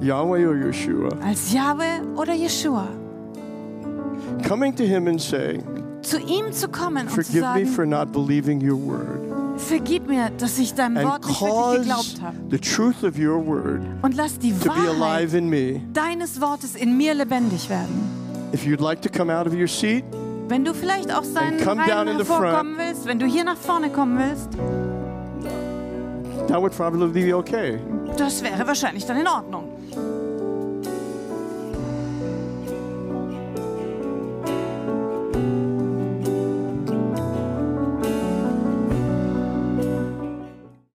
Yahweh 0.00 0.44
or 0.44 0.54
Yeshua, 0.54 1.10
als 1.22 1.52
Yahweh 1.52 2.00
oder 2.16 2.32
Yeshua. 2.32 2.88
coming 4.42 4.74
to 4.74 4.84
Him 4.86 5.06
and 5.06 5.20
saying, 5.20 5.62
Zu 6.02 6.18
ihm 6.20 6.52
zu 6.52 6.68
kommen 6.68 7.06
und 7.06 7.10
zu 7.10 7.22
Forgive 7.22 7.34
me 7.54 7.64
sagen, 7.64 7.66
for 7.66 7.86
not 7.86 8.12
believing 8.12 8.60
your 8.60 8.76
word. 8.76 9.25
Vergib 9.56 10.06
mir, 10.08 10.30
dass 10.38 10.58
ich 10.58 10.74
deinem 10.74 10.98
And 10.98 11.06
Wort 11.08 11.26
nicht 11.26 11.40
wirklich 11.40 11.50
cause 11.54 11.78
geglaubt 11.78 12.20
habe. 12.22 12.36
the 12.50 12.58
truth 12.58 13.02
of 13.04 13.18
your 13.18 13.44
word 13.44 13.80
Und 14.02 14.14
lass 14.16 14.38
die 14.38 14.52
to 14.52 14.68
be 14.70 14.80
alive 14.88 15.00
Wahrheit 15.00 15.34
in 15.34 15.48
me. 15.48 15.80
deines 15.92 16.40
Wortes 16.40 16.74
in 16.76 16.96
mir 16.96 17.14
lebendig 17.14 17.68
werden. 17.68 17.94
If 18.52 18.64
you'd 18.64 18.80
like 18.82 19.00
to 19.02 19.08
come 19.10 19.32
out 19.32 19.46
of 19.46 19.54
your 19.54 19.68
seat, 19.68 20.04
Wenn 20.48 20.64
du 20.64 20.72
vielleicht 20.74 21.12
aus 21.12 21.32
seinen 21.32 21.58
come 21.58 21.84
down 21.86 22.06
Reihen 22.06 22.08
in 22.08 22.24
the 22.24 22.30
hervorkommen 22.32 22.76
willst, 22.78 23.06
wenn 23.06 23.18
du 23.18 23.26
hier 23.26 23.42
nach 23.44 23.56
vorne 23.56 23.90
kommen 23.90 24.18
willst, 24.18 24.50
that 26.48 26.60
would 26.60 26.72
probably 26.76 27.08
be 27.08 27.34
okay. 27.34 27.78
das 28.16 28.42
wäre 28.42 28.66
wahrscheinlich 28.66 29.04
dann 29.06 29.16
in 29.18 29.26
Ordnung. 29.26 29.68